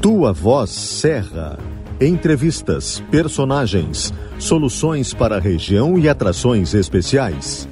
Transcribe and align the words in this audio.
Tua 0.00 0.32
Voz 0.32 0.70
Serra. 0.70 1.58
Entrevistas, 2.00 3.00
personagens, 3.10 4.12
soluções 4.38 5.14
para 5.14 5.36
a 5.36 5.40
região 5.40 5.96
e 5.96 6.08
atrações 6.08 6.74
especiais. 6.74 7.68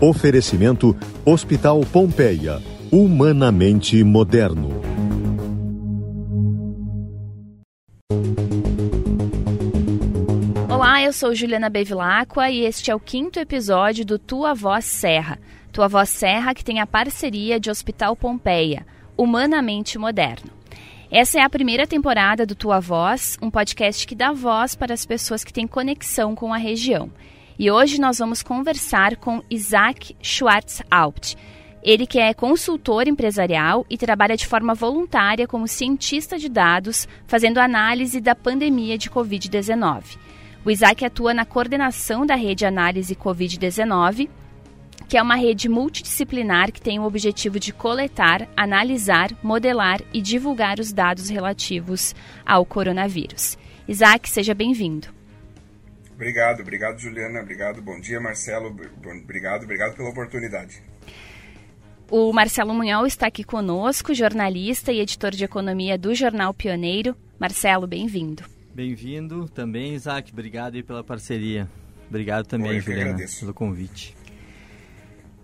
Oferecimento 0.00 0.94
Hospital 1.24 1.80
Pompeia. 1.90 2.60
Humanamente 2.92 4.04
moderno. 4.04 4.99
Eu 11.10 11.12
sou 11.12 11.34
Juliana 11.34 11.68
Bevilacqua 11.68 12.48
e 12.50 12.60
este 12.60 12.88
é 12.88 12.94
o 12.94 13.00
quinto 13.00 13.40
episódio 13.40 14.04
do 14.04 14.16
Tua 14.16 14.54
Voz 14.54 14.84
Serra. 14.84 15.40
Tua 15.72 15.88
Voz 15.88 16.08
Serra 16.08 16.54
que 16.54 16.64
tem 16.64 16.78
a 16.78 16.86
parceria 16.86 17.58
de 17.58 17.68
Hospital 17.68 18.14
Pompeia. 18.14 18.86
Humanamente 19.16 19.98
moderno. 19.98 20.52
Essa 21.10 21.40
é 21.40 21.42
a 21.42 21.50
primeira 21.50 21.84
temporada 21.84 22.46
do 22.46 22.54
Tua 22.54 22.78
Voz, 22.78 23.36
um 23.42 23.50
podcast 23.50 24.06
que 24.06 24.14
dá 24.14 24.30
voz 24.30 24.76
para 24.76 24.94
as 24.94 25.04
pessoas 25.04 25.42
que 25.42 25.52
têm 25.52 25.66
conexão 25.66 26.36
com 26.36 26.54
a 26.54 26.56
região. 26.56 27.10
E 27.58 27.72
hoje 27.72 28.00
nós 28.00 28.20
vamos 28.20 28.40
conversar 28.40 29.16
com 29.16 29.42
Isaac 29.50 30.14
Schwartz-Haupt. 30.22 31.36
Ele 31.82 32.06
que 32.06 32.20
é 32.20 32.32
consultor 32.32 33.08
empresarial 33.08 33.84
e 33.90 33.98
trabalha 33.98 34.36
de 34.36 34.46
forma 34.46 34.74
voluntária 34.74 35.48
como 35.48 35.66
cientista 35.66 36.38
de 36.38 36.48
dados, 36.48 37.08
fazendo 37.26 37.58
análise 37.58 38.20
da 38.20 38.36
pandemia 38.36 38.96
de 38.96 39.10
Covid-19. 39.10 40.30
O 40.64 40.70
Isaac 40.70 41.04
atua 41.04 41.32
na 41.32 41.44
coordenação 41.44 42.26
da 42.26 42.34
rede 42.34 42.66
Análise 42.66 43.14
Covid-19 43.14 44.28
que 45.10 45.18
é 45.18 45.22
uma 45.22 45.34
rede 45.34 45.68
multidisciplinar 45.68 46.70
que 46.70 46.80
tem 46.80 47.00
o 47.00 47.02
objetivo 47.02 47.58
de 47.58 47.72
coletar, 47.72 48.48
analisar, 48.56 49.30
modelar 49.42 50.00
e 50.14 50.22
divulgar 50.22 50.78
os 50.78 50.92
dados 50.92 51.28
relativos 51.28 52.14
ao 52.46 52.64
coronavírus. 52.64 53.58
Isaac, 53.88 54.30
seja 54.30 54.54
bem-vindo. 54.54 55.08
Obrigado, 56.14 56.60
obrigado 56.60 57.00
Juliana, 57.00 57.40
obrigado, 57.40 57.82
bom 57.82 57.98
dia 57.98 58.20
Marcelo, 58.20 58.68
obrigado, 58.68 59.64
obrigado 59.64 59.96
pela 59.96 60.10
oportunidade. 60.10 60.80
O 62.08 62.32
Marcelo 62.32 62.72
Munhol 62.72 63.04
está 63.04 63.26
aqui 63.26 63.42
conosco, 63.42 64.14
jornalista 64.14 64.92
e 64.92 65.00
editor 65.00 65.32
de 65.32 65.44
economia 65.44 65.98
do 65.98 66.14
Jornal 66.14 66.54
Pioneiro. 66.54 67.16
Marcelo, 67.36 67.84
bem-vindo. 67.84 68.59
Bem-vindo 68.74 69.48
também, 69.48 69.94
Isaac, 69.94 70.32
obrigado 70.32 70.82
pela 70.84 71.02
parceria. 71.02 71.68
Obrigado 72.08 72.46
também, 72.46 72.72
Oi, 72.72 72.80
Juliana, 72.80 73.10
agradeço. 73.10 73.40
pelo 73.40 73.54
convite. 73.54 74.16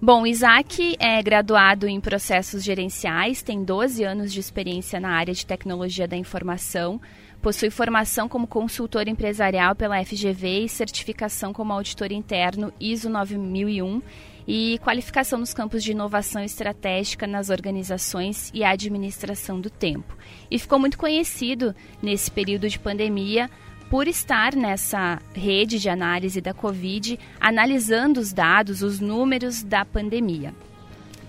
Bom, 0.00 0.26
Isaac 0.26 0.96
é 0.98 1.22
graduado 1.22 1.88
em 1.88 2.00
processos 2.00 2.62
gerenciais, 2.62 3.42
tem 3.42 3.64
12 3.64 4.04
anos 4.04 4.32
de 4.32 4.38
experiência 4.38 5.00
na 5.00 5.10
área 5.10 5.32
de 5.32 5.46
tecnologia 5.46 6.06
da 6.06 6.16
informação, 6.16 7.00
possui 7.40 7.70
formação 7.70 8.28
como 8.28 8.46
consultor 8.46 9.08
empresarial 9.08 9.74
pela 9.74 10.04
FGV 10.04 10.64
e 10.64 10.68
certificação 10.68 11.52
como 11.52 11.72
auditor 11.72 12.12
interno 12.12 12.72
ISO 12.78 13.08
9001 13.08 14.02
e 14.46 14.78
qualificação 14.82 15.38
nos 15.38 15.52
campos 15.52 15.82
de 15.82 15.92
inovação 15.92 16.42
estratégica 16.42 17.26
nas 17.26 17.50
organizações 17.50 18.50
e 18.54 18.62
administração 18.62 19.60
do 19.60 19.68
tempo. 19.68 20.16
E 20.50 20.58
ficou 20.58 20.78
muito 20.78 20.98
conhecido 20.98 21.74
nesse 22.02 22.30
período 22.30 22.68
de 22.68 22.78
pandemia 22.78 23.50
por 23.90 24.08
estar 24.08 24.54
nessa 24.54 25.20
rede 25.32 25.78
de 25.78 25.88
análise 25.88 26.40
da 26.40 26.52
Covid, 26.52 27.18
analisando 27.40 28.20
os 28.20 28.32
dados, 28.32 28.82
os 28.82 29.00
números 29.00 29.62
da 29.62 29.84
pandemia. 29.84 30.54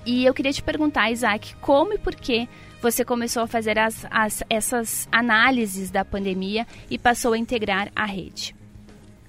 E 0.06 0.26
eu 0.26 0.34
queria 0.34 0.54
te 0.54 0.64
perguntar, 0.64 1.12
Isaac, 1.12 1.56
como 1.58 1.94
e 1.94 1.98
por 1.98 2.16
que 2.16 2.48
você 2.82 3.04
começou 3.04 3.44
a 3.44 3.48
fazer 3.48 3.78
as, 3.78 4.06
as, 4.10 4.44
essas 4.50 5.08
análises 5.12 5.92
da 5.92 6.06
pandemia 6.06 6.66
e 6.90 6.98
passou 6.98 7.34
a 7.34 7.38
integrar 7.38 7.92
a 7.96 8.06
rede? 8.06 8.57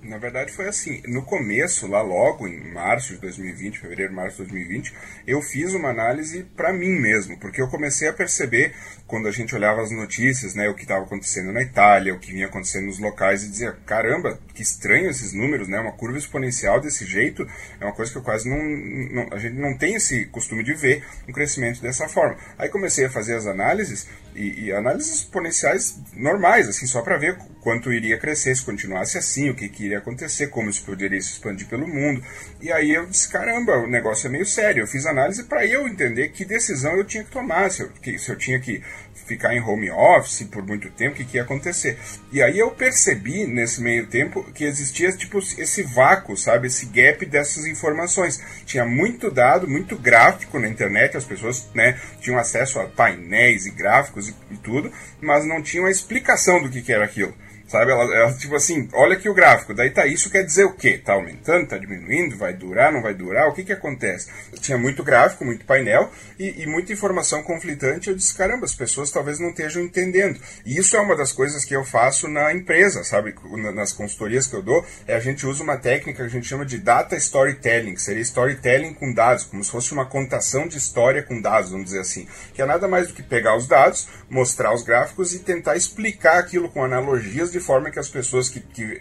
Na 0.00 0.16
verdade 0.16 0.52
foi 0.52 0.68
assim, 0.68 1.02
no 1.08 1.24
começo, 1.24 1.88
lá 1.88 2.00
logo 2.00 2.46
em 2.46 2.72
março 2.72 3.14
de 3.14 3.20
2020, 3.20 3.80
fevereiro, 3.80 4.12
março 4.14 4.44
de 4.44 4.50
2020, 4.50 4.94
eu 5.26 5.42
fiz 5.42 5.74
uma 5.74 5.90
análise 5.90 6.44
para 6.56 6.72
mim 6.72 7.00
mesmo, 7.00 7.36
porque 7.40 7.60
eu 7.60 7.68
comecei 7.68 8.08
a 8.08 8.12
perceber 8.12 8.74
quando 9.08 9.26
a 9.26 9.30
gente 9.30 9.54
olhava 9.54 9.80
as 9.80 9.90
notícias, 9.90 10.54
né, 10.54 10.68
o 10.68 10.74
que 10.74 10.82
estava 10.82 11.02
acontecendo 11.02 11.50
na 11.50 11.62
Itália, 11.62 12.14
o 12.14 12.18
que 12.18 12.30
vinha 12.30 12.46
acontecendo 12.46 12.84
nos 12.84 12.98
locais 12.98 13.42
e 13.42 13.48
dizia, 13.48 13.72
caramba, 13.86 14.38
que 14.54 14.62
estranho 14.62 15.08
esses 15.08 15.32
números, 15.32 15.66
né, 15.66 15.80
uma 15.80 15.92
curva 15.92 16.18
exponencial 16.18 16.78
desse 16.78 17.06
jeito, 17.06 17.48
é 17.80 17.84
uma 17.86 17.94
coisa 17.94 18.12
que 18.12 18.18
eu 18.18 18.22
quase 18.22 18.48
não, 18.48 18.58
não 18.58 19.28
a 19.32 19.38
gente 19.38 19.54
não 19.54 19.76
tem 19.76 19.94
esse 19.94 20.26
costume 20.26 20.62
de 20.62 20.74
ver 20.74 21.02
um 21.26 21.32
crescimento 21.32 21.80
dessa 21.80 22.06
forma. 22.06 22.36
Aí 22.58 22.68
comecei 22.68 23.06
a 23.06 23.10
fazer 23.10 23.34
as 23.34 23.46
análises 23.46 24.06
e, 24.34 24.66
e 24.66 24.72
análises 24.72 25.14
exponenciais 25.14 25.98
normais, 26.14 26.68
assim, 26.68 26.86
só 26.86 27.00
para 27.00 27.16
ver 27.16 27.38
quanto 27.62 27.92
iria 27.92 28.18
crescer 28.18 28.54
se 28.54 28.62
continuasse 28.62 29.18
assim, 29.18 29.50
o 29.50 29.54
que, 29.54 29.68
que 29.68 29.86
iria 29.86 29.98
acontecer, 29.98 30.48
como 30.48 30.70
isso 30.70 30.84
poderia 30.84 31.20
se 31.20 31.32
expandir 31.32 31.66
pelo 31.66 31.88
mundo. 31.88 32.22
E 32.60 32.70
aí 32.70 32.92
eu 32.92 33.06
disse, 33.06 33.28
caramba, 33.28 33.78
o 33.78 33.86
negócio 33.86 34.26
é 34.26 34.30
meio 34.30 34.46
sério. 34.46 34.82
Eu 34.82 34.86
fiz 34.86 35.06
análise 35.06 35.44
para 35.44 35.66
eu 35.66 35.88
entender 35.88 36.28
que 36.28 36.44
decisão 36.44 36.96
eu 36.96 37.04
tinha 37.04 37.24
que 37.24 37.30
tomar, 37.30 37.70
se 37.70 37.82
eu, 37.82 37.88
que, 37.88 38.18
se 38.18 38.30
eu 38.30 38.36
tinha 38.36 38.60
que 38.60 38.82
ficar 39.28 39.54
em 39.54 39.60
home 39.60 39.90
office 39.90 40.42
por 40.50 40.66
muito 40.66 40.90
tempo, 40.90 41.12
o 41.12 41.16
que, 41.16 41.24
que 41.24 41.36
ia 41.36 41.42
acontecer. 41.42 41.98
E 42.32 42.42
aí 42.42 42.58
eu 42.58 42.70
percebi 42.70 43.46
nesse 43.46 43.80
meio 43.80 44.06
tempo 44.06 44.42
que 44.54 44.64
existia 44.64 45.12
tipo 45.12 45.38
esse 45.38 45.82
vácuo, 45.82 46.36
sabe, 46.36 46.66
esse 46.66 46.86
gap 46.86 47.24
dessas 47.26 47.66
informações. 47.66 48.42
Tinha 48.64 48.84
muito 48.84 49.30
dado, 49.30 49.68
muito 49.68 49.96
gráfico 49.96 50.58
na 50.58 50.68
internet, 50.68 51.16
as 51.16 51.24
pessoas 51.24 51.68
né, 51.74 52.00
tinham 52.20 52.38
acesso 52.38 52.80
a 52.80 52.86
painéis 52.86 53.66
e 53.66 53.70
gráficos 53.70 54.28
e, 54.28 54.34
e 54.50 54.56
tudo, 54.56 54.90
mas 55.20 55.44
não 55.44 55.62
tinham 55.62 55.86
a 55.86 55.90
explicação 55.90 56.62
do 56.62 56.70
que, 56.70 56.82
que 56.82 56.92
era 56.92 57.04
aquilo. 57.04 57.34
Sabe, 57.68 57.92
ela, 57.92 58.02
ela, 58.16 58.32
tipo 58.32 58.56
assim, 58.56 58.88
olha 58.94 59.12
aqui 59.12 59.28
o 59.28 59.34
gráfico, 59.34 59.74
daí 59.74 59.90
tá 59.90 60.06
isso 60.06 60.30
quer 60.30 60.42
dizer 60.42 60.64
o 60.64 60.72
quê? 60.72 60.96
Tá 60.96 61.12
aumentando, 61.12 61.68
tá 61.68 61.76
diminuindo, 61.76 62.34
vai 62.38 62.54
durar, 62.54 62.90
não 62.90 63.02
vai 63.02 63.12
durar, 63.12 63.46
o 63.46 63.52
que 63.52 63.62
que 63.62 63.74
acontece? 63.74 64.30
Tinha 64.58 64.78
muito 64.78 65.04
gráfico, 65.04 65.44
muito 65.44 65.66
painel 65.66 66.10
e, 66.38 66.62
e 66.62 66.66
muita 66.66 66.94
informação 66.94 67.42
conflitante, 67.42 68.08
eu 68.08 68.16
disse, 68.16 68.34
caramba, 68.34 68.64
as 68.64 68.74
pessoas 68.74 69.10
talvez 69.10 69.38
não 69.38 69.50
estejam 69.50 69.82
entendendo. 69.82 70.40
E 70.64 70.78
isso 70.78 70.96
é 70.96 71.00
uma 71.00 71.14
das 71.14 71.30
coisas 71.30 71.62
que 71.62 71.76
eu 71.76 71.84
faço 71.84 72.26
na 72.26 72.54
empresa, 72.54 73.04
sabe, 73.04 73.34
nas 73.74 73.92
consultorias 73.92 74.46
que 74.46 74.56
eu 74.56 74.62
dou, 74.62 74.82
é 75.06 75.14
a 75.14 75.20
gente 75.20 75.46
usa 75.46 75.62
uma 75.62 75.76
técnica 75.76 76.22
que 76.22 76.22
a 76.22 76.28
gente 76.28 76.48
chama 76.48 76.64
de 76.64 76.78
data 76.78 77.16
storytelling, 77.16 77.94
que 77.94 78.02
seria 78.02 78.22
storytelling 78.22 78.94
com 78.94 79.12
dados, 79.12 79.44
como 79.44 79.62
se 79.62 79.70
fosse 79.70 79.92
uma 79.92 80.06
contação 80.06 80.66
de 80.66 80.78
história 80.78 81.22
com 81.22 81.38
dados, 81.38 81.70
vamos 81.70 81.86
dizer 81.86 82.00
assim, 82.00 82.26
que 82.54 82.62
é 82.62 82.64
nada 82.64 82.88
mais 82.88 83.08
do 83.08 83.12
que 83.12 83.22
pegar 83.22 83.54
os 83.58 83.66
dados, 83.66 84.08
mostrar 84.30 84.72
os 84.72 84.82
gráficos 84.82 85.34
e 85.34 85.40
tentar 85.40 85.76
explicar 85.76 86.38
aquilo 86.38 86.70
com 86.70 86.82
analogias 86.82 87.52
de 87.52 87.57
de 87.58 87.64
forma 87.64 87.90
que 87.90 87.98
as 87.98 88.08
pessoas 88.08 88.48
que, 88.48 88.60
que 88.60 88.98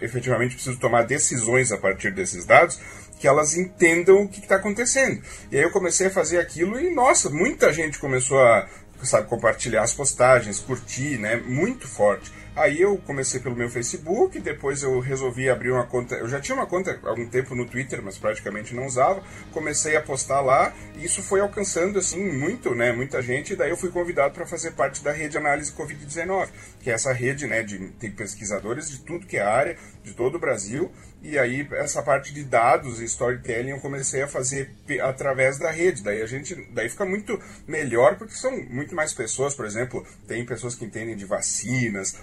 efetivamente 0.00 0.54
precisam 0.54 0.76
tomar 0.76 1.02
decisões 1.02 1.72
a 1.72 1.78
partir 1.78 2.12
desses 2.12 2.44
dados, 2.44 2.78
que 3.18 3.26
elas 3.26 3.56
entendam 3.56 4.22
o 4.22 4.28
que 4.28 4.40
está 4.40 4.56
acontecendo. 4.56 5.22
E 5.50 5.56
aí 5.56 5.62
eu 5.62 5.70
comecei 5.70 6.06
a 6.06 6.10
fazer 6.10 6.38
aquilo 6.38 6.78
e, 6.78 6.94
nossa, 6.94 7.30
muita 7.30 7.72
gente 7.72 7.98
começou 7.98 8.42
a 8.42 8.68
sabe, 9.02 9.28
compartilhar 9.28 9.82
as 9.82 9.92
postagens, 9.92 10.60
curtir, 10.60 11.18
né? 11.18 11.36
Muito 11.36 11.86
forte. 11.86 12.32
Aí 12.56 12.80
eu 12.80 12.96
comecei 12.96 13.38
pelo 13.38 13.54
meu 13.54 13.68
Facebook, 13.68 14.40
depois 14.40 14.82
eu 14.82 14.98
resolvi 14.98 15.50
abrir 15.50 15.72
uma 15.72 15.84
conta. 15.84 16.14
Eu 16.14 16.26
já 16.26 16.40
tinha 16.40 16.56
uma 16.56 16.66
conta 16.66 16.98
há 17.04 17.08
algum 17.10 17.28
tempo 17.28 17.54
no 17.54 17.66
Twitter, 17.66 18.00
mas 18.02 18.16
praticamente 18.16 18.74
não 18.74 18.86
usava. 18.86 19.22
Comecei 19.52 19.94
a 19.94 20.00
postar 20.00 20.40
lá 20.40 20.72
e 20.96 21.04
isso 21.04 21.22
foi 21.22 21.40
alcançando 21.40 21.98
assim 21.98 22.32
muito, 22.32 22.74
né, 22.74 22.92
muita 22.92 23.20
gente. 23.20 23.52
E 23.52 23.56
daí 23.56 23.68
eu 23.68 23.76
fui 23.76 23.90
convidado 23.90 24.32
para 24.32 24.46
fazer 24.46 24.70
parte 24.70 25.04
da 25.04 25.12
rede 25.12 25.36
análise 25.36 25.70
COVID-19, 25.70 26.48
que 26.80 26.88
é 26.88 26.94
essa 26.94 27.12
rede, 27.12 27.46
né, 27.46 27.62
de 27.62 27.78
tem 27.98 28.10
pesquisadores 28.10 28.88
de 28.88 29.00
tudo 29.00 29.26
que 29.26 29.36
é 29.36 29.42
área, 29.42 29.76
de 30.02 30.14
todo 30.14 30.36
o 30.36 30.40
Brasil. 30.40 30.90
E 31.28 31.36
aí 31.36 31.66
essa 31.72 32.02
parte 32.02 32.32
de 32.32 32.44
dados 32.44 33.00
e 33.00 33.04
storytelling 33.04 33.70
eu 33.70 33.80
comecei 33.80 34.22
a 34.22 34.28
fazer 34.28 34.70
através 35.02 35.58
da 35.58 35.72
rede. 35.72 36.02
Daí 36.02 36.22
a 36.22 36.26
gente, 36.26 36.54
daí 36.72 36.88
fica 36.88 37.04
muito 37.04 37.36
melhor 37.66 38.16
porque 38.16 38.34
são 38.34 38.56
muito 38.70 38.94
mais 38.94 39.12
pessoas, 39.12 39.52
por 39.52 39.66
exemplo, 39.66 40.06
tem 40.28 40.46
pessoas 40.46 40.76
que 40.76 40.84
entendem 40.84 41.16
de 41.16 41.24
vacinas, 41.24 42.16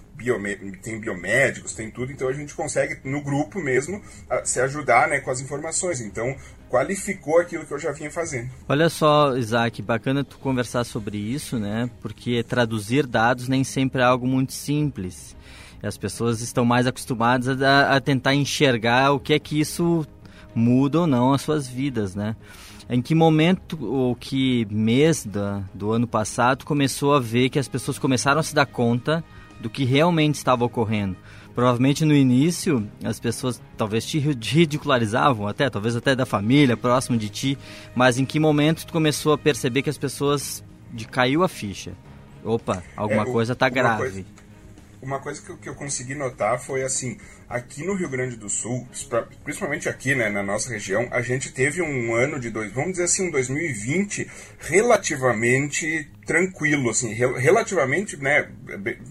tem 0.82 1.00
biomédicos, 1.00 1.74
tem 1.74 1.92
tudo, 1.92 2.14
então 2.14 2.30
a 2.30 2.34
gente 2.34 2.54
consegue 2.54 2.98
no 3.04 3.22
grupo 3.22 3.60
mesmo 3.60 4.02
se 4.46 4.62
ajudar, 4.62 5.10
né, 5.10 5.20
com 5.20 5.32
as 5.32 5.42
informações. 5.42 6.00
Então 6.00 6.36
qualificou 6.70 7.40
aquilo 7.40 7.66
que 7.66 7.74
eu 7.74 7.80
já 7.80 7.92
vinha 7.92 8.10
fazendo. 8.10 8.50
Olha 8.68 8.90
só, 8.90 9.36
Isaac, 9.38 9.82
bacana 9.82 10.24
tu 10.24 10.40
conversar 10.40 10.84
sobre 10.86 11.18
isso, 11.18 11.60
né? 11.60 11.90
Porque 12.02 12.42
traduzir 12.42 13.06
dados 13.06 13.48
nem 13.48 13.64
sempre 13.64 14.02
é 14.02 14.06
algo 14.06 14.26
muito 14.26 14.54
simples. 14.54 15.36
As 15.84 15.98
pessoas 15.98 16.42
estão 16.42 16.64
mais 16.64 16.88
acostumadas 16.88 17.62
a, 17.62 17.96
a 17.96 18.00
tentar 18.00 18.34
enxergar 18.34 19.12
o 19.12 19.20
que 19.20 19.34
é 19.34 19.40
que 19.40 19.60
isso 19.60 20.08
muda 20.56 21.02
ou 21.02 21.08
não 21.08 21.34
as 21.34 21.42
suas 21.42 21.68
vidas, 21.68 22.16
né? 22.16 22.36
Em 22.90 23.02
que 23.02 23.14
momento 23.16 23.78
ou 23.86 24.16
que 24.16 24.68
mês 24.70 25.26
da, 25.26 25.62
do 25.74 25.92
ano 25.92 26.08
passado 26.08 26.66
começou 26.66 27.14
a 27.14 27.20
ver 27.20 27.50
que 27.50 27.60
as 27.60 27.68
pessoas 27.68 27.98
começaram 27.98 28.40
a 28.40 28.44
se 28.44 28.54
dar 28.54 28.66
conta 28.66 29.24
do 29.60 29.70
que 29.70 29.84
realmente 29.84 30.36
estava 30.36 30.66
ocorrendo? 30.66 31.16
Provavelmente 31.56 32.04
no 32.04 32.14
início 32.14 32.88
as 33.04 33.20
pessoas 33.20 33.62
talvez 33.78 34.06
te 34.06 34.20
ridicularizavam 34.20 35.48
até, 35.48 35.70
talvez 35.70 35.96
até 35.96 36.16
da 36.16 36.26
família, 36.26 36.76
próximo 36.76 37.18
de 37.18 37.30
ti, 37.30 37.58
mas 37.96 38.18
em 38.18 38.26
que 38.26 38.40
momento 38.40 38.86
tu 38.86 38.94
começou 38.94 39.34
a 39.34 39.38
perceber 39.38 39.82
que 39.82 39.90
as 39.90 39.98
pessoas 39.98 40.64
de 40.92 41.06
caiu 41.06 41.44
a 41.44 41.48
ficha. 41.48 41.94
Opa, 42.44 42.84
alguma 42.98 43.24
é, 43.24 43.32
coisa 43.32 43.54
está 43.54 43.70
grave. 43.70 43.98
Coisa, 43.98 44.26
uma 45.04 45.20
coisa 45.20 45.42
que 45.42 45.50
eu, 45.50 45.58
que 45.58 45.70
eu 45.70 45.76
consegui 45.76 46.16
notar 46.16 46.60
foi 46.60 46.84
assim, 46.84 47.18
aqui 47.54 47.86
no 47.86 47.94
Rio 47.94 48.10
Grande 48.10 48.36
do 48.36 48.50
Sul, 48.50 48.88
principalmente 49.44 49.88
aqui 49.88 50.16
né, 50.16 50.28
na 50.28 50.42
nossa 50.42 50.72
região, 50.72 51.08
a 51.12 51.22
gente 51.22 51.54
teve 51.54 51.84
um 51.84 52.16
ano 52.16 52.40
de 52.40 52.50
dois, 52.50 52.72
vamos 52.72 52.94
dizer 52.94 53.04
assim, 53.04 53.28
um 53.28 53.32
2020 53.32 54.28
relativamente 54.60 56.10
tranquilo, 56.26 56.90
assim, 56.90 57.14
relativamente, 57.14 58.18
né, 58.18 58.50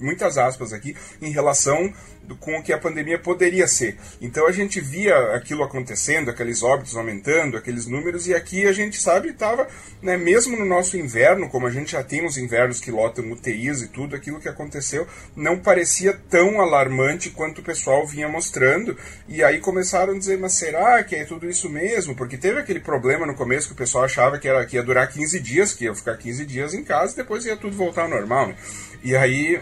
muitas 0.00 0.38
aspas 0.38 0.72
aqui, 0.72 0.96
em 1.20 1.30
relação 1.30 1.92
com 2.40 2.56
o 2.56 2.62
que 2.62 2.72
a 2.72 2.78
pandemia 2.78 3.18
poderia 3.18 3.66
ser. 3.66 3.98
Então 4.20 4.46
a 4.46 4.52
gente 4.52 4.80
via 4.80 5.34
aquilo 5.34 5.62
acontecendo, 5.62 6.30
aqueles 6.30 6.62
óbitos 6.62 6.96
aumentando, 6.96 7.56
aqueles 7.56 7.86
números, 7.86 8.26
e 8.26 8.34
aqui 8.34 8.66
a 8.66 8.72
gente 8.72 9.00
sabe 9.00 9.28
estava, 9.28 9.68
né, 10.00 10.16
mesmo 10.16 10.56
no 10.56 10.64
nosso 10.64 10.96
inverno, 10.96 11.48
como 11.48 11.66
a 11.66 11.70
gente 11.70 11.92
já 11.92 12.02
tem 12.02 12.24
os 12.24 12.38
invernos 12.38 12.80
que 12.80 12.90
lotam 12.90 13.30
UTIs 13.30 13.82
e 13.82 13.88
tudo, 13.88 14.16
aquilo 14.16 14.40
que 14.40 14.48
aconteceu 14.48 15.06
não 15.36 15.58
parecia 15.58 16.12
tão 16.30 16.60
alarmante 16.60 17.30
quanto 17.30 17.60
o 17.60 17.64
pessoal 17.64 18.06
vinha 18.06 18.28
mostrando. 18.32 18.96
E 19.28 19.44
aí 19.44 19.60
começaram 19.60 20.14
a 20.14 20.18
dizer, 20.18 20.38
mas 20.38 20.54
será 20.54 21.04
que 21.04 21.14
é 21.14 21.24
tudo 21.24 21.48
isso 21.48 21.68
mesmo? 21.68 22.16
Porque 22.16 22.36
teve 22.36 22.58
aquele 22.58 22.80
problema 22.80 23.26
no 23.26 23.34
começo 23.34 23.68
que 23.68 23.74
o 23.74 23.76
pessoal 23.76 24.04
achava 24.04 24.38
que, 24.38 24.48
era, 24.48 24.64
que 24.64 24.76
ia 24.76 24.82
durar 24.82 25.06
15 25.08 25.38
dias, 25.38 25.74
que 25.74 25.84
ia 25.84 25.94
ficar 25.94 26.16
15 26.16 26.46
dias 26.46 26.74
em 26.74 26.82
casa 26.82 27.12
e 27.12 27.16
depois 27.16 27.44
ia 27.44 27.56
tudo 27.56 27.76
voltar 27.76 28.02
ao 28.02 28.08
normal. 28.08 28.48
Né? 28.48 28.56
E 29.04 29.14
aí 29.14 29.60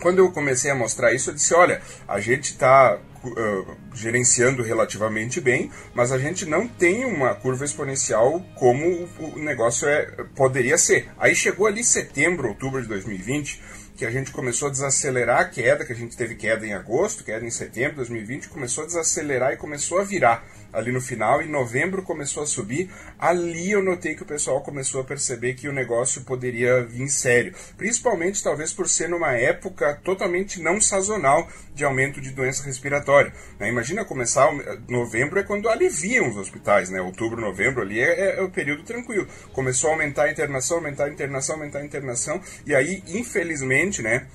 quando 0.00 0.18
eu 0.18 0.30
comecei 0.30 0.70
a 0.70 0.74
mostrar 0.74 1.12
isso, 1.12 1.30
eu 1.30 1.34
disse: 1.34 1.54
olha, 1.54 1.80
a 2.06 2.20
gente 2.20 2.52
está 2.52 2.98
uh, 3.24 3.76
gerenciando 3.94 4.62
relativamente 4.62 5.40
bem, 5.40 5.70
mas 5.94 6.12
a 6.12 6.18
gente 6.18 6.46
não 6.46 6.66
tem 6.66 7.04
uma 7.04 7.34
curva 7.34 7.64
exponencial 7.64 8.40
como 8.54 9.08
o 9.18 9.38
negócio 9.38 9.88
é, 9.88 10.06
poderia 10.34 10.78
ser. 10.78 11.10
Aí 11.18 11.34
chegou 11.34 11.66
ali 11.66 11.82
setembro, 11.82 12.48
outubro 12.48 12.80
de 12.80 12.88
2020 12.88 13.60
que 13.98 14.06
a 14.06 14.10
gente 14.12 14.30
começou 14.30 14.68
a 14.68 14.70
desacelerar 14.70 15.40
a 15.40 15.44
queda, 15.44 15.84
que 15.84 15.92
a 15.92 15.96
gente 15.96 16.16
teve 16.16 16.36
queda 16.36 16.64
em 16.64 16.72
agosto, 16.72 17.24
queda 17.24 17.44
em 17.44 17.50
setembro 17.50 17.90
de 17.90 17.96
2020, 17.96 18.48
começou 18.48 18.84
a 18.84 18.86
desacelerar 18.86 19.52
e 19.52 19.56
começou 19.56 19.98
a 19.98 20.04
virar 20.04 20.46
ali 20.72 20.92
no 20.92 21.00
final, 21.00 21.42
em 21.42 21.48
novembro 21.48 22.02
começou 22.02 22.42
a 22.42 22.46
subir. 22.46 22.90
Ali 23.18 23.72
eu 23.72 23.82
notei 23.82 24.14
que 24.14 24.22
o 24.22 24.26
pessoal 24.26 24.60
começou 24.60 25.00
a 25.00 25.04
perceber 25.04 25.54
que 25.54 25.68
o 25.68 25.72
negócio 25.72 26.22
poderia 26.22 26.84
vir 26.84 27.08
sério, 27.08 27.54
principalmente 27.76 28.42
talvez 28.42 28.72
por 28.72 28.88
ser 28.88 29.08
numa 29.08 29.32
época 29.32 30.00
totalmente 30.04 30.60
não 30.60 30.80
sazonal 30.80 31.48
de 31.74 31.84
aumento 31.84 32.20
de 32.20 32.30
doença 32.30 32.64
respiratória. 32.64 33.32
Né? 33.58 33.68
Imagina 33.68 34.04
começar 34.04 34.48
novembro 34.88 35.38
é 35.38 35.42
quando 35.42 35.68
aliviam 35.68 36.28
os 36.28 36.36
hospitais, 36.36 36.90
né? 36.90 37.00
Outubro, 37.00 37.40
novembro 37.40 37.82
ali 37.82 38.00
é, 38.00 38.20
é, 38.20 38.38
é 38.38 38.42
o 38.42 38.50
período 38.50 38.82
tranquilo. 38.82 39.26
Começou 39.52 39.90
a 39.90 39.92
aumentar 39.94 40.24
a 40.24 40.30
internação, 40.30 40.76
aumentar 40.76 41.04
a 41.04 41.10
internação, 41.10 41.56
aumentar 41.56 41.78
a 41.80 41.84
internação 41.84 42.40
e 42.66 42.74
aí 42.74 43.02
infelizmente, 43.08 43.87
né? 44.02 44.26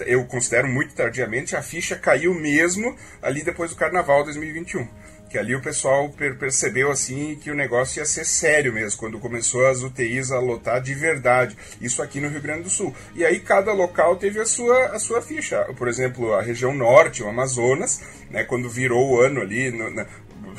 eu 0.00 0.24
considero 0.26 0.68
muito 0.68 0.94
tardiamente, 0.94 1.56
a 1.56 1.62
ficha 1.62 1.96
caiu 1.96 2.34
mesmo 2.34 2.94
ali 3.22 3.42
depois 3.42 3.70
do 3.70 3.76
Carnaval 3.76 4.24
2021 4.24 4.86
que 5.30 5.38
ali 5.38 5.54
o 5.54 5.62
pessoal 5.62 6.10
per 6.10 6.36
percebeu 6.36 6.90
assim 6.90 7.36
que 7.36 7.52
o 7.52 7.54
negócio 7.54 8.00
ia 8.00 8.04
ser 8.04 8.26
sério 8.26 8.72
mesmo, 8.72 8.98
quando 8.98 9.20
começou 9.20 9.64
as 9.68 9.80
UTIs 9.80 10.32
a 10.32 10.40
lotar 10.40 10.82
de 10.82 10.92
verdade. 10.92 11.56
Isso 11.80 12.02
aqui 12.02 12.20
no 12.20 12.28
Rio 12.28 12.42
Grande 12.42 12.64
do 12.64 12.68
Sul. 12.68 12.92
E 13.14 13.24
aí 13.24 13.38
cada 13.38 13.72
local 13.72 14.16
teve 14.16 14.40
a 14.40 14.44
sua, 14.44 14.86
a 14.86 14.98
sua 14.98 15.22
ficha. 15.22 15.62
Por 15.76 15.86
exemplo, 15.86 16.34
a 16.34 16.42
região 16.42 16.74
norte, 16.74 17.22
o 17.22 17.28
Amazonas, 17.28 18.02
né, 18.28 18.42
quando 18.42 18.68
virou 18.68 19.08
o 19.08 19.20
ano 19.20 19.40
ali, 19.40 19.70
no, 19.70 19.88
na, 19.88 20.04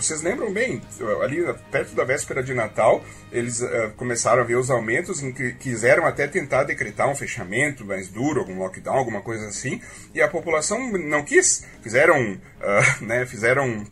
vocês 0.02 0.22
lembram 0.22 0.52
bem, 0.52 0.82
ali 1.24 1.42
perto 1.72 1.96
da 1.96 2.04
véspera 2.04 2.44
de 2.44 2.54
Natal, 2.54 3.04
eles 3.32 3.62
uh, 3.62 3.92
começaram 3.96 4.42
a 4.42 4.46
ver 4.46 4.56
os 4.56 4.70
aumentos, 4.70 5.22
em 5.22 5.32
que 5.32 5.54
quiseram 5.54 6.06
até 6.06 6.28
tentar 6.28 6.64
decretar 6.64 7.10
um 7.10 7.16
fechamento 7.16 7.86
mais 7.86 8.08
duro, 8.08 8.40
algum 8.40 8.58
lockdown, 8.58 8.98
alguma 8.98 9.22
coisa 9.22 9.48
assim, 9.48 9.82
e 10.14 10.22
a 10.22 10.28
população 10.28 10.92
não 10.92 11.24
quis. 11.24 11.66
Fizeram, 11.82 12.34
uh, 12.34 13.04
né, 13.06 13.26
fizeram 13.26 13.86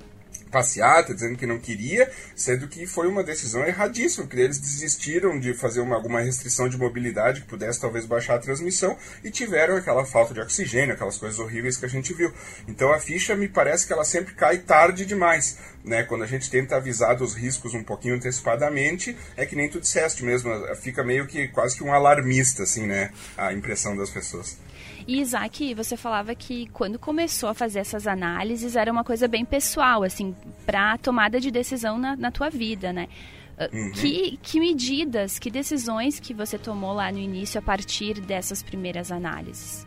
passeata, 0.49 1.13
dizendo 1.13 1.37
que 1.37 1.45
não 1.45 1.59
queria, 1.59 2.11
sendo 2.35 2.67
que 2.67 2.85
foi 2.85 3.07
uma 3.07 3.23
decisão 3.23 3.65
erradíssima, 3.65 4.25
porque 4.25 4.41
eles 4.41 4.59
desistiram 4.59 5.39
de 5.39 5.53
fazer 5.53 5.81
uma, 5.81 5.95
alguma 5.95 6.21
restrição 6.21 6.67
de 6.67 6.77
mobilidade 6.77 7.41
que 7.41 7.47
pudesse 7.47 7.79
talvez 7.79 8.05
baixar 8.05 8.35
a 8.35 8.39
transmissão 8.39 8.97
e 9.23 9.31
tiveram 9.31 9.75
aquela 9.75 10.05
falta 10.05 10.33
de 10.33 10.39
oxigênio, 10.39 10.93
aquelas 10.93 11.17
coisas 11.17 11.39
horríveis 11.39 11.77
que 11.77 11.85
a 11.85 11.89
gente 11.89 12.13
viu. 12.13 12.31
Então 12.67 12.91
a 12.91 12.99
ficha 12.99 13.35
me 13.35 13.47
parece 13.47 13.85
que 13.85 13.93
ela 13.93 14.05
sempre 14.05 14.33
cai 14.33 14.57
tarde 14.59 15.05
demais, 15.05 15.57
né? 15.83 16.03
Quando 16.03 16.23
a 16.23 16.27
gente 16.27 16.49
tenta 16.49 16.75
avisar 16.75 17.15
dos 17.15 17.33
riscos 17.33 17.73
um 17.73 17.83
pouquinho 17.83 18.15
antecipadamente, 18.15 19.15
é 19.37 19.45
que 19.45 19.55
nem 19.55 19.69
tu 19.69 19.79
disseste 19.79 20.23
mesmo, 20.23 20.51
fica 20.75 21.03
meio 21.03 21.27
que 21.27 21.47
quase 21.49 21.75
que 21.75 21.83
um 21.83 21.93
alarmista, 21.93 22.63
assim, 22.63 22.85
né? 22.85 23.11
A 23.37 23.53
impressão 23.53 23.95
das 23.95 24.09
pessoas. 24.09 24.57
E 25.09 25.21
Isaac, 25.21 25.73
você 25.73 25.97
falava 25.97 26.35
que 26.35 26.67
quando 26.67 26.99
começou 26.99 27.49
a 27.49 27.55
fazer 27.55 27.79
essas 27.79 28.05
análises 28.05 28.75
era 28.75 28.91
uma 28.91 29.03
coisa 29.03 29.27
bem 29.27 29.43
pessoal, 29.43 30.03
assim, 30.03 30.35
para 30.67 30.99
tomada 30.99 31.39
de 31.39 31.49
decisão 31.49 31.97
na, 31.97 32.15
na 32.15 32.29
tua 32.29 32.47
vida, 32.51 32.93
né? 32.93 33.07
Ah, 33.57 33.67
uhum. 33.73 33.91
Que, 33.91 34.37
que 34.37 34.59
medidas, 34.59 35.39
que 35.39 35.49
decisões 35.49 36.19
que 36.19 36.31
você 36.31 36.59
tomou 36.59 36.93
lá 36.93 37.11
no 37.11 37.17
início 37.17 37.57
a 37.57 37.61
partir 37.61 38.21
dessas 38.21 38.61
primeiras 38.61 39.11
análises? 39.11 39.83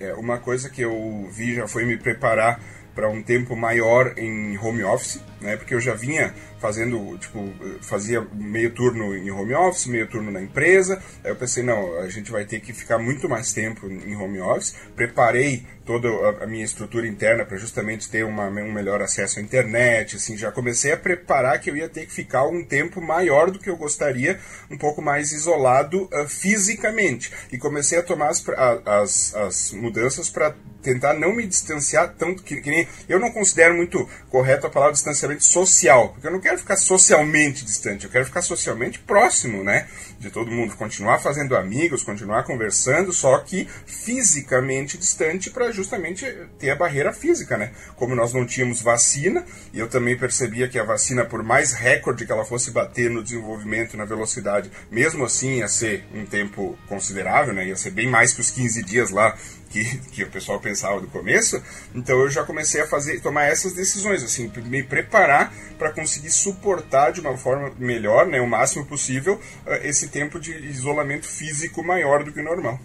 É, 0.00 0.14
uma 0.14 0.38
coisa 0.38 0.68
que 0.68 0.82
eu 0.82 1.28
vi 1.30 1.54
já 1.54 1.68
foi 1.68 1.84
me 1.84 1.96
preparar 1.96 2.60
para 2.92 3.08
um 3.08 3.22
tempo 3.22 3.54
maior 3.54 4.18
em 4.18 4.58
home 4.58 4.82
office, 4.82 5.22
né? 5.40 5.56
Porque 5.56 5.74
eu 5.76 5.80
já 5.80 5.94
vinha 5.94 6.34
fazendo, 6.60 7.16
tipo, 7.18 7.52
fazia 7.80 8.20
meio 8.32 8.70
turno 8.72 9.16
em 9.16 9.30
home 9.30 9.54
office, 9.54 9.86
meio 9.86 10.06
turno 10.06 10.30
na 10.30 10.40
empresa. 10.40 11.02
Aí 11.24 11.30
eu 11.30 11.36
pensei, 11.36 11.62
não, 11.62 11.98
a 11.98 12.08
gente 12.08 12.30
vai 12.30 12.44
ter 12.44 12.60
que 12.60 12.72
ficar 12.72 12.98
muito 12.98 13.28
mais 13.28 13.52
tempo 13.52 13.90
em 13.90 14.14
home 14.14 14.40
office. 14.40 14.76
Preparei 14.94 15.64
toda 15.90 16.08
a 16.44 16.46
minha 16.46 16.64
estrutura 16.64 17.06
interna 17.08 17.44
para 17.44 17.56
justamente 17.56 18.08
ter 18.08 18.24
uma, 18.24 18.46
um 18.46 18.72
melhor 18.72 19.02
acesso 19.02 19.40
à 19.40 19.42
internet, 19.42 20.14
assim, 20.14 20.36
já 20.36 20.52
comecei 20.52 20.92
a 20.92 20.96
preparar 20.96 21.58
que 21.60 21.68
eu 21.68 21.76
ia 21.76 21.88
ter 21.88 22.06
que 22.06 22.12
ficar 22.12 22.46
um 22.46 22.64
tempo 22.64 23.00
maior 23.00 23.50
do 23.50 23.58
que 23.58 23.68
eu 23.68 23.76
gostaria, 23.76 24.38
um 24.70 24.78
pouco 24.78 25.02
mais 25.02 25.32
isolado 25.32 26.04
uh, 26.04 26.28
fisicamente. 26.28 27.32
E 27.50 27.58
comecei 27.58 27.98
a 27.98 28.02
tomar 28.04 28.28
as, 28.28 28.44
as, 28.86 29.34
as 29.34 29.72
mudanças 29.72 30.30
para 30.30 30.54
tentar 30.80 31.14
não 31.14 31.34
me 31.34 31.46
distanciar 31.46 32.14
tanto 32.16 32.42
que, 32.42 32.60
que, 32.60 32.70
nem 32.70 32.88
eu 33.08 33.18
não 33.18 33.30
considero 33.30 33.74
muito 33.74 34.08
correto 34.30 34.66
a 34.66 34.70
palavra 34.70 34.94
distanciamento 34.94 35.44
social, 35.44 36.10
porque 36.10 36.26
eu 36.26 36.32
não 36.32 36.40
quero 36.40 36.49
ficar 36.58 36.76
socialmente 36.76 37.64
distante, 37.64 38.04
eu 38.04 38.10
quero 38.10 38.24
ficar 38.24 38.42
socialmente 38.42 38.98
próximo, 38.98 39.62
né, 39.62 39.86
de 40.20 40.30
todo 40.30 40.50
mundo, 40.50 40.76
continuar 40.76 41.18
fazendo 41.18 41.56
amigos, 41.56 42.04
continuar 42.04 42.42
conversando, 42.42 43.10
só 43.10 43.38
que 43.38 43.66
fisicamente 43.86 44.98
distante 44.98 45.48
para 45.48 45.72
justamente 45.72 46.26
ter 46.58 46.68
a 46.68 46.76
barreira 46.76 47.10
física, 47.10 47.56
né? 47.56 47.72
Como 47.96 48.14
nós 48.14 48.34
não 48.34 48.44
tínhamos 48.44 48.82
vacina, 48.82 49.42
e 49.72 49.78
eu 49.78 49.88
também 49.88 50.18
percebia 50.18 50.68
que 50.68 50.78
a 50.78 50.84
vacina, 50.84 51.24
por 51.24 51.42
mais 51.42 51.72
recorde 51.72 52.26
que 52.26 52.32
ela 52.32 52.44
fosse 52.44 52.70
bater 52.70 53.10
no 53.10 53.22
desenvolvimento, 53.22 53.96
na 53.96 54.04
velocidade, 54.04 54.70
mesmo 54.90 55.24
assim 55.24 55.60
ia 55.60 55.68
ser 55.68 56.04
um 56.14 56.26
tempo 56.26 56.78
considerável, 56.86 57.54
né? 57.54 57.66
Ia 57.68 57.76
ser 57.76 57.90
bem 57.90 58.06
mais 58.06 58.34
que 58.34 58.42
os 58.42 58.50
15 58.50 58.82
dias 58.82 59.10
lá 59.10 59.34
que, 59.70 59.98
que 60.10 60.24
o 60.24 60.30
pessoal 60.30 60.60
pensava 60.60 61.00
no 61.00 61.06
começo, 61.06 61.62
então 61.94 62.18
eu 62.18 62.28
já 62.28 62.44
comecei 62.44 62.80
a 62.80 62.86
fazer, 62.86 63.20
tomar 63.20 63.44
essas 63.44 63.72
decisões, 63.72 64.22
assim, 64.22 64.52
me 64.64 64.82
preparar 64.82 65.52
para 65.78 65.92
conseguir 65.92 66.30
suportar 66.30 67.12
de 67.12 67.20
uma 67.20 67.36
forma 67.38 67.72
melhor, 67.78 68.26
né, 68.26 68.40
o 68.40 68.46
máximo 68.46 68.84
possível, 68.84 69.40
eh, 69.64 69.88
esse 69.88 70.08
tempo 70.10 70.38
de 70.38 70.52
isolamento 70.66 71.26
físico 71.26 71.82
maior 71.82 72.24
do 72.24 72.32
que 72.32 72.40
o 72.40 72.44
normal. 72.44 72.80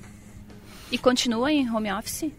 E 0.92 0.98
continua 0.98 1.52
em 1.52 1.70
home 1.70 1.92
office? 1.92 2.32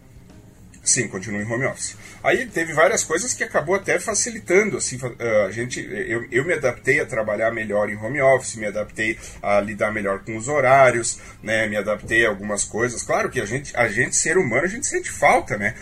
Sim, 0.87 1.09
continua 1.09 1.41
em 1.41 1.45
home 1.45 1.65
office. 1.65 1.97
Aí 2.23 2.45
teve 2.45 2.71
várias 2.71 3.03
coisas 3.03 3.33
que 3.33 3.43
acabou 3.43 3.75
até 3.75 3.99
facilitando, 3.99 4.77
assim, 4.77 4.97
eh, 5.19 5.45
a 5.45 5.51
gente, 5.51 5.81
eu, 5.81 6.25
eu 6.31 6.45
me 6.45 6.53
adaptei 6.53 7.01
a 7.01 7.05
trabalhar 7.05 7.51
melhor 7.51 7.89
em 7.89 7.97
home 7.97 8.21
office, 8.21 8.55
me 8.55 8.65
adaptei 8.65 9.19
a 9.41 9.59
lidar 9.59 9.91
melhor 9.91 10.23
com 10.23 10.37
os 10.37 10.47
horários, 10.47 11.19
né, 11.43 11.67
me 11.67 11.75
adaptei 11.75 12.25
a 12.25 12.29
algumas 12.29 12.63
coisas. 12.63 13.03
Claro 13.03 13.29
que 13.29 13.41
a 13.41 13.45
gente, 13.45 13.75
a 13.75 13.89
gente 13.89 14.15
ser 14.15 14.37
humano, 14.37 14.63
a 14.63 14.69
gente 14.69 14.87
sente 14.87 15.11
falta, 15.11 15.57
né? 15.57 15.75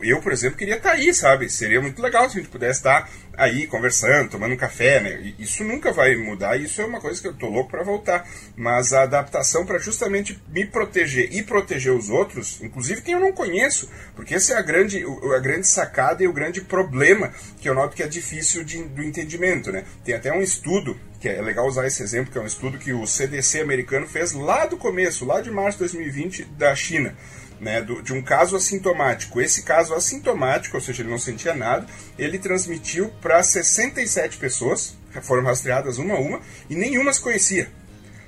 Eu, 0.00 0.22
por 0.22 0.32
exemplo, 0.32 0.56
queria 0.56 0.76
estar 0.76 0.92
aí, 0.92 1.12
sabe? 1.12 1.50
Seria 1.50 1.82
muito 1.82 2.00
legal 2.00 2.30
se 2.30 2.38
a 2.38 2.40
gente 2.40 2.50
pudesse 2.50 2.78
estar 2.78 3.10
aí 3.40 3.66
conversando, 3.66 4.30
tomando 4.30 4.52
um 4.52 4.56
café, 4.56 5.00
né? 5.00 5.34
Isso 5.38 5.64
nunca 5.64 5.92
vai 5.92 6.14
mudar, 6.14 6.60
isso 6.60 6.80
é 6.82 6.84
uma 6.84 7.00
coisa 7.00 7.20
que 7.20 7.26
eu 7.26 7.34
tô 7.34 7.48
louco 7.48 7.70
para 7.70 7.82
voltar. 7.82 8.28
Mas 8.54 8.92
a 8.92 9.02
adaptação 9.02 9.64
para 9.64 9.78
justamente 9.78 10.40
me 10.48 10.66
proteger 10.66 11.32
e 11.32 11.42
proteger 11.42 11.92
os 11.92 12.10
outros, 12.10 12.60
inclusive 12.60 13.00
quem 13.00 13.14
eu 13.14 13.20
não 13.20 13.32
conheço, 13.32 13.90
porque 14.14 14.34
essa 14.34 14.54
é 14.54 14.56
a 14.58 14.62
grande, 14.62 15.02
a 15.34 15.38
grande 15.38 15.66
sacada 15.66 16.22
e 16.22 16.28
o 16.28 16.32
grande 16.32 16.60
problema 16.60 17.32
que 17.58 17.68
eu 17.68 17.74
noto 17.74 17.96
que 17.96 18.02
é 18.02 18.08
difícil 18.08 18.62
de, 18.62 18.82
do 18.84 19.02
entendimento, 19.02 19.72
né? 19.72 19.84
Tem 20.04 20.14
até 20.14 20.30
um 20.30 20.42
estudo 20.42 20.98
que 21.20 21.28
é 21.28 21.40
legal 21.40 21.66
usar 21.66 21.86
esse 21.86 22.02
exemplo, 22.02 22.32
que 22.32 22.38
é 22.38 22.40
um 22.40 22.46
estudo 22.46 22.78
que 22.78 22.92
o 22.92 23.06
CDC 23.06 23.60
americano 23.60 24.06
fez 24.06 24.32
lá 24.32 24.66
do 24.66 24.76
começo, 24.76 25.24
lá 25.24 25.40
de 25.40 25.50
março 25.50 25.78
de 25.78 25.84
2020 25.84 26.44
da 26.44 26.74
China 26.74 27.14
né, 27.60 27.82
do, 27.82 28.02
de 28.02 28.12
um 28.12 28.22
caso 28.22 28.56
assintomático. 28.56 29.40
Esse 29.40 29.62
caso 29.62 29.94
assintomático, 29.94 30.76
ou 30.76 30.82
seja, 30.82 31.02
ele 31.02 31.10
não 31.10 31.18
sentia 31.18 31.54
nada, 31.54 31.86
ele 32.18 32.38
transmitiu 32.38 33.10
para 33.20 33.42
67 33.42 34.38
pessoas, 34.38 34.96
foram 35.22 35.44
rastreadas 35.44 35.98
uma 35.98 36.14
a 36.14 36.18
uma, 36.18 36.40
e 36.68 36.74
nenhuma 36.74 37.12
se 37.12 37.20
conhecia. 37.20 37.70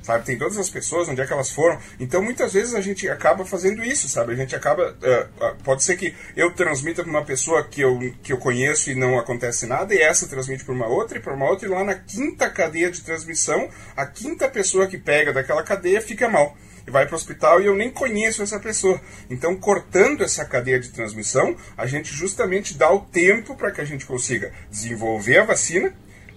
Sabe? 0.03 0.25
Tem 0.25 0.37
todas 0.37 0.59
as 0.59 0.69
pessoas, 0.69 1.09
onde 1.09 1.21
é 1.21 1.27
que 1.27 1.33
elas 1.33 1.51
foram. 1.51 1.79
Então, 1.99 2.23
muitas 2.23 2.53
vezes 2.53 2.75
a 2.75 2.81
gente 2.81 3.09
acaba 3.09 3.45
fazendo 3.45 3.83
isso, 3.83 4.09
sabe? 4.09 4.33
A 4.33 4.37
gente 4.37 4.55
acaba. 4.55 4.91
Uh, 4.93 5.63
pode 5.63 5.83
ser 5.83 5.97
que 5.97 6.15
eu 6.37 6.53
transmita 6.53 7.03
para 7.03 7.11
uma 7.11 7.25
pessoa 7.25 7.63
que 7.65 7.81
eu, 7.81 7.99
que 8.23 8.33
eu 8.33 8.39
conheço 8.39 8.91
e 8.91 8.95
não 8.95 9.19
acontece 9.19 9.67
nada, 9.67 9.95
e 9.95 9.99
essa 9.99 10.27
transmite 10.27 10.65
para 10.65 10.75
uma 10.75 10.87
outra 10.87 11.19
e 11.19 11.21
para 11.21 11.35
uma 11.35 11.49
outra, 11.49 11.67
e 11.67 11.71
lá 11.71 11.85
na 11.85 11.95
quinta 11.95 12.51
cadeia 12.51 12.91
de 12.91 13.01
transmissão, 13.03 13.69
a 13.97 14.05
quinta 14.07 14.49
pessoa 14.49 14.87
que 14.87 14.99
pega 14.99 15.33
daquela 15.33 15.63
cadeia 15.63 16.01
fica 16.01 16.29
mal 16.29 16.57
e 16.87 16.91
vai 16.91 17.07
para 17.07 17.15
o 17.15 17.17
hospital 17.17 17.61
e 17.61 17.67
eu 17.67 17.75
nem 17.75 17.91
conheço 17.91 18.43
essa 18.43 18.59
pessoa. 18.59 19.01
Então, 19.31 19.57
cortando 19.57 20.23
essa 20.23 20.45
cadeia 20.45 20.81
de 20.81 20.91
transmissão, 20.91 21.57
a 21.77 21.87
gente 21.87 22.13
justamente 22.13 22.77
dá 22.77 22.91
o 22.93 23.01
tempo 23.01 23.55
para 23.55 23.71
que 23.71 23.81
a 23.81 23.85
gente 23.85 24.07
consiga 24.07 24.53
desenvolver 24.71 25.39
a 25.39 25.45
vacina, 25.45 25.95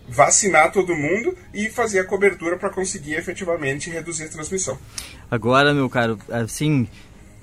vacinar 0.08 0.72
todo 0.72 0.96
mundo 0.96 1.36
e 1.54 1.70
fazer 1.70 2.00
a 2.00 2.06
cobertura 2.06 2.58
para 2.58 2.70
conseguir 2.70 3.14
efetivamente 3.14 3.90
reduzir 3.90 4.26
a 4.26 4.30
transmissão. 4.30 4.78
Agora, 5.30 5.74
meu 5.74 5.90
caro, 5.90 6.18
assim, 6.30 6.88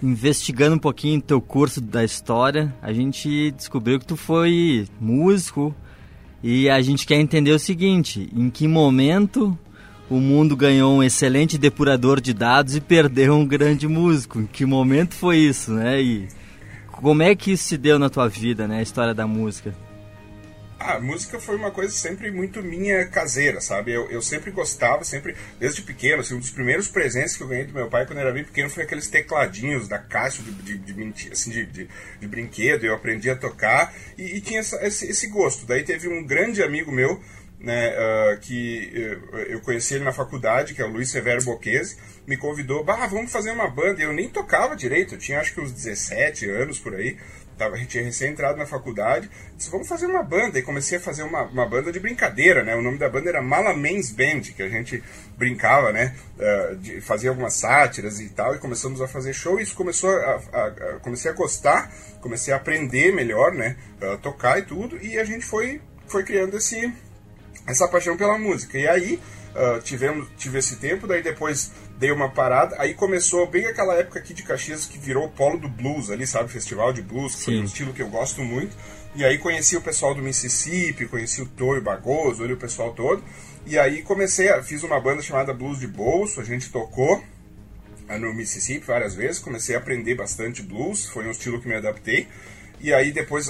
investigando 0.03 0.77
um 0.77 0.79
pouquinho 0.79 1.21
teu 1.21 1.41
curso 1.41 1.81
da 1.81 2.05
história, 2.05 2.75
a 2.81 2.93
gente 2.93 3.51
descobriu 3.53 3.99
que 3.99 4.07
tu 4.07 4.17
foi 4.17 4.87
músico 5.01 5.75
e 6.43 6.69
a 6.69 6.81
gente 6.83 7.07
quer 7.07 7.17
entender 7.17 7.53
o 7.53 7.59
seguinte: 7.59 8.29
em 8.35 8.51
que 8.51 8.67
momento 8.67 9.57
o 10.11 10.17
mundo 10.17 10.57
ganhou 10.57 10.95
um 10.95 11.03
excelente 11.03 11.57
depurador 11.57 12.21
de 12.21 12.35
dados 12.35 12.75
e 12.75 12.81
perdeu 12.81 13.35
um 13.35 13.47
grande 13.47 13.87
músico? 13.87 14.41
Em 14.41 14.47
que 14.47 14.65
momento 14.65 15.15
foi 15.15 15.39
isso, 15.39 15.73
né? 15.73 16.03
E 16.03 16.29
como 16.91 17.23
é 17.23 17.35
que 17.35 17.53
isso 17.53 17.65
se 17.65 17.77
deu 17.77 17.99
na 17.99 18.11
tua 18.11 18.29
vida, 18.29 18.67
né? 18.67 18.79
A 18.79 18.83
história 18.83 19.15
da 19.15 19.27
música. 19.27 19.75
Ah, 20.85 20.99
música 20.99 21.39
foi 21.39 21.55
uma 21.55 21.71
coisa 21.71 21.93
sempre 21.93 22.33
muito 22.33 22.61
minha 22.61 23.07
caseira, 23.07 23.61
sabe? 23.61 23.93
Eu, 23.93 24.11
eu 24.11 24.21
sempre 24.21 24.51
gostava, 24.51 25.05
sempre, 25.05 25.37
desde 25.61 25.83
pequeno, 25.83 26.21
assim, 26.21 26.35
um 26.35 26.41
dos 26.41 26.51
primeiros 26.51 26.89
presentes 26.89 27.37
que 27.37 27.43
eu 27.45 27.47
ganhei 27.47 27.65
do 27.65 27.73
meu 27.73 27.89
pai 27.89 28.05
quando 28.05 28.19
eu 28.19 28.25
era 28.25 28.33
bem 28.33 28.43
pequeno 28.43 28.69
foi 28.69 28.83
aqueles 28.83 29.09
tecladinhos 29.09 29.87
da 29.87 29.99
caixa 29.99 30.43
de, 30.43 30.51
de, 30.51 30.79
de 30.79 31.33
assim, 31.33 31.51
de, 31.53 31.67
de, 31.67 31.89
de, 32.21 32.27
brinquedo. 32.27 32.85
Eu 32.85 32.95
aprendi 32.95 33.31
a 33.31 33.37
tocar 33.37 33.95
e, 34.19 34.37
e 34.37 34.41
tinha 34.41 34.59
essa, 34.59 34.85
esse, 34.85 35.07
esse 35.07 35.29
gosto. 35.29 35.67
Daí 35.67 35.85
teve 35.85 36.09
um 36.09 36.25
grande 36.27 36.63
amigo 36.63 36.91
meu, 36.91 37.21
né, 37.61 37.91
uh, 37.91 38.41
que 38.41 38.91
uh, 39.33 39.37
eu 39.37 39.61
conheci 39.61 39.95
ele 39.95 40.05
na 40.05 40.13
faculdade, 40.13 40.75
que 40.75 40.83
é 40.83 40.85
o 40.85 40.89
Luiz 40.89 41.11
Severo 41.11 41.45
Boquese, 41.45 41.97
me 42.27 42.37
convidou, 42.37 42.83
bah, 42.83 43.07
vamos 43.07 43.31
fazer 43.31 43.53
uma 43.53 43.69
banda. 43.69 44.03
Eu 44.03 44.13
nem 44.13 44.29
tocava 44.29 44.75
direito, 44.75 45.15
eu 45.15 45.19
tinha 45.19 45.39
acho 45.39 45.55
que 45.55 45.61
uns 45.61 45.73
17 45.73 46.51
anos 46.51 46.81
por 46.81 46.95
aí. 46.95 47.17
Tava, 47.57 47.77
tinha 47.87 48.05
recém 48.05 48.31
entrado 48.31 48.57
na 48.57 48.67
faculdade, 48.67 49.31
disse, 49.57 49.71
vamos 49.71 49.89
fazer 49.89 50.07
uma 50.07 50.23
banda. 50.23 50.59
E 50.59 50.63
comecei 50.63 50.99
a 50.99 51.01
fazer 51.01 51.23
uma, 51.23 51.43
uma 51.43 51.67
banda 51.67 51.93
de 51.93 52.01
brincadeira, 52.01 52.63
né? 52.63 52.75
O 52.75 52.83
nome 52.83 52.99
da 52.99 53.09
banda 53.09 53.29
era 53.29 53.43
Malamens 53.43 54.11
Band, 54.11 54.41
que 54.57 54.63
a 54.63 54.69
gente 54.69 55.03
brincava, 55.37 55.93
né? 55.93 56.15
Uh, 56.39 56.77
de, 56.77 57.01
fazia 57.01 57.31
algumas 57.31 57.55
sátiras 57.55 58.21
e 58.21 58.29
tal, 58.31 58.55
e 58.55 58.59
começamos 58.59 59.01
a 59.01 59.09
fazer 59.09 59.33
show. 59.33 59.59
E 59.59 59.63
isso 59.63 59.75
começou 59.75 60.11
a, 60.11 60.41
a, 60.53 60.67
a 60.67 61.01
comecei 61.01 61.31
a 61.31 61.35
gostar, 61.35 61.93
comecei 62.21 62.53
a 62.53 62.57
aprender 62.57 63.13
melhor, 63.13 63.53
né? 63.53 63.77
Uh, 64.01 64.19
tocar 64.19 64.59
e 64.59 64.63
tudo, 64.63 64.97
e 65.03 65.19
a 65.19 65.25
gente 65.25 65.45
foi, 65.45 65.81
foi 66.07 66.25
criando 66.25 66.57
esse, 66.57 66.93
essa 67.67 67.89
paixão 67.89 68.17
pela 68.17 68.39
música. 68.39 68.79
E 68.79 68.89
aí 68.89 69.21
uh, 69.55 69.81
tivemos, 69.83 70.29
tive 70.37 70.59
esse 70.59 70.77
tempo, 70.77 71.07
daí 71.07 71.23
depois 71.23 71.71
dei 72.03 72.11
uma 72.11 72.29
parada, 72.29 72.75
aí 72.81 72.95
começou 72.95 73.47
bem 73.47 73.65
aquela 73.67 73.95
época 73.95 74.19
aqui 74.19 74.35
de 74.35 74.43
Caxias 74.43 74.87
que 74.87 74.99
virou 74.99 75.27
o 75.27 75.29
polo 75.29 75.57
do 75.57 75.69
blues 75.69 76.11
ali, 76.11 76.27
sabe? 76.27 76.51
Festival 76.51 76.93
de 76.93 77.01
blues, 77.01 77.37
que 77.37 77.45
foi 77.45 77.59
um 77.61 77.65
estilo 77.65 77.93
que 77.93 78.03
eu 78.03 78.09
gosto 78.09 78.43
muito. 78.43 78.77
E 79.15 79.25
aí 79.25 79.39
conheci 79.39 79.77
o 79.77 79.81
pessoal 79.81 80.13
do 80.13 80.21
Mississippi, 80.21 81.07
conheci 81.07 81.41
o 81.41 81.47
Toy 81.47 81.81
Bagoso, 81.81 82.43
ali 82.43 82.55
o 82.55 82.57
pessoal 82.57 82.93
todo. 82.93 83.23
E 83.65 83.79
aí 83.79 84.03
comecei, 84.03 84.49
a, 84.49 84.61
fiz 84.65 84.83
uma 84.83 84.99
banda 84.99 85.23
chamada 85.23 85.55
Blues 85.55 85.79
de 85.79 85.87
Bolso, 85.87 86.41
a 86.41 86.45
gente 86.45 86.73
tocou 86.73 87.23
ah, 88.09 88.19
no 88.19 88.35
Mississippi 88.35 88.85
várias 88.85 89.15
vezes, 89.15 89.39
comecei 89.39 89.77
a 89.77 89.79
aprender 89.79 90.17
bastante 90.17 90.61
blues, 90.61 91.07
foi 91.07 91.25
um 91.25 91.31
estilo 91.31 91.61
que 91.61 91.69
me 91.69 91.77
adaptei. 91.77 92.27
E 92.81 92.93
aí 92.93 93.13
depois 93.13 93.47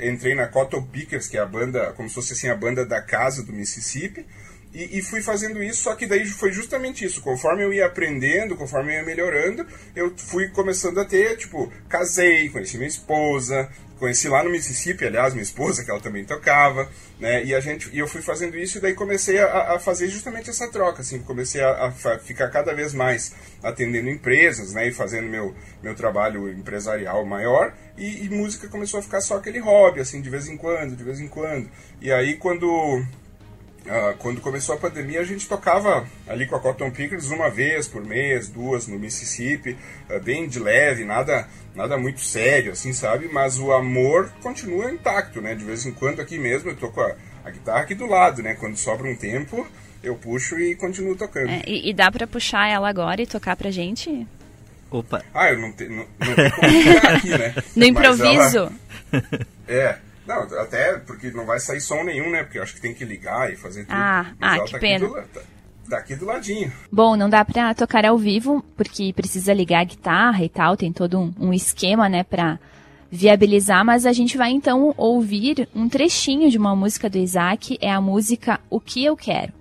entrei 0.00 0.34
na 0.34 0.48
Cotton 0.48 0.82
Pickers, 0.82 1.28
que 1.28 1.36
é 1.36 1.40
a 1.40 1.46
banda, 1.46 1.92
como 1.92 2.08
se 2.08 2.16
fosse 2.16 2.32
assim, 2.32 2.48
a 2.48 2.56
banda 2.56 2.84
da 2.84 3.00
casa 3.00 3.44
do 3.44 3.52
Mississippi. 3.52 4.26
E, 4.72 4.98
e, 4.98 5.02
fui 5.02 5.20
fazendo 5.20 5.62
isso, 5.62 5.82
só 5.82 5.96
que 5.96 6.06
daí 6.06 6.24
foi 6.26 6.52
justamente 6.52 7.04
isso. 7.04 7.20
Conforme 7.22 7.64
eu 7.64 7.72
ia 7.72 7.86
aprendendo, 7.86 8.56
conforme 8.56 8.92
eu 8.92 8.98
ia 8.98 9.04
melhorando, 9.04 9.66
eu 9.96 10.14
fui 10.16 10.48
começando 10.48 10.98
a 11.00 11.04
ter, 11.04 11.36
tipo, 11.36 11.72
casei, 11.88 12.48
conheci 12.50 12.76
minha 12.76 12.88
esposa, 12.88 13.68
conheci 14.00 14.28
lá 14.28 14.42
no 14.42 14.50
Mississippi, 14.50 15.04
aliás, 15.04 15.34
minha 15.34 15.42
esposa, 15.42 15.84
que 15.84 15.90
ela 15.90 16.00
também 16.00 16.24
tocava, 16.24 16.88
né? 17.18 17.44
E 17.44 17.54
a 17.54 17.60
gente, 17.60 17.90
e 17.92 17.98
eu 17.98 18.08
fui 18.08 18.22
fazendo 18.22 18.56
isso 18.56 18.78
e 18.78 18.80
daí 18.80 18.94
comecei 18.94 19.38
a, 19.38 19.74
a 19.74 19.78
fazer 19.78 20.08
justamente 20.08 20.48
essa 20.48 20.68
troca, 20.68 21.02
assim, 21.02 21.18
comecei 21.18 21.60
a, 21.60 21.86
a, 21.86 22.18
ficar 22.18 22.48
cada 22.48 22.74
vez 22.74 22.94
mais 22.94 23.34
atendendo 23.62 24.08
empresas, 24.08 24.72
né? 24.72 24.88
E 24.88 24.92
fazendo 24.92 25.28
meu, 25.28 25.54
meu 25.82 25.94
trabalho 25.94 26.48
empresarial 26.48 27.26
maior 27.26 27.74
e, 27.98 28.24
e 28.24 28.30
música 28.30 28.68
começou 28.68 29.00
a 29.00 29.02
ficar 29.02 29.20
só 29.20 29.36
aquele 29.36 29.58
hobby, 29.58 30.00
assim, 30.00 30.22
de 30.22 30.30
vez 30.30 30.48
em 30.48 30.56
quando, 30.56 30.96
de 30.96 31.04
vez 31.04 31.20
em 31.20 31.28
quando. 31.28 31.68
E 32.00 32.10
aí 32.10 32.36
quando 32.36 33.04
Uh, 33.86 34.14
quando 34.18 34.40
começou 34.40 34.74
a 34.74 34.78
pandemia, 34.78 35.20
a 35.20 35.24
gente 35.24 35.48
tocava 35.48 36.06
ali 36.28 36.46
com 36.46 36.54
a 36.54 36.60
Cotton 36.60 36.90
Pickers 36.90 37.30
uma 37.30 37.48
vez 37.48 37.88
por 37.88 38.04
mês, 38.04 38.48
duas 38.48 38.86
no 38.86 38.98
Mississippi, 38.98 39.76
uh, 40.08 40.20
bem 40.20 40.46
de 40.46 40.58
leve, 40.58 41.04
nada, 41.04 41.48
nada 41.74 41.96
muito 41.96 42.20
sério, 42.20 42.72
assim, 42.72 42.92
sabe? 42.92 43.28
Mas 43.32 43.58
o 43.58 43.72
amor 43.72 44.30
continua 44.42 44.90
intacto, 44.90 45.40
né? 45.40 45.54
De 45.54 45.64
vez 45.64 45.86
em 45.86 45.92
quando 45.92 46.20
aqui 46.20 46.38
mesmo 46.38 46.70
eu 46.70 46.76
tô 46.76 46.90
com 46.90 47.00
a, 47.00 47.14
a 47.44 47.50
guitarra 47.50 47.80
aqui 47.80 47.94
do 47.94 48.06
lado, 48.06 48.42
né? 48.42 48.54
Quando 48.54 48.76
sobra 48.76 49.08
um 49.08 49.16
tempo, 49.16 49.66
eu 50.02 50.14
puxo 50.14 50.58
e 50.58 50.76
continuo 50.76 51.16
tocando. 51.16 51.50
É, 51.50 51.62
e, 51.66 51.90
e, 51.90 51.94
dá 51.94 52.12
para 52.12 52.26
puxar 52.26 52.68
ela 52.68 52.88
agora 52.88 53.22
e 53.22 53.26
tocar 53.26 53.56
pra 53.56 53.70
gente? 53.70 54.26
Opa! 54.90 55.24
Ah, 55.32 55.50
eu 55.50 55.58
não, 55.58 55.72
te, 55.72 55.88
não, 55.88 56.06
não 56.18 56.34
tenho 56.34 56.52
como 56.52 57.16
aqui, 57.16 57.28
né? 57.30 57.54
No 57.74 57.84
improviso? 57.86 58.72
Ela... 59.12 59.22
É. 59.66 59.98
Não, 60.30 60.60
até 60.60 60.96
porque 60.98 61.32
não 61.32 61.44
vai 61.44 61.58
sair 61.58 61.80
som 61.80 62.04
nenhum, 62.04 62.30
né? 62.30 62.44
Porque 62.44 62.58
eu 62.58 62.62
acho 62.62 62.74
que 62.74 62.80
tem 62.80 62.94
que 62.94 63.04
ligar 63.04 63.52
e 63.52 63.56
fazer 63.56 63.82
tudo. 63.82 63.96
Ah, 63.96 64.26
ah 64.40 64.60
que 64.60 64.70
tá 64.70 64.78
pena. 64.78 65.08
Do, 65.08 65.14
tá, 65.14 65.40
tá, 65.90 65.98
aqui 65.98 66.14
do 66.14 66.24
ladinho. 66.24 66.72
Bom, 66.92 67.16
não 67.16 67.28
dá 67.28 67.44
pra 67.44 67.74
tocar 67.74 68.06
ao 68.06 68.16
vivo, 68.16 68.64
porque 68.76 69.12
precisa 69.12 69.52
ligar 69.52 69.80
a 69.80 69.84
guitarra 69.84 70.44
e 70.44 70.48
tal, 70.48 70.76
tem 70.76 70.92
todo 70.92 71.18
um, 71.18 71.34
um 71.36 71.52
esquema, 71.52 72.08
né, 72.08 72.22
pra 72.22 72.60
viabilizar, 73.10 73.84
mas 73.84 74.06
a 74.06 74.12
gente 74.12 74.38
vai 74.38 74.52
então 74.52 74.94
ouvir 74.96 75.68
um 75.74 75.88
trechinho 75.88 76.48
de 76.48 76.56
uma 76.56 76.76
música 76.76 77.10
do 77.10 77.18
Isaac, 77.18 77.76
é 77.80 77.90
a 77.90 78.00
música 78.00 78.60
O 78.70 78.78
Que 78.78 79.04
Eu 79.04 79.16
Quero. 79.16 79.59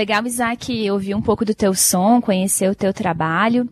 Legal, 0.00 0.26
Isaac, 0.26 0.90
ouvir 0.90 1.14
um 1.14 1.20
pouco 1.20 1.44
do 1.44 1.54
teu 1.54 1.74
som, 1.74 2.22
conhecer 2.22 2.70
o 2.70 2.74
teu 2.74 2.90
trabalho. 2.90 3.68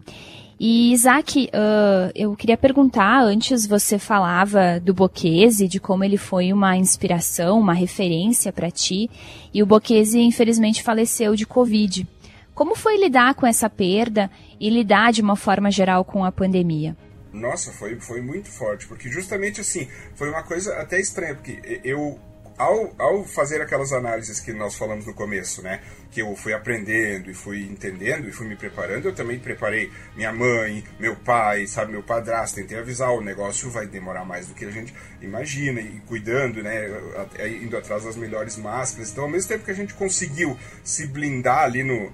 E, 0.61 0.93
Isaac, 0.93 1.47
uh, 1.47 2.13
eu 2.15 2.37
queria 2.37 2.59
perguntar, 2.59 3.23
antes 3.23 3.67
você 3.67 3.99
falava 3.99 4.79
do 4.79 4.93
Bocchese, 4.93 5.67
de 5.67 5.81
como 5.81 6.05
ele 6.05 6.19
foi 6.19 6.53
uma 6.53 6.77
inspiração, 6.77 7.59
uma 7.59 7.73
referência 7.73 8.53
para 8.53 8.71
ti, 8.71 9.09
e 9.55 9.63
o 9.63 9.67
Bocchese, 9.67 10.21
infelizmente, 10.21 10.83
faleceu 10.83 11.35
de 11.35 11.47
Covid. 11.47 12.07
Como 12.55 12.77
foi 12.77 12.99
lidar 12.99 13.35
com 13.35 13.47
essa 13.47 13.71
perda 13.71 14.31
e 14.61 14.69
lidar 14.69 15.13
de 15.15 15.23
uma 15.23 15.35
forma 15.35 15.71
geral 15.71 16.05
com 16.05 16.27
a 16.27 16.31
pandemia? 16.31 16.95
Nossa, 17.33 17.73
foi, 17.73 17.99
foi 18.01 18.21
muito 18.21 18.51
forte, 18.51 18.87
porque 18.87 19.09
justamente 19.09 19.63
assim, 19.63 19.89
foi 20.15 20.29
uma 20.29 20.43
coisa 20.43 20.75
até 20.75 21.01
estranha, 21.01 21.35
porque 21.35 21.81
eu 21.83 22.21
ao, 22.59 22.93
ao 22.99 23.25
fazer 23.25 23.63
aquelas 23.63 23.93
análises 23.93 24.41
que 24.41 24.53
nós 24.53 24.75
falamos 24.75 25.07
no 25.07 25.15
começo, 25.15 25.63
né, 25.63 25.81
que 26.11 26.23
eu 26.23 26.35
fui 26.35 26.53
aprendendo 26.53 27.31
e 27.31 27.35
fui 27.35 27.62
entendendo 27.62 28.29
e 28.29 28.33
fui 28.33 28.47
me 28.47 28.57
preparando, 28.57 29.07
eu 29.07 29.15
também 29.15 29.38
preparei 29.38 29.91
minha 30.17 30.33
mãe, 30.33 30.83
meu 30.99 31.15
pai, 31.17 31.67
sabe, 31.67 31.93
meu 31.93 32.03
padrasto, 32.03 32.57
tentei 32.57 32.79
avisar, 32.79 33.11
o 33.11 33.21
negócio 33.21 33.71
vai 33.71 33.87
demorar 33.87 34.25
mais 34.25 34.47
do 34.47 34.55
que 34.55 34.65
a 34.65 34.71
gente 34.71 34.95
imagina, 35.21 35.81
e 35.81 36.00
cuidando, 36.07 36.62
né, 36.62 36.88
indo 37.62 37.77
atrás 37.77 38.05
das 38.05 38.17
melhores 38.17 38.57
máscaras. 38.57 39.11
Então, 39.11 39.25
ao 39.25 39.31
mesmo 39.31 39.49
tempo 39.49 39.65
que 39.65 39.71
a 39.71 39.75
gente 39.75 39.95
conseguiu 39.95 40.57
se 40.83 41.07
blindar 41.07 41.65
ali 41.65 41.83
no, 41.83 42.12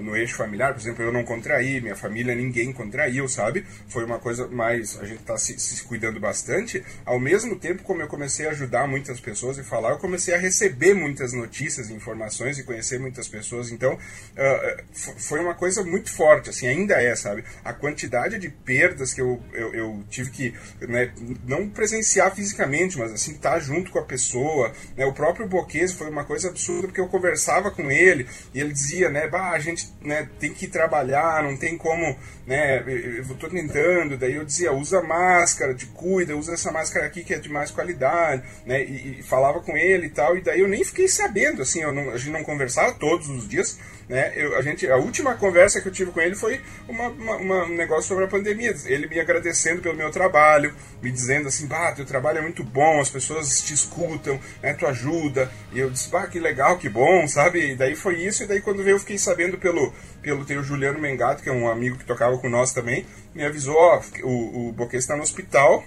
no 0.00 0.16
eixo 0.16 0.36
familiar, 0.36 0.72
por 0.72 0.80
exemplo, 0.80 1.02
eu 1.02 1.12
não 1.12 1.24
contraí, 1.24 1.80
minha 1.80 1.96
família 1.96 2.34
ninguém 2.34 2.72
contraiu, 2.72 3.28
sabe? 3.28 3.66
Foi 3.88 4.04
uma 4.04 4.18
coisa 4.18 4.46
mais. 4.48 4.98
A 5.00 5.04
gente 5.04 5.20
está 5.20 5.36
se, 5.36 5.58
se, 5.58 5.82
cuidando 5.84 6.20
bastante. 6.20 6.84
Ao 7.04 7.18
mesmo 7.18 7.56
tempo, 7.56 7.82
como 7.82 8.02
eu 8.02 8.06
comecei 8.06 8.46
a 8.46 8.50
ajudar 8.50 8.86
muitas 8.86 9.20
pessoas 9.20 9.58
e 9.58 9.64
falar, 9.64 9.90
eu 9.90 9.98
comecei 9.98 10.34
a 10.34 10.38
receber 10.38 10.94
muitas 10.94 11.32
notícias, 11.32 11.90
informações 11.90 12.58
e 12.58 12.64
conhecer 12.64 12.98
muitas 12.98 13.28
pessoas. 13.34 13.70
Então, 13.70 13.94
uh, 13.94 14.84
foi 15.18 15.40
uma 15.40 15.54
coisa 15.54 15.82
muito 15.82 16.10
forte, 16.10 16.50
assim, 16.50 16.66
ainda 16.66 17.02
é, 17.02 17.14
sabe? 17.16 17.44
A 17.64 17.72
quantidade 17.72 18.38
de 18.38 18.48
perdas 18.48 19.12
que 19.12 19.20
eu, 19.20 19.42
eu, 19.52 19.74
eu 19.74 20.04
tive 20.08 20.30
que, 20.30 20.54
né, 20.80 21.12
não 21.46 21.68
presenciar 21.68 22.34
fisicamente, 22.34 22.98
mas 22.98 23.12
assim, 23.12 23.32
estar 23.32 23.52
tá 23.52 23.58
junto 23.58 23.90
com 23.90 23.98
a 23.98 24.04
pessoa. 24.04 24.72
Né? 24.96 25.04
O 25.04 25.12
próprio 25.12 25.48
Boquese 25.48 25.94
foi 25.94 26.08
uma 26.08 26.24
coisa 26.24 26.48
absurda, 26.48 26.88
porque 26.88 27.00
eu 27.00 27.08
conversava 27.08 27.70
com 27.70 27.90
ele 27.90 28.26
e 28.52 28.60
ele 28.60 28.72
dizia, 28.72 29.10
né, 29.10 29.28
bah, 29.28 29.50
a 29.50 29.58
gente 29.58 29.92
né, 30.00 30.28
tem 30.38 30.52
que 30.52 30.66
trabalhar, 30.66 31.42
não 31.42 31.56
tem 31.56 31.76
como, 31.76 32.16
né, 32.46 32.82
eu 32.86 33.22
estou 33.22 33.50
tentando, 33.50 34.16
daí 34.16 34.34
eu 34.34 34.44
dizia, 34.44 34.72
usa 34.72 35.02
máscara, 35.02 35.74
te 35.74 35.86
cuida, 35.86 36.36
usa 36.36 36.54
essa 36.54 36.70
máscara 36.70 37.06
aqui 37.06 37.24
que 37.24 37.34
é 37.34 37.38
de 37.38 37.48
mais 37.48 37.70
qualidade, 37.70 38.42
né, 38.64 38.82
e, 38.82 39.20
e 39.20 39.22
falava 39.22 39.60
com 39.60 39.76
ele 39.76 40.06
e 40.06 40.10
tal, 40.10 40.36
e 40.36 40.42
daí 40.42 40.60
eu 40.60 40.68
nem 40.68 40.84
fiquei 40.84 41.08
sabendo, 41.08 41.62
assim, 41.62 41.82
não, 41.82 42.10
a 42.10 42.16
gente 42.16 42.30
não 42.30 42.44
conversava 42.44 42.92
todos 42.92 43.23
os 43.28 43.48
dias, 43.48 43.78
né, 44.08 44.32
eu, 44.36 44.56
a, 44.56 44.62
gente, 44.62 44.88
a 44.90 44.96
última 44.96 45.34
conversa 45.34 45.80
que 45.80 45.88
eu 45.88 45.92
tive 45.92 46.10
com 46.10 46.20
ele 46.20 46.34
foi 46.34 46.60
uma, 46.88 47.08
uma, 47.08 47.36
uma, 47.36 47.64
um 47.64 47.74
negócio 47.74 48.04
sobre 48.04 48.24
a 48.24 48.28
pandemia, 48.28 48.74
ele 48.86 49.06
me 49.06 49.18
agradecendo 49.18 49.80
pelo 49.80 49.96
meu 49.96 50.10
trabalho, 50.10 50.74
me 51.02 51.10
dizendo 51.10 51.48
assim, 51.48 51.66
bah, 51.66 51.92
teu 51.92 52.04
trabalho 52.04 52.38
é 52.38 52.42
muito 52.42 52.62
bom, 52.62 53.00
as 53.00 53.10
pessoas 53.10 53.62
te 53.62 53.72
escutam, 53.72 54.38
né, 54.62 54.74
tu 54.74 54.86
ajuda, 54.86 55.50
e 55.72 55.78
eu 55.78 55.90
disse, 55.90 56.10
bah, 56.10 56.26
que 56.26 56.38
legal, 56.38 56.78
que 56.78 56.88
bom, 56.88 57.26
sabe, 57.26 57.72
e 57.72 57.76
daí 57.76 57.94
foi 57.94 58.16
isso, 58.16 58.42
e 58.44 58.46
daí 58.46 58.60
quando 58.60 58.82
veio 58.82 58.94
eu 58.94 59.00
fiquei 59.00 59.18
sabendo 59.18 59.58
pelo, 59.58 59.92
pelo 60.22 60.44
tem 60.44 60.58
o 60.58 60.62
Juliano 60.62 60.98
Mengato, 60.98 61.42
que 61.42 61.48
é 61.48 61.52
um 61.52 61.68
amigo 61.68 61.96
que 61.96 62.04
tocava 62.04 62.36
com 62.38 62.48
nós 62.48 62.72
também, 62.72 63.06
me 63.34 63.44
avisou, 63.44 63.74
ó, 63.74 64.00
o, 64.22 64.68
o 64.68 64.72
Boquê 64.72 64.96
está 64.96 65.16
no 65.16 65.22
hospital, 65.22 65.84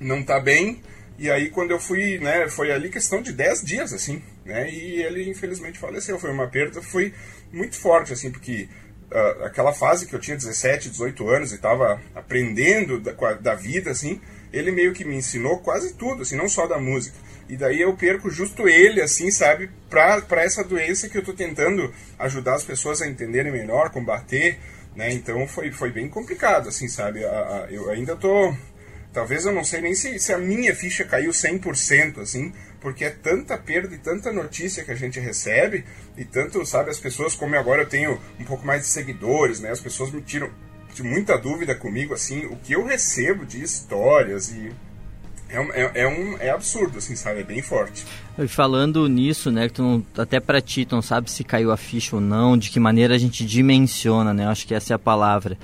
não 0.00 0.20
está 0.20 0.38
bem, 0.38 0.80
e 1.18 1.30
aí 1.30 1.50
quando 1.50 1.70
eu 1.72 1.80
fui, 1.80 2.18
né, 2.18 2.48
foi 2.48 2.70
ali 2.70 2.88
questão 2.88 3.20
de 3.20 3.32
10 3.32 3.62
dias, 3.62 3.92
assim, 3.92 4.22
né, 4.44 4.70
e 4.70 5.02
ele 5.02 5.28
infelizmente 5.28 5.78
faleceu, 5.78 6.18
foi 6.18 6.30
uma 6.30 6.46
perda, 6.46 6.80
foi 6.80 7.12
muito 7.52 7.76
forte, 7.76 8.12
assim, 8.12 8.30
porque 8.30 8.68
uh, 9.10 9.44
aquela 9.44 9.72
fase 9.72 10.06
que 10.06 10.14
eu 10.14 10.20
tinha 10.20 10.36
17, 10.36 10.90
18 10.90 11.28
anos 11.28 11.52
e 11.52 11.56
estava 11.56 12.00
aprendendo 12.14 13.00
da, 13.00 13.12
da 13.34 13.54
vida, 13.54 13.90
assim, 13.90 14.20
ele 14.52 14.70
meio 14.70 14.92
que 14.92 15.04
me 15.04 15.16
ensinou 15.16 15.58
quase 15.58 15.94
tudo, 15.94 16.22
assim, 16.22 16.36
não 16.36 16.48
só 16.48 16.66
da 16.66 16.78
música. 16.78 17.16
E 17.48 17.56
daí 17.56 17.80
eu 17.80 17.96
perco 17.96 18.30
justo 18.30 18.68
ele, 18.68 19.00
assim, 19.00 19.30
sabe, 19.30 19.70
para 19.88 20.42
essa 20.42 20.62
doença 20.62 21.08
que 21.08 21.16
eu 21.16 21.20
estou 21.20 21.34
tentando 21.34 21.92
ajudar 22.18 22.54
as 22.54 22.64
pessoas 22.64 23.00
a 23.00 23.06
entenderem 23.06 23.50
melhor, 23.50 23.90
combater, 23.90 24.58
né? 24.94 25.12
Então 25.12 25.46
foi, 25.48 25.70
foi 25.70 25.90
bem 25.90 26.08
complicado, 26.08 26.68
assim, 26.68 26.88
sabe? 26.88 27.24
A, 27.24 27.30
a, 27.30 27.66
eu 27.70 27.90
ainda 27.90 28.14
tô. 28.16 28.54
Talvez 29.12 29.46
eu 29.46 29.52
não 29.52 29.64
sei 29.64 29.80
nem 29.80 29.94
se, 29.94 30.18
se 30.18 30.32
a 30.32 30.38
minha 30.38 30.74
ficha 30.74 31.04
caiu 31.04 31.30
100%, 31.30 32.18
assim, 32.20 32.52
porque 32.80 33.04
é 33.04 33.10
tanta 33.10 33.56
perda 33.56 33.94
e 33.94 33.98
tanta 33.98 34.32
notícia 34.32 34.84
que 34.84 34.90
a 34.90 34.94
gente 34.94 35.18
recebe, 35.18 35.84
e 36.16 36.24
tanto, 36.24 36.64
sabe, 36.66 36.90
as 36.90 36.98
pessoas, 36.98 37.34
como 37.34 37.56
agora 37.56 37.82
eu 37.82 37.88
tenho 37.88 38.20
um 38.38 38.44
pouco 38.44 38.66
mais 38.66 38.82
de 38.82 38.88
seguidores, 38.88 39.60
né? 39.60 39.70
As 39.70 39.80
pessoas 39.80 40.10
me 40.10 40.20
tiram 40.20 40.50
de 40.94 41.02
muita 41.02 41.38
dúvida 41.38 41.74
comigo, 41.74 42.14
assim, 42.14 42.46
o 42.46 42.56
que 42.56 42.72
eu 42.72 42.84
recebo 42.84 43.46
de 43.46 43.62
histórias 43.62 44.50
e 44.50 44.72
é, 45.48 45.56
é, 45.56 46.02
é, 46.02 46.08
um, 46.08 46.36
é 46.38 46.50
absurdo, 46.50 46.98
assim, 46.98 47.16
sabe? 47.16 47.40
É 47.40 47.42
bem 47.42 47.62
forte. 47.62 48.04
E 48.38 48.46
falando 48.46 49.08
nisso, 49.08 49.50
né, 49.50 49.68
que 49.68 49.74
tu 49.74 49.82
não, 49.82 50.06
até 50.16 50.38
pra 50.38 50.60
ti, 50.60 50.84
tu 50.84 50.94
não 50.94 51.02
sabe 51.02 51.30
se 51.30 51.42
caiu 51.42 51.72
a 51.72 51.76
ficha 51.76 52.16
ou 52.16 52.20
não, 52.20 52.56
de 52.56 52.70
que 52.70 52.78
maneira 52.78 53.14
a 53.14 53.18
gente 53.18 53.44
dimensiona, 53.44 54.34
né? 54.34 54.46
Acho 54.46 54.66
que 54.66 54.74
essa 54.74 54.92
é 54.92 54.96
a 54.96 54.98
palavra. 54.98 55.56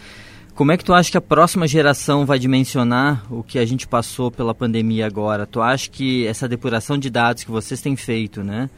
Como 0.54 0.70
é 0.70 0.76
que 0.76 0.84
tu 0.84 0.94
acha 0.94 1.10
que 1.10 1.18
a 1.18 1.20
próxima 1.20 1.66
geração 1.66 2.24
vai 2.24 2.38
dimensionar 2.38 3.26
o 3.28 3.42
que 3.42 3.58
a 3.58 3.66
gente 3.66 3.88
passou 3.88 4.30
pela 4.30 4.54
pandemia 4.54 5.04
agora? 5.04 5.46
Tu 5.46 5.60
acha 5.60 5.90
que 5.90 6.24
essa 6.28 6.48
depuração 6.48 6.96
de 6.96 7.10
dados 7.10 7.42
que 7.42 7.50
vocês 7.50 7.80
têm 7.80 7.96
feito, 7.96 8.44
né, 8.44 8.70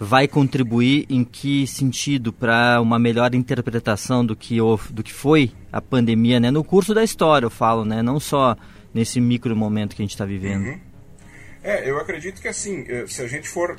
vai 0.00 0.26
contribuir 0.26 1.04
em 1.10 1.22
que 1.24 1.66
sentido 1.66 2.32
para 2.32 2.80
uma 2.80 2.98
melhor 2.98 3.34
interpretação 3.34 4.24
do 4.24 4.34
que, 4.34 4.56
do 4.90 5.02
que 5.02 5.12
foi 5.12 5.52
a 5.70 5.82
pandemia, 5.82 6.40
né? 6.40 6.50
No 6.50 6.64
curso 6.64 6.94
da 6.94 7.04
história, 7.04 7.44
eu 7.44 7.50
falo, 7.50 7.84
né? 7.84 8.02
Não 8.02 8.18
só 8.18 8.56
nesse 8.94 9.20
micro 9.20 9.54
momento 9.54 9.94
que 9.94 10.00
a 10.00 10.04
gente 10.04 10.12
está 10.12 10.24
vivendo. 10.24 10.64
Uhum. 10.64 10.80
É, 11.62 11.90
eu 11.90 11.98
acredito 11.98 12.40
que 12.40 12.48
assim, 12.48 12.86
eh, 12.88 13.04
se 13.06 13.20
a 13.20 13.28
gente 13.28 13.46
for 13.46 13.76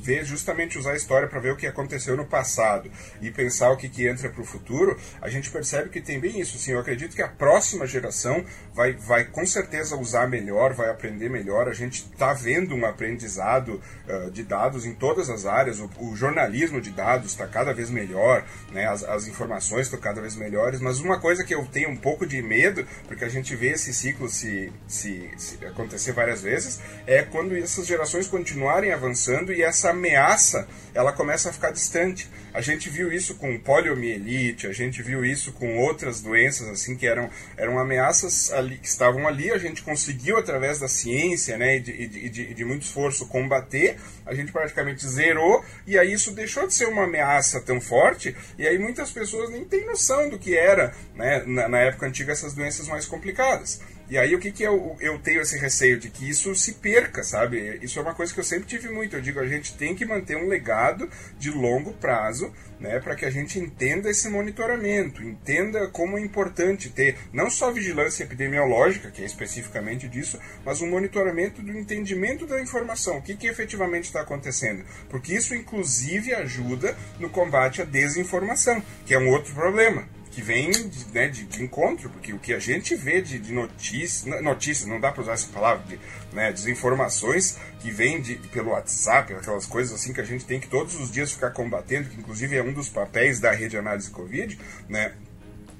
ver 0.00 0.24
justamente 0.24 0.78
usar 0.78 0.92
a 0.92 0.96
história 0.96 1.28
para 1.28 1.40
ver 1.40 1.52
o 1.52 1.56
que 1.56 1.66
aconteceu 1.66 2.16
no 2.16 2.24
passado 2.24 2.90
e 3.20 3.30
pensar 3.30 3.70
o 3.70 3.76
que, 3.76 3.88
que 3.88 4.06
entra 4.06 4.28
para 4.28 4.42
o 4.42 4.44
futuro, 4.44 4.98
a 5.20 5.28
gente 5.28 5.50
percebe 5.50 5.88
que 5.88 6.00
tem 6.00 6.20
bem 6.20 6.40
isso. 6.40 6.56
Assim, 6.56 6.72
eu 6.72 6.78
acredito 6.78 7.14
que 7.14 7.22
a 7.22 7.28
próxima 7.28 7.86
geração 7.86 8.44
vai, 8.74 8.92
vai 8.92 9.24
com 9.24 9.46
certeza 9.46 9.96
usar 9.96 10.28
melhor, 10.28 10.72
vai 10.72 10.90
aprender 10.90 11.28
melhor. 11.28 11.68
A 11.68 11.72
gente 11.72 12.08
está 12.12 12.32
vendo 12.32 12.74
um 12.74 12.86
aprendizado 12.86 13.80
uh, 14.08 14.30
de 14.30 14.42
dados 14.42 14.86
em 14.86 14.94
todas 14.94 15.30
as 15.30 15.46
áreas. 15.46 15.78
O, 15.78 15.90
o 15.98 16.16
jornalismo 16.16 16.80
de 16.80 16.90
dados 16.90 17.32
está 17.32 17.46
cada 17.46 17.72
vez 17.72 17.90
melhor, 17.90 18.44
né? 18.72 18.86
as, 18.86 19.02
as 19.04 19.26
informações 19.26 19.86
estão 19.86 20.00
cada 20.00 20.20
vez 20.20 20.36
melhores. 20.36 20.80
Mas 20.80 21.00
uma 21.00 21.20
coisa 21.20 21.44
que 21.44 21.54
eu 21.54 21.64
tenho 21.66 21.90
um 21.90 21.96
pouco 21.96 22.26
de 22.26 22.40
medo, 22.42 22.86
porque 23.06 23.24
a 23.24 23.28
gente 23.28 23.54
vê 23.54 23.70
esse 23.70 23.92
ciclo 23.92 24.28
se, 24.28 24.72
se, 24.86 25.30
se 25.36 25.64
acontecer 25.64 26.12
várias 26.12 26.42
vezes, 26.42 26.80
é 27.06 27.22
quando 27.22 27.56
essas 27.56 27.86
gerações 27.86 28.26
continuarem 28.26 28.92
avançando 28.92 29.35
e 29.52 29.62
essa 29.62 29.90
ameaça 29.90 30.66
ela 30.94 31.12
começa 31.12 31.50
a 31.50 31.52
ficar 31.52 31.70
distante. 31.70 32.28
A 32.54 32.62
gente 32.62 32.88
viu 32.88 33.12
isso 33.12 33.34
com 33.34 33.58
poliomielite, 33.58 34.66
a 34.66 34.72
gente 34.72 35.02
viu 35.02 35.24
isso 35.24 35.52
com 35.52 35.78
outras 35.78 36.22
doenças 36.22 36.66
assim 36.68 36.96
que 36.96 37.06
eram, 37.06 37.28
eram 37.56 37.78
ameaças 37.78 38.50
ali, 38.50 38.78
que 38.78 38.88
estavam 38.88 39.28
ali, 39.28 39.50
a 39.50 39.58
gente 39.58 39.82
conseguiu 39.82 40.38
através 40.38 40.78
da 40.78 40.88
ciência 40.88 41.58
né, 41.58 41.76
e, 41.76 41.80
de, 41.80 41.92
e 41.92 42.28
de, 42.30 42.54
de 42.54 42.64
muito 42.64 42.82
esforço 42.82 43.26
combater, 43.26 43.98
a 44.24 44.34
gente 44.34 44.52
praticamente 44.52 45.06
zerou, 45.06 45.62
e 45.86 45.98
aí 45.98 46.14
isso 46.14 46.32
deixou 46.32 46.66
de 46.66 46.72
ser 46.72 46.86
uma 46.86 47.04
ameaça 47.04 47.60
tão 47.60 47.78
forte, 47.78 48.34
e 48.56 48.66
aí 48.66 48.78
muitas 48.78 49.10
pessoas 49.10 49.50
nem 49.50 49.64
têm 49.66 49.84
noção 49.84 50.30
do 50.30 50.38
que 50.38 50.56
era 50.56 50.94
né, 51.14 51.42
na, 51.46 51.68
na 51.68 51.78
época 51.80 52.06
antiga 52.06 52.32
essas 52.32 52.54
doenças 52.54 52.88
mais 52.88 53.04
complicadas. 53.04 53.82
E 54.08 54.16
aí 54.16 54.34
o 54.36 54.38
que, 54.38 54.52
que 54.52 54.62
eu, 54.62 54.96
eu 55.00 55.18
tenho 55.18 55.40
esse 55.40 55.58
receio 55.58 55.98
de 55.98 56.08
que 56.08 56.28
isso 56.28 56.54
se 56.54 56.74
perca, 56.74 57.24
sabe? 57.24 57.78
Isso 57.82 57.98
é 57.98 58.02
uma 58.02 58.14
coisa 58.14 58.32
que 58.32 58.38
eu 58.38 58.44
sempre 58.44 58.68
tive 58.68 58.88
muito. 58.88 59.16
Eu 59.16 59.20
digo, 59.20 59.40
a 59.40 59.46
gente 59.48 59.76
tem 59.76 59.96
que 59.96 60.06
manter 60.06 60.36
um 60.36 60.46
legado 60.46 61.10
de 61.36 61.50
longo 61.50 61.92
prazo, 61.92 62.52
né, 62.78 63.00
para 63.00 63.16
que 63.16 63.24
a 63.24 63.30
gente 63.30 63.58
entenda 63.58 64.08
esse 64.08 64.28
monitoramento, 64.28 65.22
entenda 65.22 65.88
como 65.88 66.18
é 66.18 66.20
importante 66.20 66.90
ter 66.90 67.16
não 67.32 67.50
só 67.50 67.72
vigilância 67.72 68.22
epidemiológica, 68.22 69.10
que 69.10 69.22
é 69.22 69.24
especificamente 69.24 70.08
disso, 70.08 70.38
mas 70.64 70.80
um 70.80 70.90
monitoramento 70.90 71.60
do 71.60 71.76
entendimento 71.76 72.46
da 72.46 72.60
informação, 72.60 73.18
o 73.18 73.22
que, 73.22 73.34
que 73.34 73.48
efetivamente 73.48 74.04
está 74.04 74.20
acontecendo. 74.20 74.84
Porque 75.08 75.34
isso, 75.34 75.54
inclusive, 75.54 76.32
ajuda 76.32 76.96
no 77.18 77.28
combate 77.28 77.82
à 77.82 77.84
desinformação, 77.84 78.80
que 79.04 79.14
é 79.14 79.18
um 79.18 79.30
outro 79.30 79.52
problema 79.52 80.15
que 80.36 80.42
vem 80.42 80.70
de, 80.70 81.14
né, 81.14 81.28
de, 81.28 81.44
de, 81.44 81.62
encontro, 81.62 82.10
porque 82.10 82.30
o 82.30 82.38
que 82.38 82.52
a 82.52 82.58
gente 82.58 82.94
vê 82.94 83.22
de, 83.22 83.38
de 83.38 83.54
notícias, 83.54 84.42
notícias, 84.42 84.86
não 84.86 85.00
dá 85.00 85.10
para 85.10 85.22
usar 85.22 85.32
essa 85.32 85.48
palavra, 85.48 85.82
de 85.86 85.98
né, 86.30 86.52
desinformações 86.52 87.56
que 87.80 87.90
vem 87.90 88.20
de, 88.20 88.34
pelo 88.48 88.72
WhatsApp, 88.72 89.32
aquelas 89.32 89.64
coisas 89.64 89.98
assim 89.98 90.12
que 90.12 90.20
a 90.20 90.24
gente 90.24 90.44
tem 90.44 90.60
que 90.60 90.68
todos 90.68 90.94
os 90.96 91.10
dias 91.10 91.32
ficar 91.32 91.52
combatendo, 91.52 92.10
que 92.10 92.20
inclusive 92.20 92.54
é 92.54 92.62
um 92.62 92.74
dos 92.74 92.90
papéis 92.90 93.40
da 93.40 93.50
rede 93.50 93.78
análise 93.78 94.10
Covid, 94.10 94.60
né, 94.90 95.14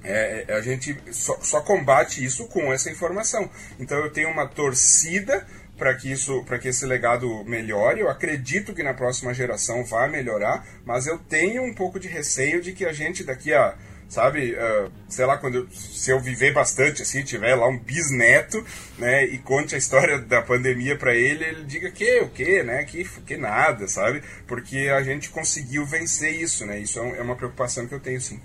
é, 0.03 0.45
é, 0.47 0.53
a 0.55 0.61
gente 0.61 0.97
só, 1.11 1.37
só 1.39 1.61
combate 1.61 2.25
isso 2.25 2.47
com 2.47 2.73
essa 2.73 2.89
informação. 2.89 3.47
Então 3.79 3.99
eu 3.99 4.09
tenho 4.09 4.31
uma 4.31 4.47
torcida 4.47 5.45
para 5.77 5.93
que 5.93 6.11
isso, 6.11 6.43
para 6.45 6.57
que 6.57 6.69
esse 6.69 6.83
legado 6.83 7.43
melhore. 7.43 8.01
Eu 8.01 8.09
acredito 8.09 8.73
que 8.73 8.81
na 8.81 8.95
próxima 8.95 9.35
geração 9.35 9.85
vai 9.85 10.09
melhorar, 10.09 10.65
mas 10.83 11.05
eu 11.05 11.19
tenho 11.19 11.61
um 11.61 11.75
pouco 11.75 11.99
de 11.99 12.07
receio 12.07 12.59
de 12.59 12.73
que 12.73 12.87
a 12.87 12.93
gente 12.93 13.23
daqui 13.23 13.53
a 13.53 13.77
sabe? 14.09 14.53
Uh, 14.53 14.91
sei 15.09 15.25
lá, 15.25 15.37
quando 15.37 15.55
eu, 15.55 15.67
se 15.71 16.11
eu 16.11 16.19
viver 16.19 16.53
bastante, 16.53 17.01
assim, 17.01 17.23
tiver 17.23 17.55
lá 17.55 17.67
um 17.67 17.77
bisneto, 17.77 18.65
né, 18.97 19.25
e 19.25 19.37
conte 19.37 19.75
a 19.75 19.77
história 19.77 20.17
da 20.21 20.41
pandemia 20.41 20.97
para 20.97 21.15
ele, 21.15 21.43
ele 21.43 21.63
diga 21.63 21.91
que 21.91 22.19
o 22.21 22.29
que, 22.29 22.63
né, 22.63 22.83
que, 22.85 23.03
que 23.03 23.37
nada, 23.37 23.87
sabe? 23.87 24.23
Porque 24.47 24.89
a 24.89 25.01
gente 25.03 25.29
conseguiu 25.29 25.85
vencer 25.85 26.33
isso, 26.33 26.65
né? 26.65 26.79
Isso 26.79 26.99
é, 26.99 27.17
é 27.17 27.21
uma 27.21 27.35
preocupação 27.35 27.87
que 27.87 27.93
eu 27.93 27.99
tenho, 27.99 28.21
sim. 28.21 28.39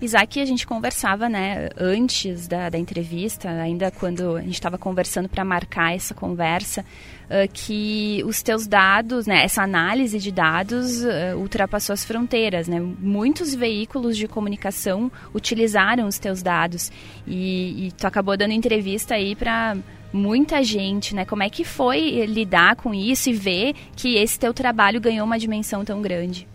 Isaac, 0.00 0.40
a 0.40 0.44
gente 0.44 0.64
conversava, 0.64 1.28
né, 1.28 1.70
antes 1.76 2.46
da, 2.46 2.68
da 2.68 2.78
entrevista, 2.78 3.50
ainda 3.50 3.90
quando 3.90 4.36
a 4.36 4.42
gente 4.42 4.54
estava 4.54 4.78
conversando 4.78 5.28
para 5.28 5.44
marcar 5.44 5.94
essa 5.94 6.14
conversa, 6.14 6.82
uh, 6.82 7.50
que 7.52 8.22
os 8.24 8.40
teus 8.40 8.66
dados, 8.66 9.26
né, 9.26 9.42
essa 9.42 9.62
análise 9.62 10.18
de 10.20 10.30
dados 10.30 11.02
uh, 11.02 11.36
ultrapassou 11.36 11.94
as 11.94 12.04
fronteiras, 12.04 12.68
né? 12.68 12.80
Muitos 12.80 13.52
veículos 13.54 14.16
de 14.16 14.28
comunicação 14.28 15.10
utilizaram 15.34 16.06
os 16.06 16.18
teus 16.18 16.42
dados 16.42 16.92
e, 17.26 17.88
e 17.88 17.92
tu 17.92 18.06
acabou 18.06 18.36
dando 18.36 18.52
entrevista 18.52 19.14
aí 19.14 19.34
para 19.34 19.76
muita 20.12 20.62
gente, 20.62 21.14
né? 21.14 21.24
Como 21.24 21.42
é 21.42 21.50
que 21.50 21.64
foi 21.64 22.24
lidar 22.24 22.76
com 22.76 22.94
isso 22.94 23.30
e 23.30 23.32
ver 23.32 23.74
que 23.96 24.16
esse 24.16 24.38
teu 24.38 24.54
trabalho 24.54 25.00
ganhou 25.00 25.26
uma 25.26 25.38
dimensão 25.38 25.84
tão 25.84 26.00
grande? 26.00 26.46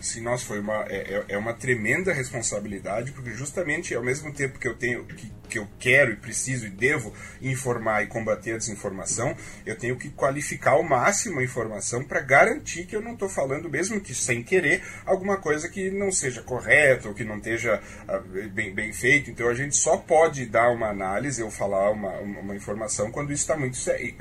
Sim, 0.00 0.20
nossa, 0.20 0.44
foi 0.44 0.60
uma, 0.60 0.84
é, 0.88 1.24
é, 1.28 1.34
é 1.34 1.38
uma 1.38 1.52
tremenda 1.52 2.12
responsabilidade, 2.12 3.10
porque 3.10 3.32
justamente 3.32 3.92
ao 3.94 4.02
mesmo 4.02 4.32
tempo 4.32 4.58
que 4.58 4.68
eu 4.68 4.76
tenho 4.76 5.04
que, 5.04 5.32
que 5.48 5.58
eu 5.58 5.66
quero 5.76 6.12
e 6.12 6.16
preciso 6.16 6.66
e 6.66 6.70
devo 6.70 7.12
informar 7.42 8.04
e 8.04 8.06
combater 8.06 8.54
a 8.54 8.58
desinformação, 8.58 9.36
eu 9.66 9.76
tenho 9.76 9.96
que 9.96 10.08
qualificar 10.10 10.72
ao 10.72 10.84
máximo 10.84 11.40
a 11.40 11.42
informação 11.42 12.04
para 12.04 12.20
garantir 12.20 12.86
que 12.86 12.94
eu 12.94 13.02
não 13.02 13.14
estou 13.14 13.28
falando, 13.28 13.68
mesmo 13.68 14.00
que 14.00 14.14
sem 14.14 14.42
querer, 14.42 14.84
alguma 15.04 15.36
coisa 15.36 15.68
que 15.68 15.90
não 15.90 16.12
seja 16.12 16.42
correta 16.42 17.08
ou 17.08 17.14
que 17.14 17.24
não 17.24 17.38
esteja 17.38 17.82
uh, 18.08 18.48
bem, 18.50 18.72
bem 18.72 18.92
feito. 18.92 19.30
Então 19.30 19.48
a 19.48 19.54
gente 19.54 19.74
só 19.74 19.96
pode 19.96 20.46
dar 20.46 20.70
uma 20.70 20.90
análise 20.90 21.42
ou 21.42 21.50
falar 21.50 21.90
uma, 21.90 22.12
uma 22.20 22.54
informação 22.54 23.10
quando 23.10 23.32
isso 23.32 23.42
está 23.42 23.56
muito, 23.56 23.76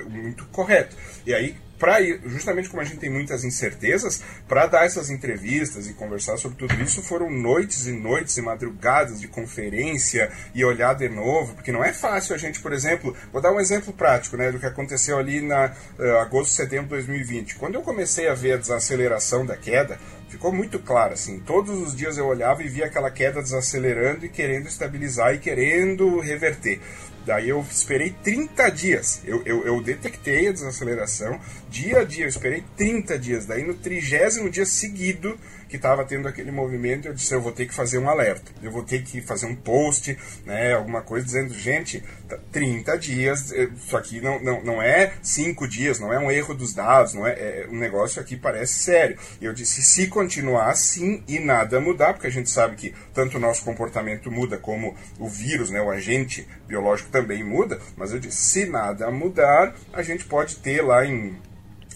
muito 0.09 0.45
correto. 0.47 0.95
E 1.23 1.35
aí 1.35 1.55
para 1.79 2.03
justamente 2.25 2.69
como 2.69 2.81
a 2.81 2.85
gente 2.85 2.99
tem 2.99 3.09
muitas 3.09 3.43
incertezas, 3.43 4.21
para 4.47 4.65
dar 4.67 4.85
essas 4.85 5.09
entrevistas 5.09 5.87
e 5.87 5.93
conversar 5.93 6.37
sobre 6.37 6.57
tudo 6.57 6.73
isso, 6.81 7.01
foram 7.01 7.29
noites 7.29 7.87
e 7.87 7.91
noites 7.91 8.37
e 8.37 8.41
madrugadas 8.41 9.19
de 9.19 9.27
conferência 9.27 10.31
e 10.53 10.63
olhar 10.65 10.93
de 10.93 11.09
novo, 11.09 11.53
porque 11.53 11.71
não 11.71 11.83
é 11.83 11.93
fácil 11.93 12.35
a 12.35 12.37
gente, 12.37 12.59
por 12.59 12.73
exemplo, 12.73 13.15
vou 13.31 13.41
dar 13.41 13.51
um 13.51 13.59
exemplo 13.59 13.93
prático, 13.93 14.37
né, 14.37 14.51
do 14.51 14.59
que 14.59 14.65
aconteceu 14.65 15.17
ali 15.17 15.41
na 15.41 15.73
uh, 15.99 16.17
agosto, 16.17 16.53
setembro 16.53 16.85
de 16.85 17.05
2020. 17.05 17.55
Quando 17.55 17.75
eu 17.75 17.81
comecei 17.81 18.27
a 18.27 18.33
ver 18.33 18.53
a 18.53 18.57
desaceleração 18.57 19.45
da 19.45 19.55
queda, 19.55 19.99
ficou 20.29 20.51
muito 20.51 20.79
claro 20.79 21.13
assim. 21.13 21.39
Todos 21.39 21.77
os 21.79 21.95
dias 21.95 22.17
eu 22.17 22.25
olhava 22.25 22.63
e 22.63 22.67
via 22.67 22.85
aquela 22.85 23.09
queda 23.11 23.41
desacelerando 23.41 24.25
e 24.25 24.29
querendo 24.29 24.67
estabilizar 24.67 25.33
e 25.33 25.39
querendo 25.39 26.19
reverter. 26.19 26.79
Daí 27.27 27.49
eu 27.49 27.59
esperei 27.69 28.15
30 28.23 28.69
dias. 28.69 29.21
Eu, 29.25 29.43
eu, 29.45 29.67
eu, 29.67 29.83
detectei 29.83 30.47
a 30.47 30.53
desaceleração 30.53 31.37
dia 31.69 31.99
a 31.99 32.03
dia. 32.05 32.23
Eu 32.23 32.29
esperei 32.29 32.63
30 32.77 33.19
dias. 33.19 33.45
Daí 33.45 33.63
no 33.63 33.73
trigésimo 33.73 34.49
dia 34.49 34.65
seguido 34.65 35.37
que 35.67 35.75
estava 35.75 36.05
tendo 36.05 36.27
aquele 36.27 36.51
movimento, 36.51 37.07
eu 37.07 37.13
disse, 37.13 37.33
eu 37.33 37.41
vou 37.41 37.51
ter 37.51 37.65
que 37.67 37.73
fazer 37.73 37.97
um 37.97 38.09
alerta, 38.09 38.51
eu 38.63 38.71
vou 38.71 38.83
ter 38.83 39.03
que 39.03 39.21
fazer 39.21 39.45
um 39.45 39.55
post, 39.55 40.17
né, 40.45 40.73
alguma 40.73 41.01
coisa 41.01 41.25
dizendo, 41.25 41.53
gente, 41.53 42.03
30 42.51 42.91
tá 42.91 42.97
dias, 42.97 43.51
eh, 43.51 43.69
isso 43.75 43.95
aqui 43.97 44.21
não, 44.21 44.39
não, 44.39 44.63
não 44.63 44.81
é 44.81 45.13
5 45.21 45.67
dias, 45.67 45.99
não 45.99 46.11
é 46.13 46.19
um 46.19 46.31
erro 46.31 46.53
dos 46.53 46.73
dados, 46.73 47.13
não 47.13 47.27
é, 47.27 47.31
é, 47.33 47.67
um 47.69 47.77
negócio 47.77 48.21
aqui 48.21 48.35
parece 48.35 48.75
sério. 48.75 49.17
E 49.41 49.45
eu 49.45 49.53
disse, 49.53 49.81
se 49.81 50.07
continuar 50.07 50.69
assim 50.69 51.23
e 51.27 51.39
nada 51.39 51.81
mudar, 51.81 52.13
porque 52.13 52.27
a 52.27 52.31
gente 52.31 52.49
sabe 52.49 52.75
que 52.75 52.93
tanto 53.13 53.37
o 53.37 53.39
nosso 53.39 53.63
comportamento 53.63 54.31
muda 54.31 54.57
como 54.57 54.95
o 55.19 55.27
vírus, 55.27 55.69
né, 55.69 55.81
o 55.81 55.89
agente 55.89 56.47
biológico 56.67 57.09
também 57.17 57.43
muda, 57.43 57.79
mas 57.95 58.13
eu 58.13 58.19
disse, 58.19 58.37
se 58.37 58.65
nada 58.65 59.09
mudar, 59.09 59.73
a 59.91 60.03
gente 60.03 60.25
pode 60.25 60.57
ter 60.57 60.81
lá 60.81 61.05
em 61.05 61.35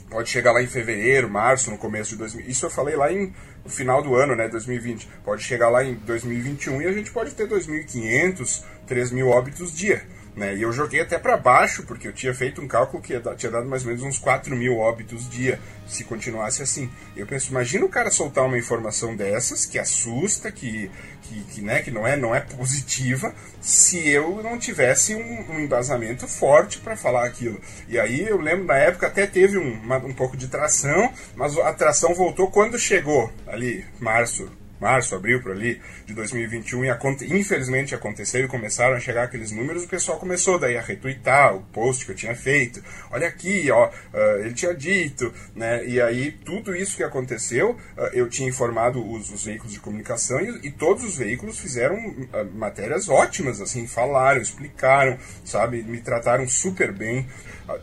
pode 0.10 0.30
chegar 0.30 0.52
lá 0.52 0.62
em 0.62 0.68
fevereiro, 0.68 1.30
março, 1.30 1.72
no 1.72 1.78
começo 1.78 2.10
de 2.10 2.18
2000. 2.18 2.46
Isso 2.46 2.66
eu 2.66 2.70
falei 2.70 2.98
lá 2.98 3.12
em 3.14 3.34
no 3.64 3.70
final 3.70 4.02
do 4.02 4.14
ano, 4.14 4.36
né, 4.36 4.50
2020. 4.50 5.08
Pode 5.24 5.42
chegar 5.44 5.70
lá 5.70 5.86
em 5.86 5.94
2021 5.94 6.82
e 6.82 6.88
a 6.88 6.92
gente 6.92 7.12
pode 7.12 7.32
ter 7.32 7.48
2.500, 7.48 8.64
3.000 8.90 9.26
óbitos 9.28 9.74
dia. 9.74 10.04
Né? 10.36 10.56
E 10.56 10.62
eu 10.62 10.72
joguei 10.72 11.02
até 11.02 11.20
para 11.20 11.36
baixo, 11.36 11.84
porque 11.84 12.08
eu 12.08 12.14
tinha 12.14 12.34
feito 12.34 12.62
um 12.62 12.68
cálculo 12.68 13.04
que 13.04 13.20
tinha 13.36 13.52
dado 13.52 13.68
mais 13.68 13.84
ou 13.84 13.90
menos 13.90 14.04
uns 14.04 14.18
4 14.18 14.56
mil 14.56 14.78
óbitos 14.78 15.30
dia, 15.30 15.60
se 15.86 16.06
continuasse 16.06 16.64
assim. 16.64 16.90
Eu 17.16 17.28
penso, 17.28 17.52
imagina 17.52 17.86
o 17.86 17.90
cara 17.90 18.10
soltar 18.10 18.46
uma 18.46 18.58
informação 18.58 19.16
dessas, 19.16 19.66
que 19.66 19.78
assusta, 19.78 20.50
que, 20.50 20.90
que, 21.24 21.44
que, 21.44 21.62
né, 21.62 21.82
que 21.82 21.92
não, 21.92 22.08
é, 22.08 22.16
não 22.16 22.34
é 22.34 22.40
positiva, 22.40 23.36
se 23.60 24.08
eu 24.08 24.42
não 24.42 24.58
tivesse 24.58 25.16
um, 25.16 25.52
um 25.52 25.60
embasamento 25.60 26.26
forte 26.28 26.80
para 26.80 26.96
falar 26.96 27.26
aquilo. 27.26 27.60
E 27.90 28.00
aí 28.00 28.22
eu 28.22 28.40
lembro, 28.40 28.66
na 28.66 28.78
época 28.78 29.08
até 29.08 29.28
teve 29.28 29.58
um, 29.58 29.74
uma, 29.82 29.98
um 29.98 30.14
pouco 30.14 30.38
de 30.38 30.48
tração, 30.48 31.12
mas 31.36 31.58
a 31.58 31.74
tração 31.74 32.14
voltou 32.14 32.50
quando 32.50 32.80
chegou, 32.80 33.30
ali, 33.46 33.86
março, 34.00 34.50
março, 34.82 35.16
abril, 35.16 35.42
por 35.42 35.52
ali, 35.52 35.80
de 36.08 36.14
2021, 36.16 36.86
e 36.86 37.40
infelizmente 37.40 37.94
aconteceu 37.94 38.44
e 38.44 38.48
começaram 38.48 38.96
a 38.96 39.00
chegar 39.00 39.24
aqueles 39.24 39.52
números, 39.52 39.84
o 39.84 39.88
pessoal 39.88 40.18
começou 40.18 40.58
daí 40.58 40.76
a 40.76 40.82
retweetar 40.82 41.56
o 41.56 41.62
post 41.62 42.04
que 42.04 42.12
eu 42.12 42.16
tinha 42.16 42.36
feito. 42.36 42.84
Olha 43.12 43.28
aqui, 43.28 43.70
ó, 43.70 43.88
uh, 43.88 44.40
ele 44.40 44.54
tinha 44.54 44.74
dito, 44.74 45.32
né? 45.56 45.86
E 45.86 46.02
aí 46.02 46.32
tudo 46.32 46.76
isso 46.76 46.98
que 46.98 47.04
aconteceu, 47.04 47.72
uh, 47.72 48.02
eu 48.14 48.28
tinha 48.28 48.50
informado 48.50 49.08
os, 49.08 49.32
os 49.32 49.46
veículos 49.46 49.72
de 49.72 49.80
comunicação 49.80 50.42
e, 50.42 50.68
e, 50.68 50.72
todos 50.72 51.04
os 51.04 51.16
veículos 51.16 51.60
fizeram 51.60 51.96
uh, 51.96 52.46
matérias 52.56 53.08
ótimas, 53.08 53.62
assim, 53.62 53.86
falaram, 53.86 54.42
explicaram, 54.42 55.18
sabe, 55.46 55.84
me 55.84 56.00
trataram 56.00 56.48
super 56.48 56.92
bem. 56.92 57.28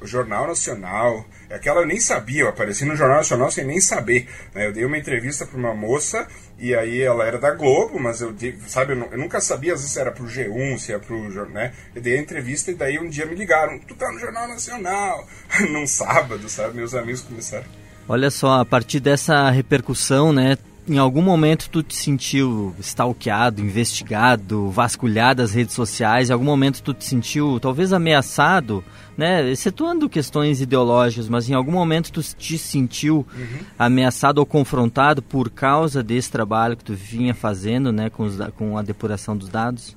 O 0.02 0.06
Jornal 0.06 0.46
Nacional, 0.46 1.24
aquela 1.48 1.80
eu 1.80 1.86
nem 1.86 1.98
sabia, 1.98 2.42
eu 2.42 2.48
apareci 2.48 2.84
no 2.84 2.94
Jornal 2.94 3.18
Nacional 3.18 3.50
sem 3.50 3.64
nem 3.64 3.80
saber. 3.80 4.28
Né? 4.54 4.66
Eu 4.66 4.72
dei 4.72 4.84
uma 4.84 4.98
entrevista 4.98 5.46
para 5.46 5.56
uma 5.56 5.72
moça 5.72 6.26
e 6.58 6.74
aí 6.74 7.00
ela 7.00 7.24
era 7.24 7.38
da 7.38 7.52
Globo, 7.52 8.00
mas 8.00 8.20
eu, 8.20 8.34
sabe, 8.66 8.92
eu, 8.92 9.18
nunca 9.18 9.40
sabia 9.40 9.74
às 9.74 9.80
vezes 9.80 9.94
se 9.94 10.00
era 10.00 10.10
pro 10.10 10.26
G1, 10.26 10.78
se 10.78 10.92
era 10.92 11.00
pro, 11.00 11.28
né? 11.50 11.72
Eu 11.94 12.02
dei 12.02 12.18
a 12.18 12.20
entrevista 12.20 12.70
e 12.70 12.74
daí 12.74 12.98
um 12.98 13.08
dia 13.08 13.26
me 13.26 13.36
ligaram, 13.36 13.78
tu 13.78 13.94
tá 13.94 14.10
no 14.10 14.18
Jornal 14.18 14.48
Nacional, 14.48 15.26
num 15.70 15.86
sábado, 15.86 16.48
sabe? 16.48 16.76
Meus 16.76 16.94
amigos 16.94 17.22
começaram. 17.22 17.66
Olha 18.08 18.30
só, 18.30 18.60
a 18.60 18.64
partir 18.64 19.00
dessa 19.00 19.50
repercussão, 19.50 20.32
né, 20.32 20.56
em 20.88 20.98
algum 20.98 21.22
momento 21.22 21.68
tu 21.70 21.82
te 21.82 21.94
sentiu 21.94 22.74
stalkeado, 22.80 23.60
investigado, 23.60 24.70
vasculhado 24.70 25.42
as 25.42 25.52
redes 25.52 25.74
sociais? 25.74 26.30
Em 26.30 26.32
algum 26.32 26.44
momento 26.44 26.82
tu 26.82 26.94
te 26.94 27.04
sentiu 27.04 27.60
talvez 27.60 27.92
ameaçado, 27.92 28.82
né? 29.16 29.50
Excetuando 29.50 30.08
questões 30.08 30.60
ideológicas, 30.60 31.28
mas 31.28 31.48
em 31.48 31.54
algum 31.54 31.72
momento 31.72 32.10
tu 32.10 32.22
te 32.22 32.56
sentiu 32.56 33.26
uhum. 33.36 33.58
ameaçado 33.78 34.38
ou 34.38 34.46
confrontado 34.46 35.22
por 35.22 35.50
causa 35.50 36.02
desse 36.02 36.30
trabalho 36.30 36.76
que 36.76 36.84
tu 36.84 36.94
vinha 36.94 37.34
fazendo, 37.34 37.92
né, 37.92 38.08
com, 38.08 38.24
os, 38.24 38.36
com 38.56 38.78
a 38.78 38.82
depuração 38.82 39.36
dos 39.36 39.48
dados? 39.48 39.96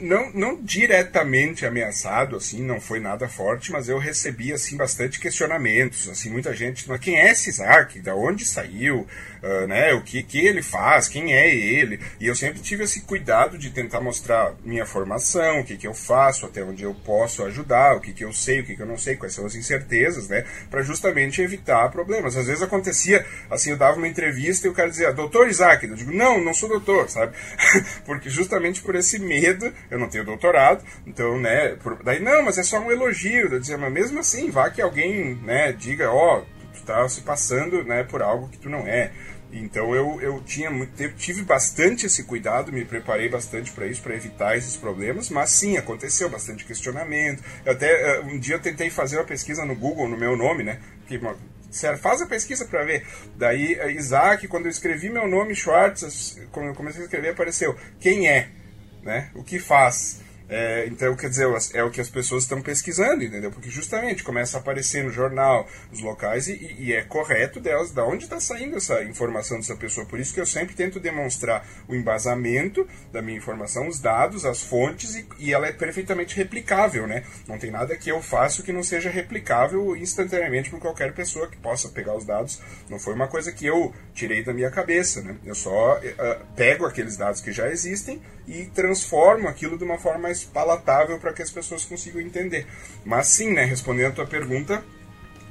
Não, 0.00 0.30
não 0.32 0.62
diretamente 0.62 1.64
ameaçado, 1.64 2.36
assim, 2.36 2.62
não 2.62 2.80
foi 2.80 3.00
nada 3.00 3.28
forte, 3.28 3.72
mas 3.72 3.88
eu 3.88 3.98
recebi, 3.98 4.52
assim, 4.52 4.76
bastante 4.76 5.18
questionamentos, 5.18 6.08
assim, 6.08 6.28
muita 6.30 6.54
gente, 6.54 6.86
quem 6.98 7.18
é 7.18 7.30
esse 7.30 7.48
Isaac? 7.48 7.98
Da 8.00 8.14
onde 8.14 8.44
saiu? 8.44 9.06
Uh, 9.42 9.66
né? 9.66 9.94
O 9.94 10.02
que, 10.02 10.22
que 10.22 10.38
ele 10.38 10.62
faz? 10.62 11.08
Quem 11.08 11.34
é 11.34 11.54
ele? 11.54 11.98
E 12.20 12.26
eu 12.26 12.34
sempre 12.34 12.60
tive 12.60 12.84
esse 12.84 13.02
cuidado 13.02 13.56
de 13.56 13.70
tentar 13.70 14.00
mostrar 14.00 14.54
minha 14.64 14.84
formação, 14.84 15.60
o 15.60 15.64
que, 15.64 15.76
que 15.76 15.86
eu 15.86 15.94
faço, 15.94 16.44
até 16.46 16.62
onde 16.62 16.82
eu 16.82 16.94
posso 16.94 17.42
ajudar, 17.44 17.96
o 17.96 18.00
que, 18.00 18.12
que 18.12 18.24
eu 18.24 18.32
sei, 18.32 18.60
o 18.60 18.64
que, 18.64 18.76
que 18.76 18.82
eu 18.82 18.86
não 18.86 18.98
sei, 18.98 19.16
quais 19.16 19.32
são 19.32 19.46
as 19.46 19.54
incertezas, 19.54 20.28
né? 20.28 20.44
Para 20.70 20.82
justamente 20.82 21.40
evitar 21.40 21.90
problemas. 21.90 22.36
Às 22.36 22.46
vezes 22.46 22.62
acontecia, 22.62 23.24
assim, 23.50 23.70
eu 23.70 23.76
dava 23.76 23.96
uma 23.96 24.08
entrevista 24.08 24.66
e 24.66 24.70
o 24.70 24.74
cara 24.74 24.90
dizia, 24.90 25.12
doutor 25.12 25.48
Isaac, 25.48 25.86
eu 25.86 25.94
digo, 25.94 26.12
não, 26.12 26.42
não 26.42 26.52
sou 26.52 26.68
doutor, 26.68 27.08
sabe? 27.08 27.34
Porque 28.04 28.28
justamente 28.28 28.82
por 28.82 28.94
esse 28.94 29.18
medo 29.18 29.72
eu 29.90 29.98
não 29.98 30.08
tenho 30.08 30.24
doutorado, 30.24 30.84
então, 31.06 31.38
né, 31.38 31.76
por, 31.82 32.02
daí, 32.02 32.20
não, 32.20 32.42
mas 32.42 32.58
é 32.58 32.62
só 32.62 32.78
um 32.78 32.90
elogio, 32.90 33.48
eu 33.52 33.60
dizia, 33.60 33.78
mas 33.78 33.92
mesmo 33.92 34.20
assim, 34.20 34.50
vá 34.50 34.70
que 34.70 34.82
alguém, 34.82 35.34
né, 35.36 35.72
diga, 35.72 36.10
ó, 36.10 36.40
oh, 36.40 36.59
tu 36.80 36.86
tá 36.86 37.08
se 37.08 37.20
passando, 37.22 37.84
né, 37.84 38.04
por 38.04 38.22
algo 38.22 38.48
que 38.48 38.58
tu 38.58 38.68
não 38.68 38.86
é. 38.86 39.12
Então 39.52 39.94
eu, 39.94 40.20
eu 40.20 40.40
tinha 40.42 40.70
muito, 40.70 40.92
tive 41.16 41.42
bastante 41.42 42.06
esse 42.06 42.22
cuidado, 42.22 42.72
me 42.72 42.84
preparei 42.84 43.28
bastante 43.28 43.72
para 43.72 43.86
isso, 43.86 44.00
para 44.00 44.14
evitar 44.14 44.56
esses 44.56 44.76
problemas, 44.76 45.28
mas 45.28 45.50
sim, 45.50 45.76
aconteceu 45.76 46.28
bastante 46.30 46.64
questionamento. 46.64 47.42
Eu 47.64 47.72
até 47.72 47.88
eh, 47.90 48.20
um 48.20 48.38
dia 48.38 48.54
eu 48.56 48.60
tentei 48.60 48.90
fazer 48.90 49.16
uma 49.16 49.24
pesquisa 49.24 49.64
no 49.64 49.74
Google 49.74 50.08
no 50.08 50.16
meu 50.16 50.36
nome, 50.36 50.62
né? 50.62 50.80
Que, 51.08 51.20
Sério, 51.68 51.98
faz 51.98 52.20
a 52.22 52.26
pesquisa 52.26 52.64
para 52.64 52.84
ver. 52.84 53.04
Daí, 53.36 53.74
eh, 53.74 53.92
Isaac, 53.92 54.46
quando 54.46 54.66
eu 54.66 54.70
escrevi 54.70 55.10
meu 55.10 55.26
nome, 55.26 55.54
Schwartz, 55.54 56.38
quando 56.52 56.68
eu 56.68 56.74
comecei 56.74 57.00
a 57.00 57.04
escrever, 57.04 57.30
apareceu 57.30 57.76
quem 57.98 58.28
é 58.28 58.50
né? 59.02 59.30
O 59.34 59.42
que 59.42 59.58
faz? 59.58 60.20
É, 60.50 60.86
então, 60.88 61.14
quer 61.14 61.30
dizer, 61.30 61.46
é 61.74 61.84
o 61.84 61.90
que 61.90 62.00
as 62.00 62.10
pessoas 62.10 62.42
estão 62.42 62.60
pesquisando, 62.60 63.22
entendeu? 63.22 63.52
Porque 63.52 63.70
justamente 63.70 64.24
começa 64.24 64.56
a 64.56 64.60
aparecer 64.60 65.04
no 65.04 65.10
jornal, 65.10 65.68
nos 65.92 66.00
locais, 66.00 66.48
e, 66.48 66.74
e 66.76 66.92
é 66.92 67.02
correto 67.02 67.60
delas, 67.60 67.92
da 67.92 68.04
onde 68.04 68.24
está 68.24 68.40
saindo 68.40 68.76
essa 68.76 69.02
informação 69.04 69.58
dessa 69.58 69.76
pessoa. 69.76 70.04
Por 70.04 70.18
isso 70.18 70.34
que 70.34 70.40
eu 70.40 70.46
sempre 70.46 70.74
tento 70.74 70.98
demonstrar 70.98 71.64
o 71.86 71.94
embasamento 71.94 72.86
da 73.12 73.22
minha 73.22 73.38
informação, 73.38 73.86
os 73.86 74.00
dados, 74.00 74.44
as 74.44 74.60
fontes, 74.60 75.14
e, 75.14 75.26
e 75.38 75.54
ela 75.54 75.68
é 75.68 75.72
perfeitamente 75.72 76.36
replicável, 76.36 77.06
né? 77.06 77.22
Não 77.46 77.56
tem 77.56 77.70
nada 77.70 77.96
que 77.96 78.10
eu 78.10 78.20
faça 78.20 78.64
que 78.64 78.72
não 78.72 78.82
seja 78.82 79.08
replicável 79.08 79.96
instantaneamente 79.96 80.68
por 80.68 80.80
qualquer 80.80 81.14
pessoa 81.14 81.46
que 81.46 81.56
possa 81.58 81.88
pegar 81.90 82.16
os 82.16 82.24
dados. 82.24 82.60
Não 82.88 82.98
foi 82.98 83.14
uma 83.14 83.28
coisa 83.28 83.52
que 83.52 83.66
eu 83.66 83.94
tirei 84.12 84.42
da 84.42 84.52
minha 84.52 84.70
cabeça, 84.70 85.22
né? 85.22 85.36
Eu 85.44 85.54
só 85.54 85.96
uh, 85.98 86.46
pego 86.56 86.86
aqueles 86.86 87.16
dados 87.16 87.40
que 87.40 87.52
já 87.52 87.68
existem 87.68 88.20
e 88.50 88.66
transformo 88.66 89.46
aquilo 89.46 89.78
de 89.78 89.84
uma 89.84 89.96
forma 89.96 90.18
mais 90.18 90.42
palatável 90.42 91.18
para 91.20 91.32
que 91.32 91.40
as 91.40 91.50
pessoas 91.50 91.84
consigam 91.84 92.20
entender. 92.20 92.66
Mas 93.04 93.28
sim, 93.28 93.52
né, 93.52 93.64
respondendo 93.64 94.08
a 94.08 94.14
tua 94.14 94.26
pergunta, 94.26 94.82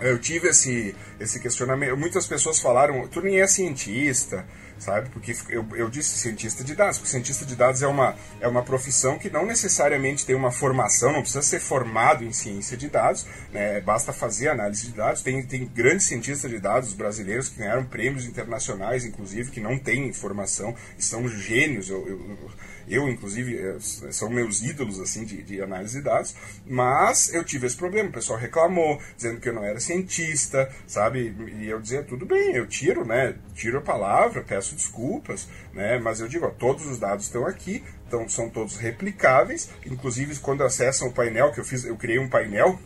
eu 0.01 0.17
tive 0.19 0.49
esse, 0.49 0.95
esse 1.19 1.39
questionamento. 1.39 1.95
Muitas 1.97 2.27
pessoas 2.27 2.59
falaram: 2.59 3.07
tu 3.07 3.21
nem 3.21 3.39
é 3.39 3.47
cientista, 3.47 4.45
sabe? 4.77 5.09
Porque 5.09 5.35
eu, 5.49 5.65
eu 5.75 5.89
disse 5.89 6.17
cientista 6.17 6.63
de 6.63 6.75
dados, 6.75 6.97
porque 6.97 7.11
cientista 7.11 7.45
de 7.45 7.55
dados 7.55 7.81
é 7.81 7.87
uma, 7.87 8.15
é 8.39 8.47
uma 8.47 8.63
profissão 8.63 9.17
que 9.17 9.29
não 9.29 9.45
necessariamente 9.45 10.25
tem 10.25 10.35
uma 10.35 10.51
formação, 10.51 11.11
não 11.11 11.21
precisa 11.21 11.41
ser 11.41 11.59
formado 11.59 12.23
em 12.23 12.31
ciência 12.31 12.77
de 12.77 12.87
dados, 12.87 13.25
né? 13.51 13.81
basta 13.81 14.13
fazer 14.13 14.49
análise 14.49 14.87
de 14.87 14.93
dados. 14.93 15.21
Tem, 15.21 15.41
tem 15.43 15.65
grandes 15.65 16.05
cientistas 16.05 16.49
de 16.49 16.59
dados 16.59 16.93
brasileiros 16.93 17.49
que 17.49 17.59
ganharam 17.59 17.83
prêmios 17.85 18.25
internacionais, 18.25 19.05
inclusive, 19.05 19.51
que 19.51 19.59
não 19.59 19.77
têm 19.77 20.11
formação, 20.13 20.75
e 20.97 21.03
são 21.03 21.27
gênios. 21.27 21.89
eu, 21.89 22.07
eu 22.07 22.49
eu, 22.89 23.07
inclusive, 23.07 23.57
é, 23.57 23.77
são 24.11 24.29
meus 24.29 24.61
ídolos 24.61 24.99
assim 24.99 25.23
de, 25.23 25.41
de, 25.43 25.61
análise 25.61 25.97
de 25.97 26.03
dados, 26.03 26.35
mas 26.65 27.33
eu 27.33 27.43
tive 27.43 27.67
esse 27.67 27.75
problema. 27.75 28.09
O 28.09 28.13
pessoal 28.13 28.39
reclamou, 28.39 28.99
dizendo 29.15 29.39
que 29.39 29.47
eu 29.49 29.53
não 29.53 29.63
era 29.63 29.79
cientista, 29.79 30.69
sabe? 30.87 31.33
E 31.59 31.69
eu 31.69 31.79
dizia, 31.79 32.03
tudo 32.03 32.25
bem, 32.25 32.55
eu 32.55 32.67
tiro, 32.67 33.05
né? 33.05 33.35
Tiro 33.53 33.77
a 33.77 33.81
palavra, 33.81 34.43
peço 34.43 34.75
desculpas, 34.75 35.47
né? 35.73 35.99
Mas 35.99 36.19
eu 36.19 36.27
digo, 36.27 36.45
ó, 36.45 36.49
todos 36.49 36.85
os 36.85 36.99
dados 36.99 37.25
estão 37.25 37.45
aqui, 37.45 37.83
então 38.07 38.27
são 38.27 38.49
todos 38.49 38.77
replicáveis. 38.77 39.69
Inclusive, 39.85 40.35
quando 40.39 40.63
acessam 40.63 41.07
o 41.09 41.13
painel 41.13 41.51
que 41.51 41.59
eu 41.59 41.65
fiz, 41.65 41.85
eu 41.85 41.95
criei 41.95 42.19
um 42.19 42.29
painel 42.29 42.79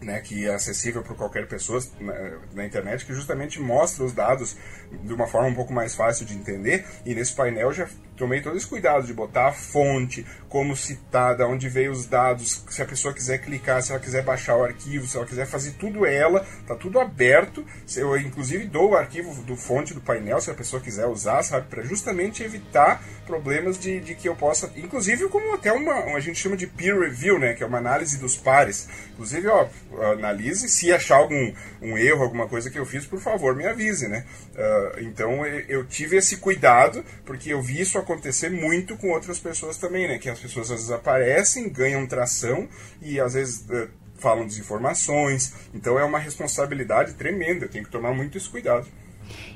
né, 0.00 0.20
que 0.20 0.46
é 0.46 0.54
acessível 0.54 1.02
para 1.02 1.14
qualquer 1.14 1.46
pessoa 1.48 1.82
na, 2.00 2.14
na, 2.54 2.64
internet, 2.64 3.04
que 3.04 3.12
justamente 3.12 3.60
mostra 3.60 4.04
os 4.04 4.12
dados 4.12 4.56
de 5.02 5.12
uma 5.12 5.26
forma 5.26 5.48
um 5.48 5.54
pouco 5.54 5.72
mais 5.72 5.94
fácil 5.94 6.24
de 6.24 6.34
entender. 6.34 6.84
E 7.04 7.14
nesse 7.14 7.34
painel 7.34 7.72
já 7.72 7.88
tomei 8.16 8.40
todo 8.40 8.56
esse 8.56 8.66
cuidado 8.66 9.06
de 9.06 9.14
botar 9.14 9.48
a 9.48 9.52
fonte, 9.52 10.26
como 10.48 10.76
citar, 10.76 11.36
de 11.36 11.44
onde 11.44 11.68
veio 11.68 11.92
os 11.92 12.06
dados, 12.06 12.64
se 12.68 12.82
a 12.82 12.84
pessoa 12.84 13.14
quiser 13.14 13.38
clicar, 13.38 13.80
se 13.82 13.92
ela 13.92 14.00
quiser 14.00 14.22
baixar 14.24 14.56
o 14.56 14.64
arquivo, 14.64 15.06
se 15.06 15.16
ela 15.16 15.26
quiser 15.26 15.46
fazer 15.46 15.72
tudo 15.72 16.04
ela, 16.04 16.44
tá 16.66 16.74
tudo 16.74 16.98
aberto. 16.98 17.64
Eu 17.96 18.16
inclusive 18.16 18.66
dou 18.66 18.90
o 18.90 18.96
arquivo 18.96 19.42
do 19.42 19.56
fonte 19.56 19.94
do 19.94 20.00
painel, 20.00 20.40
se 20.40 20.50
a 20.50 20.54
pessoa 20.54 20.82
quiser 20.82 21.06
usar, 21.06 21.42
sabe, 21.42 21.68
para 21.68 21.82
justamente 21.82 22.42
evitar 22.42 23.02
problemas 23.26 23.78
de, 23.78 24.00
de 24.00 24.14
que 24.14 24.28
eu 24.28 24.34
possa, 24.34 24.72
inclusive 24.74 25.28
como 25.28 25.54
até 25.54 25.72
uma, 25.72 25.92
a 26.16 26.20
gente 26.20 26.38
chama 26.38 26.56
de 26.56 26.66
peer 26.66 26.98
review, 26.98 27.38
né, 27.38 27.54
que 27.54 27.62
é 27.62 27.66
uma 27.66 27.78
análise 27.78 28.18
dos 28.18 28.36
pares. 28.36 28.88
Inclusive, 29.12 29.48
ó, 29.48 29.68
analise, 30.12 30.68
se 30.68 30.92
achar 30.92 31.16
algum 31.16 31.52
um 31.80 31.96
erro, 31.96 32.22
alguma 32.22 32.46
coisa 32.48 32.70
que 32.70 32.78
eu 32.78 32.86
fiz, 32.86 33.06
por 33.06 33.20
favor, 33.20 33.54
me 33.54 33.66
avise, 33.66 34.08
né? 34.08 34.24
Uh, 34.54 35.00
então 35.00 35.46
eu 35.46 35.84
tive 35.86 36.16
esse 36.16 36.38
cuidado, 36.38 37.04
porque 37.24 37.52
eu 37.52 37.62
vi 37.62 37.80
isso 37.80 37.98
acontecer 37.98 38.50
muito 38.50 38.96
com 38.96 39.10
outras 39.10 39.38
pessoas 39.38 39.76
também, 39.76 40.06
né? 40.06 40.18
Que 40.18 40.28
as 40.28 40.38
pessoas 40.38 40.70
às 40.70 40.78
vezes 40.78 40.90
aparecem, 40.90 41.68
ganham 41.68 42.06
tração 42.06 42.68
e 43.00 43.20
às 43.20 43.34
vezes 43.34 43.66
uh, 43.68 43.88
falam 44.18 44.46
desinformações. 44.46 45.52
Então 45.74 45.98
é 45.98 46.04
uma 46.04 46.18
responsabilidade 46.18 47.14
tremenda, 47.14 47.64
eu 47.64 47.70
tenho 47.70 47.84
que 47.84 47.90
tomar 47.90 48.12
muito 48.12 48.36
esse 48.36 48.48
cuidado. 48.48 48.86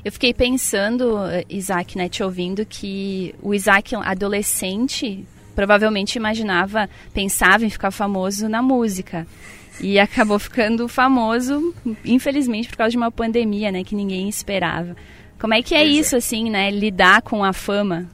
Eu 0.04 0.12
fiquei 0.12 0.34
pensando, 0.34 1.16
Isaac, 1.48 1.96
né, 1.96 2.06
te 2.08 2.22
ouvindo, 2.22 2.66
que 2.66 3.34
o 3.40 3.54
Isaac 3.54 3.94
adolescente 3.94 5.26
provavelmente 5.54 6.16
imaginava, 6.16 6.88
pensava 7.12 7.64
em 7.64 7.70
ficar 7.70 7.90
famoso 7.90 8.48
na 8.48 8.62
música. 8.62 9.26
E 9.82 9.98
acabou 9.98 10.38
ficando 10.38 10.86
famoso, 10.88 11.74
infelizmente, 12.04 12.68
por 12.68 12.76
causa 12.76 12.92
de 12.92 12.96
uma 12.96 13.10
pandemia, 13.10 13.72
né, 13.72 13.82
que 13.82 13.94
ninguém 13.94 14.28
esperava. 14.28 14.96
Como 15.38 15.52
é 15.52 15.62
que 15.62 15.74
é 15.74 15.80
pois 15.80 15.90
é. 15.90 15.92
isso, 15.92 16.14
é. 16.14 16.18
assim, 16.18 16.50
né, 16.50 16.70
lidar 16.70 17.20
com 17.22 17.42
a 17.42 17.52
fama? 17.52 18.08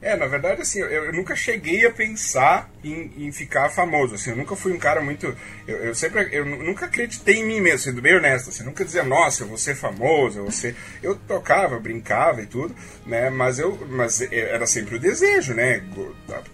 É, 0.00 0.16
na 0.16 0.26
verdade, 0.26 0.62
assim, 0.62 0.80
eu, 0.80 0.88
eu 0.88 1.12
nunca 1.12 1.36
cheguei 1.36 1.86
a 1.86 1.90
pensar 1.90 2.70
em, 2.92 3.26
em, 3.26 3.32
ficar 3.32 3.68
famoso, 3.70 4.14
assim, 4.14 4.30
eu 4.30 4.36
nunca 4.36 4.54
fui 4.56 4.72
um 4.72 4.78
cara 4.78 5.00
muito, 5.00 5.34
eu, 5.66 5.76
eu, 5.78 5.94
sempre, 5.94 6.28
eu 6.32 6.44
nunca 6.44 6.86
acreditei 6.86 7.36
em 7.36 7.44
mim 7.44 7.60
mesmo, 7.60 7.78
sendo 7.78 8.02
bem 8.02 8.16
honesto, 8.16 8.50
assim, 8.50 8.64
nunca 8.64 8.84
dizia, 8.84 9.02
nossa, 9.02 9.42
eu 9.42 9.48
vou 9.48 9.58
ser 9.58 9.74
famoso, 9.74 10.38
eu 10.38 10.42
vou 10.44 10.52
ser, 10.52 10.76
eu 11.02 11.14
tocava, 11.14 11.78
brincava 11.78 12.42
e 12.42 12.46
tudo, 12.46 12.74
né, 13.06 13.30
mas 13.30 13.58
eu, 13.58 13.76
mas 13.88 14.20
era 14.20 14.66
sempre 14.66 14.96
o 14.96 15.00
desejo, 15.00 15.54
né, 15.54 15.82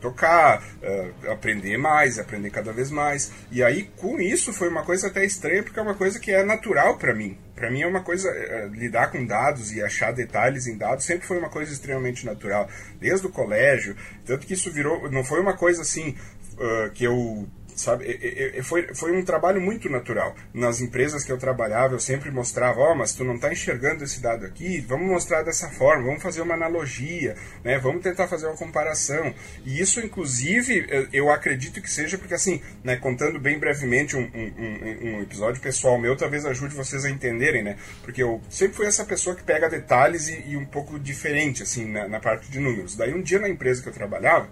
tocar, 0.00 0.62
uh, 0.82 1.30
aprender 1.30 1.76
mais, 1.76 2.18
aprender 2.18 2.50
cada 2.50 2.72
vez 2.72 2.90
mais, 2.90 3.32
e 3.50 3.62
aí 3.62 3.84
com 3.96 4.20
isso 4.20 4.52
foi 4.52 4.68
uma 4.68 4.84
coisa 4.84 5.08
até 5.08 5.24
estranha, 5.24 5.62
porque 5.62 5.78
é 5.78 5.82
uma 5.82 5.94
coisa 5.94 6.18
que 6.18 6.30
é 6.30 6.42
natural 6.42 6.96
para 6.96 7.14
mim, 7.14 7.36
para 7.60 7.70
mim 7.70 7.82
é 7.82 7.86
uma 7.86 8.00
coisa 8.00 8.30
é, 8.30 8.68
lidar 8.68 9.12
com 9.12 9.24
dados 9.26 9.70
e 9.70 9.82
achar 9.82 10.12
detalhes 10.12 10.66
em 10.66 10.78
dados 10.78 11.04
sempre 11.04 11.26
foi 11.26 11.38
uma 11.38 11.50
coisa 11.50 11.70
extremamente 11.70 12.24
natural 12.24 12.66
desde 12.98 13.26
o 13.26 13.30
colégio. 13.30 13.94
Tanto 14.24 14.46
que 14.46 14.54
isso 14.54 14.72
virou 14.72 15.10
não 15.10 15.22
foi 15.22 15.40
uma 15.40 15.54
coisa 15.54 15.82
assim 15.82 16.16
uh, 16.60 16.90
que 16.92 17.04
eu 17.04 17.48
sabe? 17.80 18.62
Foi, 18.62 18.94
foi 18.94 19.16
um 19.16 19.24
trabalho 19.24 19.60
muito 19.60 19.88
natural. 19.88 20.34
Nas 20.52 20.80
empresas 20.80 21.24
que 21.24 21.32
eu 21.32 21.38
trabalhava, 21.38 21.94
eu 21.94 21.98
sempre 21.98 22.30
mostrava, 22.30 22.80
ó, 22.80 22.92
oh, 22.92 22.94
mas 22.94 23.12
tu 23.12 23.24
não 23.24 23.34
está 23.34 23.50
enxergando 23.50 24.04
esse 24.04 24.20
dado 24.20 24.44
aqui, 24.44 24.80
vamos 24.80 25.08
mostrar 25.08 25.42
dessa 25.42 25.68
forma, 25.70 26.04
vamos 26.04 26.22
fazer 26.22 26.42
uma 26.42 26.54
analogia, 26.54 27.34
né? 27.64 27.78
Vamos 27.78 28.02
tentar 28.02 28.28
fazer 28.28 28.46
uma 28.46 28.56
comparação. 28.56 29.34
E 29.64 29.80
isso, 29.80 30.00
inclusive, 30.00 31.08
eu 31.12 31.30
acredito 31.30 31.80
que 31.80 31.90
seja 31.90 32.18
porque, 32.18 32.34
assim, 32.34 32.60
né, 32.84 32.96
contando 32.96 33.40
bem 33.40 33.58
brevemente 33.58 34.16
um, 34.16 34.22
um, 34.22 35.16
um 35.16 35.22
episódio 35.22 35.60
pessoal 35.60 35.98
meu, 35.98 36.16
talvez 36.16 36.44
ajude 36.44 36.74
vocês 36.74 37.04
a 37.04 37.10
entenderem, 37.10 37.62
né? 37.62 37.76
Porque 38.02 38.22
eu 38.22 38.40
sempre 38.48 38.76
fui 38.76 38.86
essa 38.86 39.04
pessoa 39.04 39.34
que 39.34 39.42
pega 39.42 39.68
detalhes 39.68 40.28
e, 40.28 40.50
e 40.50 40.56
um 40.56 40.66
pouco 40.66 40.98
diferente, 40.98 41.62
assim, 41.62 41.90
na, 41.90 42.08
na, 42.08 42.20
parte 42.20 42.50
de 42.50 42.60
números. 42.60 42.96
Daí, 42.96 43.14
um 43.14 43.22
dia 43.22 43.38
na 43.38 43.48
empresa 43.48 43.82
que 43.82 43.88
eu 43.88 43.92
trabalhava, 43.92 44.48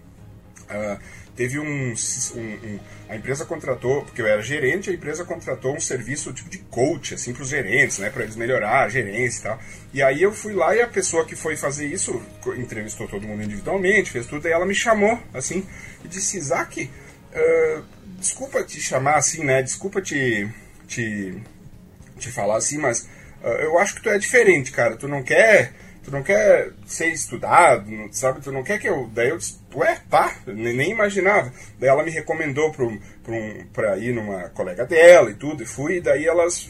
uh, 0.70 0.98
teve 1.38 1.56
um, 1.56 1.64
um, 1.64 2.40
um, 2.40 2.80
a 3.08 3.14
empresa 3.14 3.44
contratou 3.44 4.02
porque 4.02 4.20
eu 4.20 4.26
era 4.26 4.42
gerente 4.42 4.90
a 4.90 4.92
empresa 4.92 5.24
contratou 5.24 5.72
um 5.72 5.78
serviço 5.78 6.32
tipo 6.32 6.50
de 6.50 6.58
coach 6.58 7.14
assim 7.14 7.32
para 7.32 7.44
os 7.44 7.48
gerentes 7.48 8.00
né 8.00 8.10
para 8.10 8.24
eles 8.24 8.34
melhorar 8.34 8.82
a 8.82 8.88
gerência 8.88 9.38
e 9.38 9.42
tal 9.44 9.60
e 9.94 10.02
aí 10.02 10.20
eu 10.20 10.32
fui 10.32 10.52
lá 10.52 10.74
e 10.74 10.82
a 10.82 10.88
pessoa 10.88 11.24
que 11.24 11.36
foi 11.36 11.56
fazer 11.56 11.86
isso 11.86 12.20
entrevistou 12.56 13.06
todo 13.06 13.24
mundo 13.24 13.40
individualmente 13.40 14.10
fez 14.10 14.26
tudo 14.26 14.48
e 14.48 14.50
ela 14.50 14.66
me 14.66 14.74
chamou 14.74 15.16
assim 15.32 15.64
e 16.04 16.08
disse 16.08 16.36
Isaac 16.36 16.90
uh, 17.32 17.84
desculpa 18.18 18.64
te 18.64 18.80
chamar 18.80 19.14
assim 19.14 19.44
né 19.44 19.62
desculpa 19.62 20.02
te 20.02 20.48
te 20.88 21.40
te 22.18 22.32
falar 22.32 22.56
assim 22.56 22.78
mas 22.78 23.02
uh, 23.44 23.46
eu 23.60 23.78
acho 23.78 23.94
que 23.94 24.02
tu 24.02 24.10
é 24.10 24.18
diferente 24.18 24.72
cara 24.72 24.96
tu 24.96 25.06
não 25.06 25.22
quer 25.22 25.72
tu 26.02 26.10
não 26.10 26.22
quer 26.22 26.70
ser 26.86 27.08
estudado, 27.08 27.86
sabe? 28.12 28.40
Tu 28.40 28.50
não 28.50 28.62
quer 28.62 28.78
que 28.78 28.88
eu. 28.88 29.10
Daí 29.12 29.28
eu 29.28 29.36
disse, 29.36 29.57
ué, 29.74 30.00
tá, 30.08 30.36
nem 30.46 30.90
imaginava. 30.90 31.52
Daí 31.78 31.88
ela 31.88 32.02
me 32.02 32.10
recomendou 32.10 32.72
pra, 32.72 32.84
um, 32.84 32.98
ir 33.98 34.14
numa 34.14 34.48
colega 34.50 34.84
dela 34.84 35.30
e 35.30 35.34
tudo, 35.34 35.62
e 35.62 35.66
fui, 35.66 36.00
daí 36.00 36.26
elas 36.26 36.68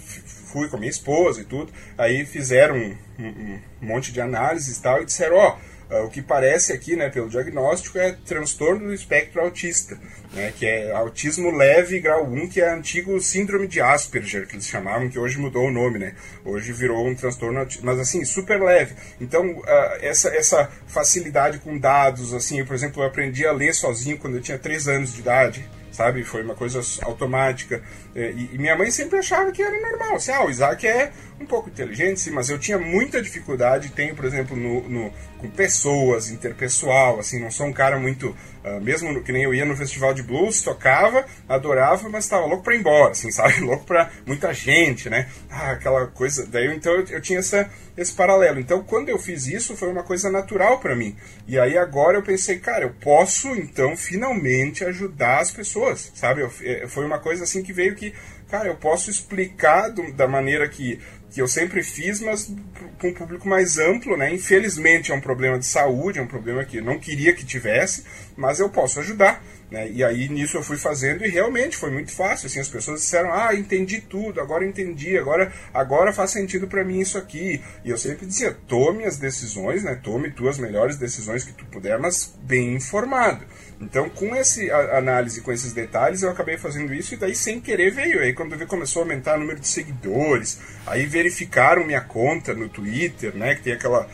fui 0.52 0.68
com 0.68 0.76
a 0.76 0.80
minha 0.80 0.90
esposa 0.90 1.40
e 1.40 1.44
tudo. 1.44 1.72
Aí 1.96 2.24
fizeram 2.24 2.76
um, 2.76 2.96
um, 3.18 3.60
um 3.82 3.86
monte 3.86 4.12
de 4.12 4.20
análises 4.20 4.78
e 4.78 4.82
tal, 4.82 5.02
e 5.02 5.04
disseram, 5.04 5.36
ó. 5.36 5.56
Oh, 5.56 5.77
o 5.90 6.10
que 6.10 6.20
parece 6.20 6.72
aqui, 6.72 6.96
né, 6.96 7.08
pelo 7.08 7.28
diagnóstico, 7.28 7.98
é 7.98 8.12
transtorno 8.26 8.88
do 8.88 8.94
espectro 8.94 9.40
autista, 9.40 9.98
né, 10.34 10.52
que 10.56 10.66
é 10.66 10.92
autismo 10.92 11.50
leve 11.50 11.98
grau 11.98 12.26
1, 12.26 12.48
que 12.48 12.60
é 12.60 12.70
antigo 12.70 13.18
síndrome 13.20 13.66
de 13.66 13.80
Asperger, 13.80 14.46
que 14.46 14.54
eles 14.54 14.66
chamavam, 14.66 15.08
que 15.08 15.18
hoje 15.18 15.38
mudou 15.38 15.66
o 15.66 15.70
nome, 15.70 15.98
né? 15.98 16.14
Hoje 16.44 16.72
virou 16.72 17.06
um 17.06 17.14
transtorno, 17.14 17.66
mas 17.82 17.98
assim, 17.98 18.24
super 18.24 18.60
leve. 18.60 18.94
Então, 19.20 19.50
uh, 19.50 19.64
essa, 20.00 20.28
essa 20.28 20.70
facilidade 20.86 21.58
com 21.58 21.78
dados, 21.78 22.34
assim, 22.34 22.58
eu, 22.58 22.66
por 22.66 22.74
exemplo, 22.74 23.02
eu 23.02 23.06
aprendi 23.06 23.46
a 23.46 23.52
ler 23.52 23.74
sozinho 23.74 24.18
quando 24.18 24.36
eu 24.36 24.42
tinha 24.42 24.58
3 24.58 24.88
anos 24.88 25.14
de 25.14 25.20
idade 25.20 25.77
sabe? 25.98 26.22
Foi 26.22 26.42
uma 26.44 26.54
coisa 26.54 26.80
automática. 27.02 27.82
É, 28.14 28.30
e, 28.30 28.54
e, 28.54 28.58
minha 28.58 28.76
mãe 28.76 28.88
sempre 28.90 29.18
achava 29.18 29.50
que 29.50 29.60
era 29.60 29.80
normal. 29.80 30.14
Assim, 30.14 30.30
ah, 30.30 30.44
o 30.44 30.50
Isaac 30.50 30.86
é 30.86 31.10
um 31.40 31.46
pouco 31.46 31.68
inteligente, 31.68 32.20
sim, 32.20 32.30
mas 32.30 32.48
eu 32.48 32.58
tinha 32.58 32.78
muita 32.78 33.20
dificuldade, 33.20 33.90
tenho, 33.90 34.14
por 34.14 34.24
exemplo, 34.24 34.56
no, 34.56 34.88
no 34.88 35.12
com 35.38 35.50
pessoas, 35.50 36.30
interpessoal, 36.30 37.18
assim, 37.18 37.40
não 37.40 37.50
sou 37.50 37.66
um 37.66 37.72
cara 37.72 37.98
muito 37.98 38.34
Uh, 38.64 38.80
mesmo 38.80 39.22
que 39.22 39.32
nem 39.32 39.44
eu 39.44 39.54
ia 39.54 39.64
no 39.64 39.76
festival 39.76 40.12
de 40.12 40.22
blues, 40.22 40.62
tocava, 40.62 41.24
adorava, 41.48 42.08
mas 42.08 42.24
estava 42.24 42.46
louco 42.46 42.64
para 42.64 42.74
ir 42.74 42.80
embora, 42.80 43.12
assim, 43.12 43.30
sabe? 43.32 43.60
Louco 43.60 43.84
para 43.84 44.10
muita 44.26 44.52
gente, 44.52 45.08
né? 45.08 45.28
Ah, 45.48 45.72
aquela 45.72 46.06
coisa. 46.08 46.46
Daí 46.46 46.66
então 46.74 46.92
eu, 46.92 47.04
eu, 47.06 47.20
tinha 47.20 47.38
essa, 47.38 47.70
esse 47.96 48.12
paralelo. 48.12 48.58
Então 48.58 48.82
quando 48.82 49.08
eu 49.08 49.18
fiz 49.18 49.46
isso 49.46 49.76
foi 49.76 49.88
uma 49.88 50.02
coisa 50.02 50.30
natural 50.30 50.78
para 50.80 50.96
mim. 50.96 51.16
E 51.46 51.58
aí 51.58 51.78
agora 51.78 52.18
eu 52.18 52.22
pensei, 52.22 52.58
cara, 52.58 52.84
eu 52.84 52.94
posso 53.00 53.48
então 53.48 53.96
finalmente 53.96 54.84
ajudar 54.84 55.40
as 55.40 55.50
pessoas, 55.50 56.10
sabe? 56.14 56.42
Eu, 56.42 56.52
eh, 56.62 56.86
foi 56.88 57.04
uma 57.06 57.18
coisa 57.18 57.44
assim 57.44 57.62
que 57.62 57.72
veio 57.72 57.94
que, 57.94 58.12
cara, 58.48 58.68
eu 58.68 58.76
posso 58.76 59.10
explicar 59.10 59.88
do, 59.90 60.12
da 60.12 60.26
maneira 60.26 60.68
que 60.68 61.00
que 61.30 61.42
eu 61.42 61.48
sempre 61.48 61.82
fiz, 61.82 62.20
mas 62.20 62.50
para 62.98 63.08
um 63.08 63.14
público 63.14 63.48
mais 63.48 63.78
amplo, 63.78 64.16
né? 64.16 64.34
Infelizmente 64.34 65.12
é 65.12 65.14
um 65.14 65.20
problema 65.20 65.58
de 65.58 65.66
saúde, 65.66 66.18
é 66.18 66.22
um 66.22 66.26
problema 66.26 66.64
que 66.64 66.78
eu 66.78 66.84
não 66.84 66.98
queria 66.98 67.34
que 67.34 67.44
tivesse, 67.44 68.04
mas 68.36 68.60
eu 68.60 68.68
posso 68.68 69.00
ajudar. 69.00 69.42
Né? 69.70 69.90
E 69.90 70.02
aí 70.02 70.28
nisso 70.28 70.56
eu 70.56 70.62
fui 70.62 70.78
fazendo 70.78 71.24
e 71.24 71.28
realmente 71.28 71.76
foi 71.76 71.90
muito 71.90 72.10
fácil. 72.10 72.46
Assim, 72.46 72.60
as 72.60 72.68
pessoas 72.68 73.00
disseram: 73.00 73.32
Ah, 73.32 73.54
entendi 73.54 74.00
tudo, 74.00 74.40
agora 74.40 74.64
entendi, 74.64 75.18
agora, 75.18 75.52
agora 75.74 76.12
faz 76.12 76.30
sentido 76.30 76.66
para 76.66 76.84
mim 76.84 77.00
isso 77.00 77.18
aqui. 77.18 77.62
E 77.84 77.90
eu 77.90 77.98
sempre 77.98 78.26
dizia: 78.26 78.56
Tome 78.66 79.04
as 79.04 79.18
decisões, 79.18 79.84
né? 79.84 79.94
tome 80.02 80.30
tuas 80.30 80.58
melhores 80.58 80.96
decisões 80.96 81.44
que 81.44 81.52
tu 81.52 81.66
puder, 81.66 81.98
mas 81.98 82.34
bem 82.42 82.74
informado. 82.74 83.44
Então, 83.80 84.08
com 84.08 84.34
essa 84.34 84.60
análise, 84.96 85.40
com 85.40 85.52
esses 85.52 85.72
detalhes, 85.72 86.22
eu 86.22 86.30
acabei 86.30 86.58
fazendo 86.58 86.92
isso 86.92 87.14
e 87.14 87.16
daí 87.16 87.34
sem 87.34 87.60
querer 87.60 87.92
veio. 87.92 88.20
Aí 88.20 88.32
quando 88.32 88.52
eu 88.52 88.58
vi 88.58 88.66
começou 88.66 89.02
a 89.02 89.04
aumentar 89.04 89.36
o 89.36 89.40
número 89.40 89.60
de 89.60 89.68
seguidores, 89.68 90.58
aí 90.86 91.06
verificaram 91.06 91.84
minha 91.84 92.00
conta 92.00 92.54
no 92.54 92.68
Twitter, 92.68 93.36
né, 93.36 93.54
que 93.54 93.62
tem 93.62 93.74
aquela 93.74 94.08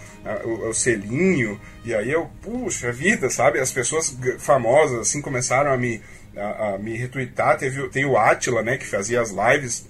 o, 0.45 0.69
o 0.69 0.75
selinho, 0.75 1.61
e 1.85 1.95
aí 1.95 2.11
eu, 2.11 2.31
puxa 2.41 2.91
vida, 2.91 3.29
sabe? 3.29 3.61
As 3.61 3.71
pessoas 3.71 4.17
famosas 4.39 5.01
assim 5.01 5.21
começaram 5.21 5.44
a 5.53 5.77
me 5.77 6.01
a, 6.37 6.75
a 6.75 6.79
me 6.79 6.97
retweetar, 6.97 7.57
teve 7.59 7.89
tem 7.89 8.05
o 8.05 8.17
Atila, 8.17 8.63
né, 8.63 8.77
que 8.77 8.87
fazia 8.87 9.21
as 9.21 9.31
lives. 9.31 9.89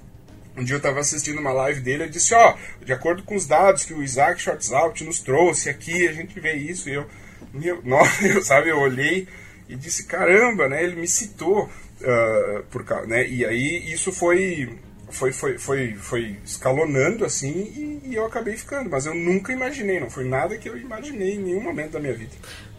Um 0.57 0.63
dia 0.63 0.75
eu 0.75 0.79
estava 0.79 1.01
assistindo 1.01 1.41
uma 1.41 1.53
live 1.53 1.81
dele 1.81 2.05
e 2.05 2.09
disse, 2.09 2.33
ó, 2.35 2.55
oh, 2.55 2.85
de 2.85 2.93
acordo 2.93 3.25
com 3.25 3.35
os 3.35 3.47
dados 3.47 3.85
que 3.85 3.93
o 3.93 4.03
Isaac 4.03 4.41
Schwartzalt 4.41 5.01
nos 5.01 5.19
trouxe 5.19 5.69
aqui, 5.69 6.07
a 6.07 6.13
gente 6.13 6.39
vê 6.39 6.53
isso, 6.55 6.89
e 6.89 6.95
eu, 6.95 7.07
meu, 7.53 7.83
nossa, 7.85 8.27
eu, 8.27 8.43
sabe, 8.43 8.69
eu 8.69 8.79
olhei 8.79 9.27
e 9.69 9.75
disse, 9.75 10.07
caramba, 10.07 10.69
né, 10.69 10.85
ele 10.85 10.95
me 10.95 11.09
citou, 11.09 11.65
uh, 11.65 12.63
por, 12.71 12.85
né, 13.09 13.27
e 13.27 13.45
aí 13.45 13.93
isso 13.93 14.13
foi, 14.13 14.79
foi, 15.11 15.33
foi, 15.33 15.59
foi, 15.59 15.95
foi 15.97 16.39
escalonando, 16.45 17.25
assim, 17.25 18.01
e, 18.05 18.11
e 18.11 18.15
eu 18.15 18.25
acabei 18.25 18.57
ficando, 18.57 18.89
mas 18.89 19.07
eu 19.07 19.15
nunca 19.15 19.53
imaginei, 19.53 19.99
não 19.99 20.11
foi 20.11 20.25
nada 20.25 20.57
que 20.57 20.69
eu 20.69 20.77
imaginei 20.77 21.35
em 21.35 21.41
nenhum 21.41 21.63
momento 21.63 21.93
da 21.93 22.01
minha 22.01 22.15
vida. 22.15 22.33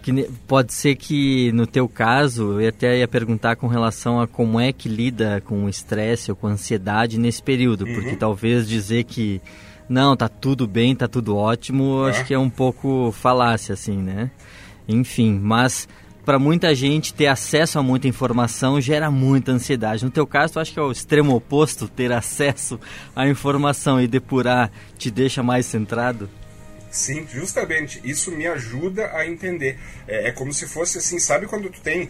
Que 0.06 0.30
pode 0.48 0.72
ser 0.72 0.96
que 0.96 1.52
no 1.54 1.66
teu 1.66 1.90
caso, 1.90 2.62
eu 2.62 2.70
até 2.70 3.00
ia 3.00 3.08
perguntar 3.08 3.56
com 3.56 3.66
relação 3.66 4.22
a 4.22 4.28
como 4.28 4.60
é 4.60 4.72
que 4.72 4.88
lida 4.88 5.42
com 5.44 5.66
o 5.66 5.70
estresse 5.70 6.30
ou 6.30 6.38
com 6.38 6.46
a 6.46 6.52
ansiedade 6.52 7.20
nesse 7.20 7.42
período, 7.42 7.86
uhum. 7.86 7.94
porque 7.96 8.16
talvez 8.16 8.70
dizer 8.70 9.06
que 9.06 9.42
não, 9.90 10.16
tá 10.16 10.30
tudo 10.30 10.68
bem, 10.68 10.96
tá 10.96 11.08
tudo 11.08 11.36
ótimo, 11.36 12.06
é. 12.06 12.12
acho 12.12 12.24
que 12.24 12.36
é 12.36 12.38
um 12.38 12.52
pouco 12.52 13.12
falácia 13.14 13.74
assim, 13.74 13.98
né? 13.98 14.30
Enfim, 14.88 15.40
mas 15.42 15.90
para 16.24 16.38
muita 16.38 16.76
gente 16.76 17.12
ter 17.12 17.26
acesso 17.26 17.80
a 17.80 17.82
muita 17.82 18.08
informação 18.08 18.80
gera 18.80 19.10
muita 19.10 19.54
ansiedade. 19.54 20.06
No 20.06 20.12
teu 20.12 20.28
caso, 20.28 20.54
tu 20.54 20.60
acha 20.60 20.72
que 20.72 20.78
é 20.78 20.84
o 20.84 20.92
extremo 20.92 21.36
oposto, 21.36 21.88
ter 21.88 22.12
acesso 22.12 22.80
à 23.16 23.28
informação 23.28 24.00
e 24.00 24.06
depurar 24.06 24.70
te 25.00 25.10
deixa 25.10 25.42
mais 25.42 25.66
centrado? 25.66 26.30
Sim, 26.96 27.28
justamente. 27.30 28.00
Isso 28.06 28.32
me 28.32 28.48
ajuda 28.48 29.12
a 29.14 29.28
entender. 29.28 29.78
É, 30.08 30.30
é, 30.30 30.32
como 30.32 30.54
se 30.54 30.66
fosse 30.66 30.98
assim, 30.98 31.20
sabe 31.20 31.46
quando 31.46 31.70
tu 31.70 31.82
tem 31.82 32.06
uh, 32.06 32.10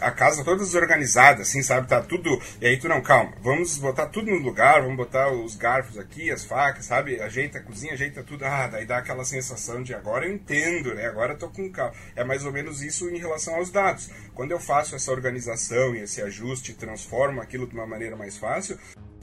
a 0.00 0.10
casa 0.10 0.42
toda 0.42 0.64
desorganizada, 0.64 1.42
assim, 1.42 1.62
sabe? 1.62 1.86
Tá 1.86 2.02
tudo. 2.02 2.28
E 2.60 2.66
aí 2.66 2.76
tu 2.76 2.88
não, 2.88 3.00
calma, 3.00 3.32
vamos 3.40 3.78
botar 3.78 4.06
tudo 4.08 4.28
no 4.28 4.38
lugar, 4.38 4.82
vamos 4.82 4.96
botar 4.96 5.30
os 5.30 5.54
garfos 5.54 5.96
aqui, 5.96 6.28
as 6.28 6.44
facas, 6.44 6.86
sabe? 6.86 7.20
Ajeita 7.22 7.58
a 7.58 7.62
cozinha, 7.62 7.92
ajeita 7.92 8.24
tudo. 8.24 8.44
Ah, 8.44 8.66
daí 8.66 8.84
dá 8.84 8.98
aquela 8.98 9.24
sensação 9.24 9.80
de 9.80 9.94
agora 9.94 10.26
eu 10.26 10.34
entendo, 10.34 10.92
né? 10.92 11.06
Agora 11.06 11.34
eu 11.34 11.38
tô 11.38 11.48
com 11.48 11.70
calma. 11.70 11.94
É 12.16 12.24
mais 12.24 12.44
ou 12.44 12.50
menos 12.50 12.82
isso 12.82 13.08
em 13.08 13.16
relação 13.16 13.54
aos 13.54 13.70
dados. 13.70 14.10
Quando 14.34 14.50
eu 14.50 14.58
faço 14.58 14.96
essa 14.96 15.12
organização 15.12 15.94
e 15.94 16.00
esse 16.00 16.20
ajuste, 16.20 16.74
transformo 16.74 17.40
aquilo 17.40 17.64
de 17.64 17.74
uma 17.74 17.86
maneira 17.86 18.16
mais 18.16 18.36
fácil, 18.36 18.76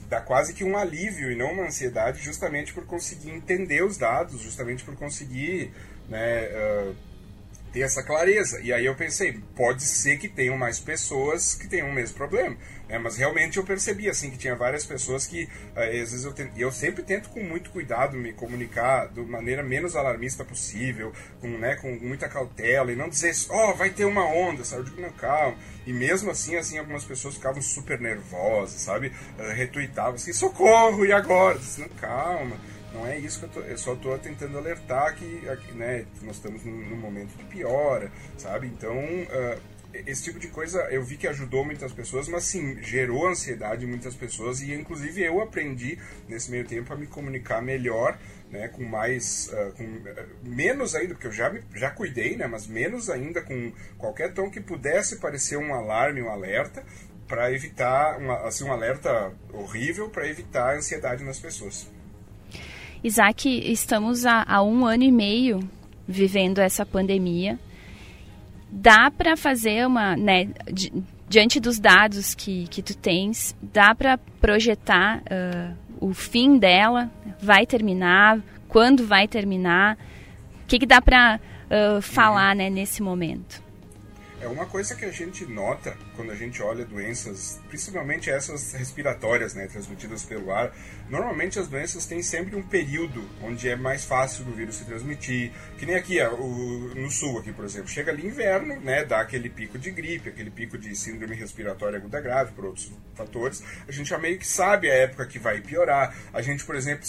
dá 0.08 0.20
quase 0.20 0.54
que 0.54 0.64
um 0.64 0.76
alívio 0.76 1.30
e 1.30 1.36
não 1.36 1.52
uma 1.52 1.66
ansiedade, 1.66 2.22
justamente 2.22 2.72
por 2.72 2.86
conseguir 2.86 3.30
entender 3.30 3.84
os 3.84 3.98
dados, 3.98 4.40
justamente 4.40 4.82
por 4.84 4.96
conseguir 4.96 5.70
né, 6.08 6.48
uh, 6.48 6.96
ter 7.72 7.80
essa 7.80 8.02
clareza. 8.02 8.60
E 8.60 8.72
aí 8.72 8.84
eu 8.84 8.94
pensei, 8.94 9.40
pode 9.54 9.82
ser 9.82 10.18
que 10.18 10.28
tenham 10.28 10.56
mais 10.56 10.80
pessoas 10.80 11.54
que 11.54 11.68
tenham 11.68 11.88
o 11.88 11.92
mesmo 11.92 12.16
problema. 12.16 12.56
Né? 12.88 12.98
Mas 12.98 13.16
realmente 13.16 13.58
eu 13.58 13.64
percebi 13.64 14.08
assim 14.08 14.30
que 14.30 14.38
tinha 14.38 14.56
várias 14.56 14.84
pessoas 14.84 15.26
que 15.26 15.44
uh, 15.44 15.80
às 15.80 16.10
vezes 16.10 16.24
eu, 16.24 16.32
tento, 16.32 16.58
eu 16.58 16.72
sempre 16.72 17.02
tento 17.02 17.28
com 17.28 17.42
muito 17.42 17.70
cuidado 17.70 18.16
me 18.16 18.32
comunicar 18.32 19.08
de 19.08 19.20
maneira 19.20 19.62
menos 19.62 19.94
alarmista 19.94 20.44
possível, 20.44 21.12
com, 21.40 21.48
né, 21.48 21.76
com 21.76 21.92
muita 21.92 22.28
cautela 22.28 22.90
e 22.90 22.96
não 22.96 23.08
dizer, 23.08 23.32
ó, 23.50 23.70
oh, 23.70 23.74
vai 23.74 23.90
ter 23.90 24.04
uma 24.04 24.24
onda, 24.24 24.64
sabe? 24.64 24.82
Eu 24.82 24.84
digo, 24.86 25.00
não, 25.00 25.12
calma. 25.12 25.56
E 25.86 25.92
mesmo 25.92 26.30
assim, 26.30 26.56
assim, 26.56 26.78
algumas 26.78 27.04
pessoas 27.04 27.34
ficavam 27.34 27.60
super 27.60 28.00
nervosas, 28.00 28.80
sabe? 28.80 29.12
Uh, 29.38 29.52
retuitavam 29.54 30.14
assim, 30.14 30.32
socorro, 30.32 31.04
e 31.04 31.12
agora? 31.12 31.56
Eu 31.56 31.60
disse, 31.60 31.80
não, 31.80 31.88
calma 31.88 32.56
não 32.92 33.06
é 33.06 33.18
isso 33.18 33.40
que 33.40 33.44
eu, 33.46 33.48
tô, 33.50 33.60
eu 33.60 33.78
só 33.78 33.94
estou 33.94 34.18
tentando 34.18 34.56
alertar 34.56 35.14
que, 35.14 35.42
né, 35.74 36.06
nós 36.22 36.36
estamos 36.36 36.64
num, 36.64 36.88
num, 36.88 36.96
momento 36.96 37.36
de 37.36 37.44
piora, 37.44 38.10
sabe? 38.36 38.66
Então, 38.66 38.96
uh, 38.96 39.60
esse 40.06 40.24
tipo 40.24 40.38
de 40.38 40.48
coisa 40.48 40.80
eu 40.90 41.02
vi 41.02 41.16
que 41.16 41.26
ajudou 41.26 41.64
muitas 41.64 41.92
pessoas, 41.92 42.28
mas 42.28 42.44
sim, 42.44 42.82
gerou 42.82 43.28
ansiedade 43.28 43.84
em 43.84 43.88
muitas 43.88 44.14
pessoas 44.14 44.60
e 44.60 44.72
inclusive 44.72 45.22
eu 45.22 45.40
aprendi 45.40 45.98
nesse 46.28 46.50
meio 46.50 46.66
tempo 46.66 46.92
a 46.92 46.96
me 46.96 47.06
comunicar 47.06 47.62
melhor, 47.62 48.18
né, 48.50 48.68
com 48.68 48.82
mais, 48.84 49.50
uh, 49.52 49.72
com 49.72 49.84
uh, 49.84 50.28
menos 50.42 50.94
ainda, 50.94 51.14
porque 51.14 51.26
eu 51.26 51.32
já, 51.32 51.50
me, 51.50 51.62
já 51.74 51.90
cuidei, 51.90 52.36
né, 52.36 52.46
mas 52.46 52.66
menos 52.66 53.10
ainda 53.10 53.42
com 53.42 53.72
qualquer 53.98 54.32
tom 54.32 54.50
que 54.50 54.60
pudesse 54.60 55.16
parecer 55.16 55.58
um 55.58 55.74
alarme, 55.74 56.22
um 56.22 56.30
alerta, 56.30 56.84
para 57.26 57.52
evitar, 57.52 58.18
uma, 58.18 58.46
assim, 58.46 58.64
um 58.64 58.72
alerta 58.72 59.30
horrível 59.52 60.08
para 60.08 60.26
evitar 60.26 60.70
a 60.70 60.76
ansiedade 60.78 61.22
nas 61.22 61.38
pessoas. 61.38 61.86
Isaac, 63.02 63.48
estamos 63.70 64.26
há, 64.26 64.44
há 64.46 64.62
um 64.62 64.84
ano 64.84 65.04
e 65.04 65.12
meio 65.12 65.60
vivendo 66.06 66.58
essa 66.58 66.84
pandemia. 66.84 67.58
Dá 68.70 69.10
para 69.10 69.36
fazer 69.36 69.86
uma, 69.86 70.16
né, 70.16 70.48
di, 70.72 70.92
diante 71.28 71.60
dos 71.60 71.78
dados 71.78 72.34
que, 72.34 72.66
que 72.68 72.82
tu 72.82 72.96
tens, 72.96 73.54
dá 73.62 73.94
para 73.94 74.18
projetar 74.40 75.22
uh, 75.22 75.76
o 76.00 76.12
fim 76.12 76.58
dela? 76.58 77.10
Vai 77.40 77.66
terminar? 77.66 78.40
Quando 78.68 79.06
vai 79.06 79.28
terminar? 79.28 79.96
O 80.64 80.66
que, 80.66 80.80
que 80.80 80.86
dá 80.86 81.00
para 81.00 81.38
uh, 81.70 82.02
falar 82.02 82.56
né, 82.56 82.68
nesse 82.68 83.02
momento? 83.02 83.62
É 84.40 84.46
uma 84.46 84.66
coisa 84.66 84.94
que 84.94 85.04
a 85.04 85.10
gente 85.10 85.44
nota 85.46 85.96
quando 86.14 86.30
a 86.30 86.34
gente 86.34 86.62
olha 86.62 86.84
doenças, 86.84 87.60
principalmente 87.68 88.30
essas 88.30 88.72
respiratórias, 88.72 89.54
né, 89.54 89.66
transmitidas 89.66 90.24
pelo 90.24 90.52
ar. 90.52 90.72
Normalmente 91.10 91.58
as 91.58 91.68
doenças 91.68 92.04
têm 92.04 92.22
sempre 92.22 92.54
um 92.54 92.62
período 92.62 93.28
onde 93.42 93.68
é 93.68 93.74
mais 93.74 94.04
fácil 94.04 94.44
do 94.44 94.52
vírus 94.52 94.76
se 94.76 94.84
transmitir. 94.84 95.52
Que 95.78 95.86
nem 95.86 95.96
aqui, 95.96 96.20
o, 96.20 96.92
no 96.94 97.10
sul 97.10 97.38
aqui, 97.38 97.52
por 97.52 97.64
exemplo, 97.64 97.88
chega 97.88 98.12
ali 98.12 98.26
inverno, 98.26 98.78
né, 98.80 99.04
dá 99.04 99.20
aquele 99.20 99.48
pico 99.48 99.78
de 99.78 99.90
gripe, 99.90 100.28
aquele 100.28 100.50
pico 100.50 100.76
de 100.76 100.94
síndrome 100.94 101.34
respiratória 101.34 101.98
aguda 101.98 102.20
grave, 102.20 102.52
por 102.52 102.66
outros 102.66 102.92
fatores. 103.14 103.62
A 103.86 103.92
gente 103.92 104.08
já 104.08 104.18
meio 104.18 104.38
que 104.38 104.46
sabe 104.46 104.90
a 104.90 104.94
época 104.94 105.26
que 105.26 105.38
vai 105.38 105.60
piorar. 105.60 106.14
A 106.32 106.42
gente, 106.42 106.64
por 106.64 106.74
exemplo, 106.74 107.06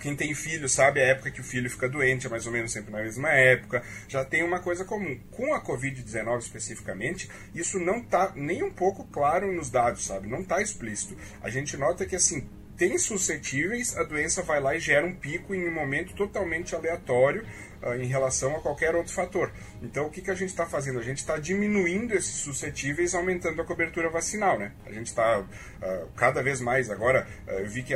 quem 0.00 0.16
tem 0.16 0.34
filho 0.34 0.68
sabe 0.68 1.00
a 1.00 1.04
época 1.04 1.30
que 1.30 1.40
o 1.40 1.44
filho 1.44 1.70
fica 1.70 1.88
doente, 1.88 2.26
é 2.26 2.30
mais 2.30 2.46
ou 2.46 2.52
menos 2.52 2.72
sempre 2.72 2.90
na 2.90 3.02
mesma 3.02 3.30
época. 3.30 3.82
Já 4.08 4.24
tem 4.24 4.42
uma 4.42 4.58
coisa 4.58 4.84
comum. 4.84 5.18
Com 5.30 5.54
a 5.54 5.62
Covid-19 5.62 6.38
especificamente, 6.38 7.30
isso 7.54 7.78
não 7.78 7.98
está 7.98 8.32
nem 8.34 8.62
um 8.62 8.70
pouco 8.70 9.04
claro 9.04 9.52
nos 9.52 9.70
dados, 9.70 10.04
sabe? 10.04 10.28
Não 10.28 10.40
está 10.40 10.60
explícito. 10.60 11.16
A 11.40 11.48
gente 11.48 11.76
nota 11.76 12.04
que, 12.04 12.16
assim, 12.16 12.48
tem 12.76 12.98
suscetíveis, 12.98 13.96
a 13.96 14.02
doença 14.02 14.42
vai 14.42 14.60
lá 14.60 14.76
e 14.76 14.80
gera 14.80 15.06
um 15.06 15.14
pico 15.14 15.54
em 15.54 15.66
um 15.66 15.72
momento 15.72 16.14
totalmente 16.14 16.74
aleatório 16.74 17.44
em 17.98 18.06
relação 18.06 18.56
a 18.56 18.60
qualquer 18.60 18.94
outro 18.94 19.12
fator. 19.12 19.52
Então, 19.82 20.06
o 20.06 20.10
que, 20.10 20.20
que 20.20 20.30
a 20.30 20.34
gente 20.34 20.50
está 20.50 20.66
fazendo? 20.66 20.98
A 20.98 21.02
gente 21.02 21.18
está 21.18 21.36
diminuindo 21.38 22.14
esses 22.14 22.36
suscetíveis, 22.36 23.14
aumentando 23.14 23.60
a 23.60 23.64
cobertura 23.64 24.08
vacinal, 24.08 24.58
né? 24.58 24.72
A 24.84 24.92
gente 24.92 25.06
está 25.06 25.40
uh, 25.40 26.08
cada 26.16 26.42
vez 26.42 26.60
mais 26.60 26.90
agora. 26.90 27.26
Uh, 27.46 27.50
eu 27.50 27.68
vi 27.68 27.82
que 27.82 27.94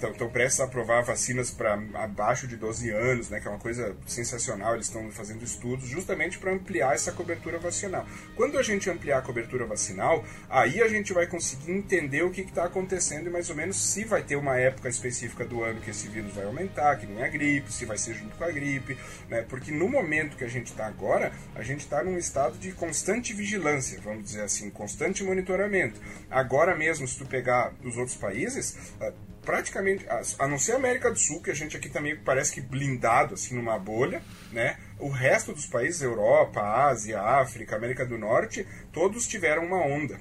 estão 0.00 0.28
prestes 0.30 0.60
a 0.60 0.64
aprovar 0.64 1.02
vacinas 1.02 1.50
para 1.50 1.74
abaixo 1.94 2.46
de 2.46 2.56
12 2.56 2.90
anos, 2.90 3.30
né? 3.30 3.40
Que 3.40 3.48
é 3.48 3.50
uma 3.50 3.60
coisa 3.60 3.96
sensacional. 4.06 4.74
Eles 4.74 4.86
estão 4.86 5.10
fazendo 5.10 5.44
estudos 5.44 5.88
justamente 5.88 6.38
para 6.38 6.52
ampliar 6.52 6.94
essa 6.94 7.12
cobertura 7.12 7.58
vacinal. 7.58 8.06
Quando 8.36 8.58
a 8.58 8.62
gente 8.62 8.88
ampliar 8.88 9.18
a 9.18 9.22
cobertura 9.22 9.66
vacinal, 9.66 10.24
aí 10.48 10.82
a 10.82 10.88
gente 10.88 11.12
vai 11.12 11.26
conseguir 11.26 11.72
entender 11.72 12.22
o 12.22 12.30
que 12.30 12.42
está 12.42 12.64
acontecendo 12.64 13.28
e 13.28 13.30
mais 13.30 13.50
ou 13.50 13.56
menos 13.56 13.76
se 13.76 14.04
vai 14.04 14.22
ter 14.22 14.36
uma 14.36 14.56
época 14.58 14.88
específica 14.88 15.44
do 15.44 15.62
ano 15.62 15.80
que 15.80 15.90
esse 15.90 16.08
vírus 16.08 16.34
vai 16.34 16.44
aumentar, 16.44 16.96
que 16.96 17.06
nem 17.06 17.22
a 17.22 17.28
gripe, 17.28 17.72
se 17.72 17.84
vai 17.84 17.98
ser 17.98 18.14
junto 18.14 18.36
com 18.36 18.44
a 18.44 18.50
gripe, 18.50 18.96
né? 19.28 19.44
Porque 19.48 19.70
no 19.70 19.88
momento 19.88 20.36
que 20.36 20.44
a 20.44 20.48
gente 20.48 20.68
está 20.68 20.86
agora, 20.86 21.32
a 21.54 21.62
gente 21.62 21.80
está 21.80 22.02
num 22.02 22.18
estado 22.18 22.58
de 22.58 22.72
constante 22.72 23.32
vigilância, 23.32 24.00
vamos 24.00 24.24
dizer 24.24 24.42
assim, 24.42 24.70
constante 24.70 25.22
monitoramento. 25.24 26.00
Agora 26.30 26.76
mesmo, 26.76 27.06
se 27.06 27.18
tu 27.18 27.26
pegar 27.26 27.72
os 27.84 27.96
outros 27.96 28.16
países, 28.16 28.76
ah, 29.00 29.12
praticamente, 29.44 30.06
a 30.38 30.46
não 30.46 30.58
ser 30.58 30.72
a 30.72 30.76
América 30.76 31.10
do 31.10 31.18
Sul, 31.18 31.42
que 31.42 31.50
a 31.50 31.54
gente 31.54 31.76
aqui 31.76 31.88
também 31.88 32.16
parece 32.16 32.52
que 32.52 32.60
blindado, 32.60 33.34
assim, 33.34 33.54
numa 33.54 33.78
bolha, 33.78 34.22
né? 34.52 34.78
O 34.98 35.08
resto 35.08 35.52
dos 35.52 35.66
países, 35.66 36.00
Europa, 36.00 36.60
Ásia, 36.60 37.20
África, 37.20 37.76
América 37.76 38.06
do 38.06 38.16
Norte, 38.16 38.66
todos 38.92 39.26
tiveram 39.26 39.64
uma 39.66 39.84
onda. 39.84 40.18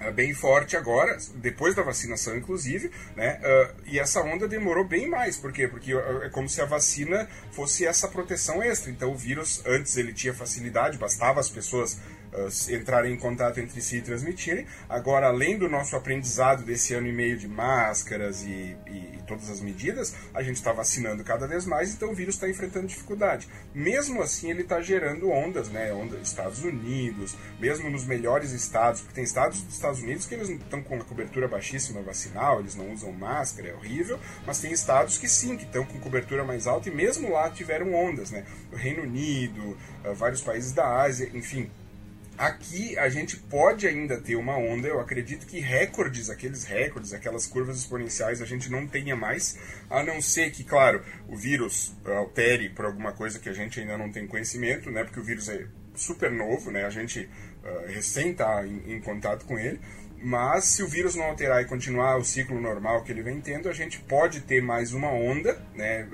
É 0.00 0.10
bem 0.10 0.32
forte 0.32 0.78
agora, 0.78 1.18
depois 1.34 1.74
da 1.74 1.82
vacinação, 1.82 2.34
inclusive, 2.34 2.90
né? 3.14 3.38
Uh, 3.38 3.82
e 3.84 3.98
essa 3.98 4.22
onda 4.22 4.48
demorou 4.48 4.82
bem 4.82 5.06
mais. 5.06 5.36
Por 5.36 5.52
quê? 5.52 5.68
Porque 5.68 5.94
uh, 5.94 6.22
é 6.22 6.30
como 6.30 6.48
se 6.48 6.58
a 6.62 6.64
vacina 6.64 7.28
fosse 7.52 7.84
essa 7.84 8.08
proteção 8.08 8.62
extra. 8.62 8.90
Então, 8.90 9.12
o 9.12 9.14
vírus, 9.14 9.62
antes 9.66 9.98
ele 9.98 10.14
tinha 10.14 10.32
facilidade, 10.32 10.96
bastava 10.96 11.38
as 11.38 11.50
pessoas 11.50 11.98
uh, 12.32 12.72
entrarem 12.74 13.12
em 13.14 13.16
contato 13.16 13.58
entre 13.60 13.80
si 13.80 13.98
e 13.98 14.02
transmitirem. 14.02 14.66
Agora, 14.88 15.26
além 15.26 15.58
do 15.58 15.68
nosso 15.68 15.96
aprendizado 15.96 16.64
desse 16.64 16.94
ano 16.94 17.06
e 17.06 17.12
meio 17.12 17.36
de 17.36 17.48
máscaras 17.48 18.42
e, 18.42 18.76
e, 18.86 19.18
e 19.18 19.22
todas 19.26 19.50
as 19.50 19.60
medidas, 19.60 20.14
a 20.34 20.42
gente 20.42 20.56
está 20.56 20.72
vacinando 20.72 21.22
cada 21.22 21.46
vez 21.46 21.64
mais, 21.64 21.94
então 21.94 22.10
o 22.10 22.14
vírus 22.14 22.34
está 22.34 22.48
enfrentando 22.48 22.86
dificuldade. 22.86 23.48
Mesmo 23.74 24.22
assim, 24.22 24.50
ele 24.50 24.62
está 24.62 24.80
gerando 24.80 25.30
ondas, 25.30 25.68
né? 25.68 25.92
Ondas 25.92 26.20
Estados 26.22 26.62
Unidos, 26.62 27.36
mesmo 27.58 27.88
nos 27.90 28.04
melhores 28.04 28.52
estados, 28.52 29.00
porque 29.00 29.14
tem 29.14 29.24
estados 29.24 29.60
dos 29.62 29.74
Estados 29.74 30.00
Unidos 30.00 30.26
que 30.26 30.34
eles 30.34 30.48
estão 30.48 30.82
com 30.82 30.96
uma 30.96 31.04
cobertura 31.04 31.48
baixíssima 31.48 32.02
vacinal, 32.02 32.60
eles 32.60 32.74
não 32.74 32.92
usam 32.92 33.12
máscara, 33.12 33.68
é 33.68 33.74
horrível, 33.74 34.18
mas 34.46 34.60
tem 34.60 34.72
estados 34.72 35.18
que 35.18 35.28
sim, 35.28 35.56
que 35.56 35.64
estão 35.64 35.84
com 35.84 35.98
cobertura 36.00 36.44
mais 36.44 36.66
alta 36.66 36.88
e 36.88 36.94
mesmo 36.94 37.30
lá 37.30 37.50
tiveram 37.50 37.94
ondas, 37.94 38.30
né? 38.30 38.44
O 38.72 38.76
Reino 38.76 39.02
Unido, 39.02 39.76
uh, 40.04 40.14
vários 40.14 40.40
países 40.40 40.72
da 40.72 41.02
Ásia, 41.02 41.30
enfim, 41.34 41.70
Aqui 42.40 42.98
a 42.98 43.10
gente 43.10 43.36
pode 43.36 43.86
ainda 43.86 44.18
ter 44.18 44.34
uma 44.34 44.56
onda, 44.56 44.88
eu 44.88 44.98
acredito 44.98 45.46
que 45.46 45.60
recordes, 45.60 46.30
aqueles 46.30 46.64
recordes, 46.64 47.12
aquelas 47.12 47.46
curvas 47.46 47.76
exponenciais 47.76 48.40
a 48.40 48.46
gente 48.46 48.70
não 48.70 48.86
tenha 48.86 49.14
mais, 49.14 49.58
a 49.90 50.02
não 50.02 50.22
ser 50.22 50.50
que, 50.50 50.64
claro, 50.64 51.04
o 51.28 51.36
vírus 51.36 51.94
altere 52.02 52.70
por 52.70 52.86
alguma 52.86 53.12
coisa 53.12 53.38
que 53.38 53.50
a 53.50 53.52
gente 53.52 53.78
ainda 53.78 53.98
não 53.98 54.10
tem 54.10 54.26
conhecimento, 54.26 54.90
né? 54.90 55.04
Porque 55.04 55.20
o 55.20 55.22
vírus 55.22 55.50
é 55.50 55.66
super 55.94 56.32
novo, 56.32 56.70
né? 56.70 56.86
A 56.86 56.90
gente 56.90 57.28
uh, 57.62 57.86
recém 57.88 58.30
está 58.30 58.66
em, 58.66 58.94
em 58.94 59.00
contato 59.02 59.44
com 59.44 59.58
ele, 59.58 59.78
mas 60.22 60.64
se 60.64 60.82
o 60.82 60.88
vírus 60.88 61.14
não 61.14 61.24
alterar 61.24 61.62
e 61.62 61.64
continuar 61.64 62.16
o 62.16 62.24
ciclo 62.24 62.60
normal 62.60 63.02
que 63.02 63.10
ele 63.10 63.22
vem 63.22 63.40
tendo, 63.40 63.68
a 63.68 63.72
gente 63.72 63.98
pode 64.00 64.40
ter 64.40 64.62
mais 64.62 64.92
uma 64.92 65.08
onda, 65.08 65.60
né, 65.74 66.06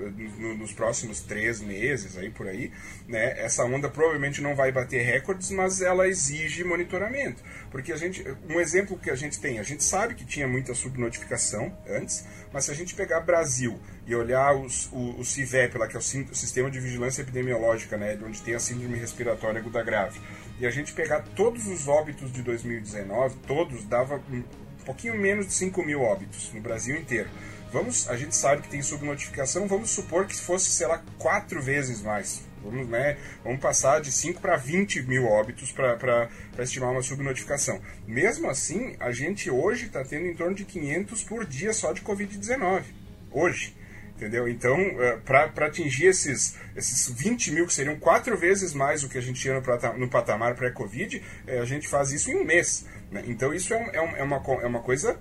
nos 0.57 0.71
próximos 0.71 1.21
três 1.21 1.59
meses, 1.59 2.17
aí 2.17 2.29
por 2.29 2.47
aí, 2.47 2.71
né, 3.07 3.39
essa 3.39 3.63
onda 3.65 3.89
provavelmente 3.89 4.41
não 4.41 4.55
vai 4.55 4.71
bater 4.71 5.01
recordes, 5.01 5.51
mas 5.51 5.81
ela 5.81 6.07
exige 6.07 6.63
monitoramento, 6.63 7.43
porque 7.69 7.91
a 7.91 7.97
gente, 7.97 8.25
um 8.49 8.59
exemplo 8.59 8.97
que 8.97 9.09
a 9.09 9.15
gente 9.15 9.39
tem, 9.39 9.59
a 9.59 9.63
gente 9.63 9.83
sabe 9.83 10.15
que 10.15 10.25
tinha 10.25 10.47
muita 10.47 10.73
subnotificação 10.73 11.75
antes, 11.87 12.25
mas 12.53 12.65
se 12.65 12.71
a 12.71 12.75
gente 12.75 12.95
pegar 12.95 13.19
Brasil 13.19 13.77
e 14.05 14.15
olhar 14.15 14.55
os, 14.55 14.89
o, 14.91 15.19
o 15.19 15.25
CIVEP, 15.25 15.77
lá, 15.77 15.87
que 15.87 15.97
é 15.97 15.99
o 15.99 16.01
Sistema 16.01 16.71
de 16.71 16.79
Vigilância 16.79 17.21
Epidemiológica, 17.21 17.97
né, 17.97 18.17
onde 18.23 18.41
tem 18.41 18.55
a 18.55 18.59
síndrome 18.59 18.97
respiratória 18.97 19.59
aguda 19.59 19.83
grave, 19.83 20.19
e 20.59 20.65
a 20.65 20.71
gente 20.71 20.93
pegar 20.93 21.21
todos 21.35 21.67
os 21.67 21.87
óbitos 21.87 22.31
de 22.31 22.41
2019, 22.41 23.35
todos, 23.47 23.83
dava 23.85 24.21
um 24.29 24.43
pouquinho 24.85 25.15
menos 25.15 25.47
de 25.47 25.53
5 25.53 25.83
mil 25.83 26.01
óbitos 26.01 26.51
no 26.53 26.61
Brasil 26.61 26.95
inteiro. 26.95 27.29
Vamos, 27.71 28.09
a 28.09 28.15
gente 28.15 28.35
sabe 28.35 28.61
que 28.61 28.69
tem 28.69 28.81
subnotificação, 28.81 29.67
vamos 29.67 29.89
supor 29.89 30.25
que 30.25 30.35
fosse, 30.35 30.69
sei 30.71 30.87
lá, 30.87 31.03
quatro 31.17 31.61
vezes 31.61 32.01
mais. 32.01 32.41
Vamos, 32.63 32.87
né, 32.87 33.17
vamos 33.43 33.59
passar 33.59 34.01
de 34.01 34.11
5 34.11 34.41
para 34.41 34.57
20 34.57 35.03
mil 35.03 35.25
óbitos 35.25 35.71
para 35.71 36.29
estimar 36.59 36.91
uma 36.91 37.03
subnotificação. 37.03 37.79
Mesmo 38.07 38.49
assim, 38.49 38.95
a 38.99 39.11
gente 39.11 39.51
hoje 39.51 39.85
está 39.85 40.03
tendo 40.03 40.25
em 40.25 40.35
torno 40.35 40.55
de 40.55 40.65
500 40.65 41.23
por 41.23 41.45
dia 41.45 41.71
só 41.71 41.93
de 41.93 42.01
Covid-19. 42.01 42.83
Hoje 43.31 43.76
entendeu? 44.17 44.49
Então, 44.49 44.75
eh, 44.77 45.19
para 45.23 45.67
atingir 45.67 46.07
esses, 46.07 46.57
esses 46.75 47.07
20 47.09 47.51
mil, 47.51 47.67
que 47.67 47.73
seriam 47.73 47.97
quatro 47.97 48.35
vezes 48.35 48.73
mais 48.73 49.03
o 49.03 49.09
que 49.09 49.17
a 49.17 49.21
gente 49.21 49.39
tinha 49.39 49.61
no, 49.95 50.09
patamar 50.09 50.55
pré-Covid, 50.55 51.23
eh, 51.45 51.59
a 51.59 51.65
gente 51.65 51.87
faz 51.87 52.11
isso 52.11 52.31
em 52.31 52.35
um 52.35 52.43
mês. 52.43 52.85
Né? 53.11 53.23
Então, 53.27 53.53
isso 53.53 53.73
é, 53.73 53.77
é, 53.77 54.19
é, 54.19 54.23
uma, 54.23 54.37
é 54.37 54.65
uma 54.65 54.79
coisa 54.79 55.19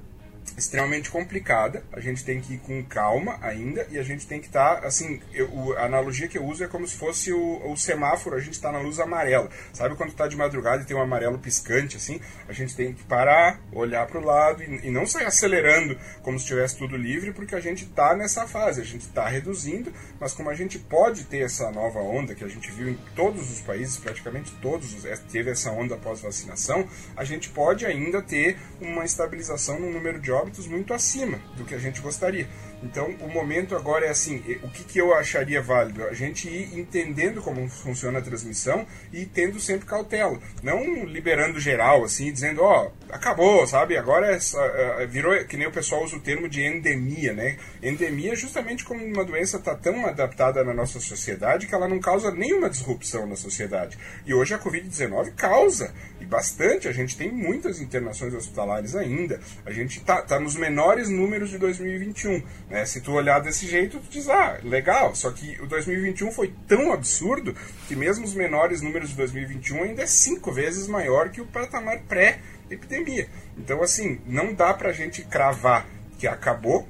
extremamente 0.57 1.11
complicada. 1.11 1.85
A 1.93 2.01
gente 2.01 2.25
tem 2.25 2.41
que 2.41 2.55
ir 2.55 2.59
com 2.59 2.83
calma 2.85 3.39
ainda 3.43 3.87
e 3.91 3.99
a 3.99 4.03
gente 4.03 4.27
tem 4.27 4.41
que 4.41 4.47
estar, 4.47 4.81
tá, 4.81 4.87
assim, 4.87 5.21
eu, 5.33 5.77
a 5.79 5.85
analogia 5.85 6.29
que 6.29 6.39
eu 6.39 6.45
uso 6.45 6.65
é 6.65 6.69
como 6.69 6.87
se 6.87 6.97
fosse 6.97 7.33
o, 7.33 7.71
o 7.71 7.77
semáforo, 7.77 8.37
a 8.37 8.41
gente 8.41 8.55
está 8.55 8.73
na 8.73 8.79
luz 8.79 8.99
amarela. 8.99 9.49
Sabe 9.73 9.95
quando 9.97 10.11
está 10.11 10.27
de 10.27 10.37
madrugada 10.37 10.83
e 10.83 10.87
tem 10.87 10.97
um 10.97 11.01
amarelo 11.01 11.39
piscante, 11.39 11.97
assim? 11.97 12.21
A 12.49 12.53
gente 12.53 12.75
tem 12.75 12.93
que 12.93 13.05
parar, 13.05 13.61
olhar 13.73 14.07
para 14.07 14.21
o 14.21 14.25
lado 14.25 14.63
e, 14.63 14.87
e, 14.87 14.91
não 14.91 15.07
sair 15.07 15.27
acelerando 15.27 15.99
como 16.23 16.39
se 16.39 16.45
estivesse 16.45 16.77
tudo 16.77 16.97
livre, 16.97 17.33
porque 17.33 17.55
a 17.55 17.61
gente 17.61 17.85
está 17.85 18.15
nessa 18.17 18.47
fase, 18.47 18.81
a 18.81 18.85
gente 18.85 19.03
está 19.03 19.29
reduzindo, 19.29 19.93
mas 20.21 20.33
como 20.33 20.51
a 20.51 20.55
gente 20.55 20.79
pode 20.79 21.25
ter 21.25 21.41
essa 21.41 21.71
nova 21.71 22.01
onda 22.01 22.35
que 22.35 22.45
a 22.45 22.49
gente 22.49 22.71
viu 22.71 22.89
em 22.89 22.99
todos 23.15 23.51
os 23.51 23.61
países, 23.61 23.99
praticamente 23.99 24.53
todos 24.61 25.05
é, 25.05 25.17
teve 25.31 25.51
essa 25.51 25.71
onda 25.71 25.97
pós-vacinação, 25.97 26.89
a 27.17 27.25
gente 27.25 27.49
pode 27.51 27.85
ainda 27.85 28.23
ter 28.23 28.57
uma 28.81 29.05
estabilização 29.05 29.79
no 29.79 29.91
número 29.91 30.21
de 30.21 30.31
óbitos 30.37 30.67
muito 30.67 30.93
acima 30.95 31.39
do 31.57 31.65
que 31.65 31.75
a 31.75 31.79
gente 31.79 32.01
gostaria. 32.01 32.47
Então, 32.83 33.15
o 33.21 33.29
momento 33.29 33.75
agora 33.75 34.07
é 34.07 34.11
assim: 34.11 34.37
o 34.63 34.69
que, 34.69 34.85
que 34.85 35.01
eu 35.01 35.15
acharia 35.15 35.63
válido? 35.63 36.05
A 36.05 36.13
gente 36.13 36.49
ir 36.49 36.79
entendendo 36.79 37.41
como 37.41 37.69
funciona 37.69 38.19
a 38.19 38.23
transmissão 38.23 38.87
e 39.13 39.25
tendo 39.25 39.59
sempre 39.59 39.87
cautela. 39.87 40.39
Não 40.63 41.05
liberando 41.05 41.59
geral, 41.59 42.05
assim, 42.05 42.33
dizendo, 42.33 42.63
ó, 42.63 42.87
oh, 42.87 43.13
acabou, 43.13 43.67
sabe? 43.67 43.97
Agora 43.97 44.35
é, 44.35 44.39
é, 45.03 45.07
virou, 45.07 45.33
que 45.45 45.57
nem 45.57 45.67
o 45.67 45.73
pessoal 45.73 46.05
usa 46.05 46.17
o 46.17 46.21
termo 46.21 46.49
de 46.49 46.63
endemia, 46.63 47.33
né? 47.33 47.57
Endemia 47.83 48.33
é 48.33 48.37
justamente 48.37 48.85
como 48.85 49.05
uma 49.05 49.25
doença 49.25 49.57
está 49.57 49.75
tão 49.75 50.07
adaptada 50.07 50.63
na 50.63 50.75
nossa 50.75 51.01
sociedade 51.01 51.67
que 51.67 51.75
ela 51.75 51.89
não 51.89 51.99
causa 51.99 52.31
nenhuma 52.31 52.69
disrupção 52.69 53.27
na 53.27 53.37
sociedade. 53.37 53.99
E 54.27 54.35
hoje 54.35 54.55
a 54.55 54.59
Covid-19 54.59 55.35
causa, 55.35 55.95
e 56.21 56.25
bastante. 56.25 56.89
A 56.89 56.93
gente 56.93 57.17
tem 57.17 57.31
muitas 57.31 57.81
internações 57.81 58.35
hospitalares 58.35 58.95
ainda. 58.95 59.41
A 59.65 59.71
gente 59.71 59.99
está 59.99 60.23
tá 60.23 60.39
nos 60.41 60.57
menores 60.57 61.09
números 61.09 61.51
de 61.51 61.59
2021. 61.59 62.43
Né? 62.69 62.85
Se 62.85 63.01
tu 63.01 63.13
olhar 63.13 63.41
desse 63.41 63.67
jeito, 63.67 63.99
tu 64.01 64.09
diz, 64.11 64.29
ah, 64.29 64.59
legal. 64.63 65.15
Só 65.15 65.31
que 65.31 65.61
o 65.61 65.67
2021 65.67 66.33
foi 66.33 66.53
tão 66.67 66.93
absurdo 66.93 67.55
que 67.87 67.95
mesmo 67.95 68.25
os 68.25 68.35
menores 68.35 68.81
números 68.81 69.11
de 69.11 69.17
2021 69.17 69.83
ainda 69.85 70.03
é 70.03 70.07
cinco 70.07 70.53
vezes 70.53 70.89
maior 70.89 71.31
que 71.31 71.41
o 71.41 71.47
patamar 71.47 72.01
pré-epidemia. 72.09 73.29
Então, 73.57 73.83
assim, 73.83 74.21
não 74.27 74.53
dá 74.53 74.75
pra 74.75 74.93
gente 74.93 75.23
cravar 75.23 75.87
que 76.19 76.27
acabou, 76.27 76.89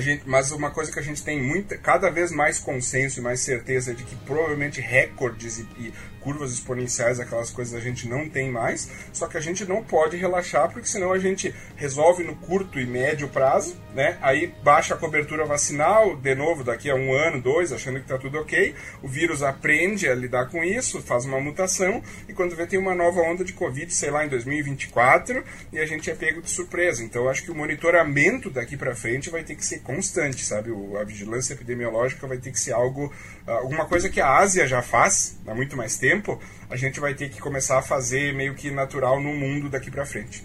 gente, 0.00 0.28
mas 0.28 0.50
uma 0.50 0.70
coisa 0.70 0.92
que 0.92 0.98
a 0.98 1.02
gente 1.02 1.22
tem 1.22 1.42
muita, 1.42 1.76
cada 1.76 2.10
vez 2.10 2.32
mais 2.32 2.58
consenso 2.58 3.20
e 3.20 3.22
mais 3.22 3.40
certeza 3.40 3.94
de 3.94 4.02
que 4.04 4.16
provavelmente 4.16 4.80
recordes 4.80 5.58
e, 5.58 5.62
e 5.78 5.94
curvas 6.24 6.52
exponenciais, 6.52 7.20
aquelas 7.20 7.50
coisas 7.50 7.74
a 7.74 7.80
gente 7.80 8.08
não 8.08 8.28
tem 8.28 8.50
mais, 8.50 8.90
só 9.12 9.28
que 9.28 9.36
a 9.36 9.40
gente 9.40 9.66
não 9.66 9.84
pode 9.84 10.16
relaxar, 10.16 10.72
porque 10.72 10.88
senão 10.88 11.12
a 11.12 11.18
gente 11.18 11.54
resolve 11.76 12.24
no 12.24 12.34
curto 12.34 12.80
e 12.80 12.86
médio 12.86 13.28
prazo, 13.28 13.76
né? 13.94 14.16
Aí 14.22 14.52
baixa 14.64 14.94
a 14.94 14.96
cobertura 14.96 15.44
vacinal, 15.44 16.16
de 16.16 16.34
novo, 16.34 16.64
daqui 16.64 16.90
a 16.90 16.94
um 16.94 17.12
ano, 17.12 17.40
dois, 17.40 17.72
achando 17.72 17.96
que 17.96 18.06
está 18.06 18.16
tudo 18.16 18.38
ok, 18.38 18.74
o 19.02 19.08
vírus 19.08 19.42
aprende 19.42 20.08
a 20.08 20.14
lidar 20.14 20.48
com 20.48 20.64
isso, 20.64 21.02
faz 21.02 21.26
uma 21.26 21.38
mutação, 21.38 22.02
e 22.26 22.32
quando 22.32 22.56
vê 22.56 22.66
tem 22.66 22.78
uma 22.78 22.94
nova 22.94 23.20
onda 23.20 23.44
de 23.44 23.52
Covid, 23.52 23.92
sei 23.92 24.10
lá, 24.10 24.24
em 24.24 24.28
2024, 24.28 25.44
e 25.72 25.78
a 25.78 25.84
gente 25.84 26.10
é 26.10 26.14
pego 26.14 26.40
de 26.40 26.48
surpresa. 26.48 27.04
Então, 27.04 27.28
acho 27.28 27.44
que 27.44 27.50
o 27.50 27.54
monitoramento 27.54 28.48
daqui 28.48 28.76
para 28.76 28.94
frente 28.94 29.28
vai 29.28 29.44
ter 29.44 29.54
que 29.54 29.64
ser 29.64 29.80
constante, 29.80 30.44
sabe? 30.44 30.70
O, 30.70 30.96
a 30.96 31.04
vigilância 31.04 31.52
epidemiológica 31.52 32.26
vai 32.26 32.38
ter 32.38 32.50
que 32.50 32.58
ser 32.58 32.72
algo, 32.72 33.12
ah, 33.46 33.52
alguma 33.52 33.84
coisa 33.84 34.08
que 34.08 34.20
a 34.20 34.38
Ásia 34.38 34.66
já 34.66 34.80
faz 34.80 35.36
há 35.46 35.54
muito 35.54 35.76
mais 35.76 35.98
tempo, 35.98 36.13
tempo, 36.14 36.40
a 36.70 36.76
gente 36.76 37.00
vai 37.00 37.14
ter 37.14 37.28
que 37.28 37.40
começar 37.40 37.78
a 37.78 37.82
fazer 37.82 38.32
meio 38.34 38.54
que 38.54 38.70
natural 38.70 39.20
no 39.20 39.34
mundo 39.34 39.68
daqui 39.68 39.90
para 39.90 40.06
frente. 40.06 40.44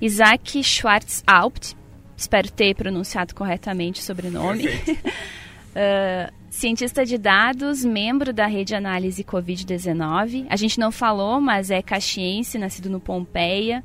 Isaac 0.00 0.62
Schwarzhaupt, 0.62 1.76
espero 2.16 2.50
ter 2.50 2.74
pronunciado 2.74 3.34
corretamente 3.34 4.00
o 4.00 4.04
sobrenome. 4.04 4.66
uh, 4.66 6.32
cientista 6.50 7.04
de 7.04 7.16
dados, 7.16 7.84
membro 7.84 8.32
da 8.32 8.46
rede 8.46 8.74
análise 8.74 9.24
Covid-19. 9.24 10.46
A 10.48 10.56
gente 10.56 10.78
não 10.78 10.90
falou, 10.90 11.40
mas 11.40 11.70
é 11.70 11.80
caxiense, 11.80 12.58
nascido 12.58 12.90
no 12.90 13.00
Pompeia. 13.00 13.82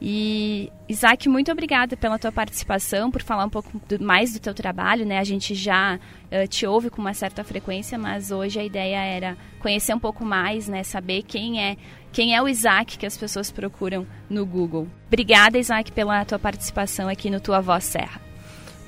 E 0.00 0.72
Isaac, 0.88 1.28
muito 1.28 1.52
obrigada 1.52 1.96
pela 1.96 2.18
tua 2.18 2.32
participação, 2.32 3.10
por 3.10 3.22
falar 3.22 3.44
um 3.44 3.50
pouco 3.50 3.80
do, 3.88 4.02
mais 4.02 4.32
do 4.32 4.40
teu 4.40 4.54
trabalho, 4.54 5.04
né? 5.04 5.18
A 5.18 5.24
gente 5.24 5.54
já 5.54 5.96
uh, 5.96 6.48
te 6.48 6.66
ouve 6.66 6.88
com 6.88 7.00
uma 7.00 7.12
certa 7.12 7.44
frequência, 7.44 7.98
mas 7.98 8.30
hoje 8.30 8.58
a 8.58 8.64
ideia 8.64 8.98
era 8.98 9.36
conhecer 9.58 9.94
um 9.94 9.98
pouco 9.98 10.24
mais, 10.24 10.68
né? 10.68 10.82
Saber 10.82 11.22
quem 11.22 11.62
é 11.62 11.76
quem 12.12 12.34
é 12.34 12.42
o 12.42 12.48
Isaac 12.48 12.98
que 12.98 13.06
as 13.06 13.16
pessoas 13.16 13.50
procuram 13.50 14.06
no 14.28 14.44
Google. 14.44 14.88
Obrigada, 15.06 15.58
Isaac, 15.58 15.92
pela 15.92 16.24
tua 16.24 16.38
participação 16.38 17.08
aqui 17.08 17.30
no 17.30 17.40
Tua 17.40 17.60
Voz 17.60 17.84
Serra. 17.84 18.20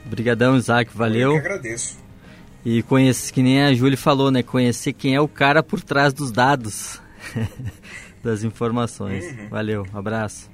Obrigadão, 0.05 0.57
Isaac, 0.57 0.91
valeu. 0.97 1.37
Eu 1.37 1.41
que 1.41 1.47
agradeço. 1.47 2.03
E 2.65 2.83
conhecer, 2.83 3.33
que 3.33 3.43
nem 3.43 3.63
a 3.63 3.75
Júlia 3.75 3.99
falou, 3.99 4.31
né? 4.31 4.43
Conhecer 4.43 4.93
quem 4.93 5.15
é 5.15 5.21
o 5.21 5.29
cara 5.29 5.63
por 5.63 5.81
trás 5.83 6.13
dos 6.13 6.31
dados, 6.31 7.01
das 8.23 8.45
informações. 8.45 9.25
Uhum. 9.25 9.49
Valeu, 9.49 9.87
abraço. 9.93 10.51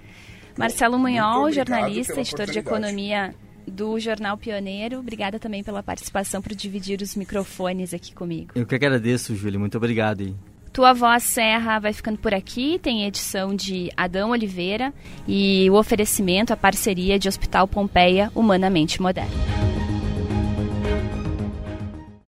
Marcelo 0.59 0.99
Munhol, 0.99 1.53
jornalista, 1.53 2.21
editor 2.21 2.47
de 2.47 2.59
economia 2.59 3.33
do 3.65 3.99
Jornal 4.01 4.37
Pioneiro. 4.37 4.99
Obrigada 4.99 5.39
também 5.39 5.63
pela 5.63 5.85
participação, 5.85 6.43
por 6.43 6.53
dividir 6.53 7.01
os 7.01 7.15
microfones 7.15 7.95
aqui 7.95 8.13
comigo. 8.13 8.51
Eu 8.57 8.67
que 8.67 8.75
agradeço, 8.75 9.37
Júlia. 9.37 9.59
Muito 9.59 9.77
obrigado. 9.77 10.23
Hein? 10.23 10.37
Tua 10.73 10.93
Voz 10.93 11.23
Serra 11.23 11.79
vai 11.79 11.93
ficando 11.93 12.19
por 12.19 12.35
aqui. 12.35 12.79
Tem 12.83 13.07
edição 13.07 13.55
de 13.55 13.89
Adão 13.97 14.31
Oliveira 14.31 14.93
e 15.29 15.71
o 15.71 15.75
oferecimento, 15.75 16.53
a 16.53 16.57
parceria 16.57 17.21
de 17.21 17.29
Hospital 17.29 17.69
Pompeia 17.69 18.33
Humanamente 18.35 19.01
Moderno. 19.01 19.31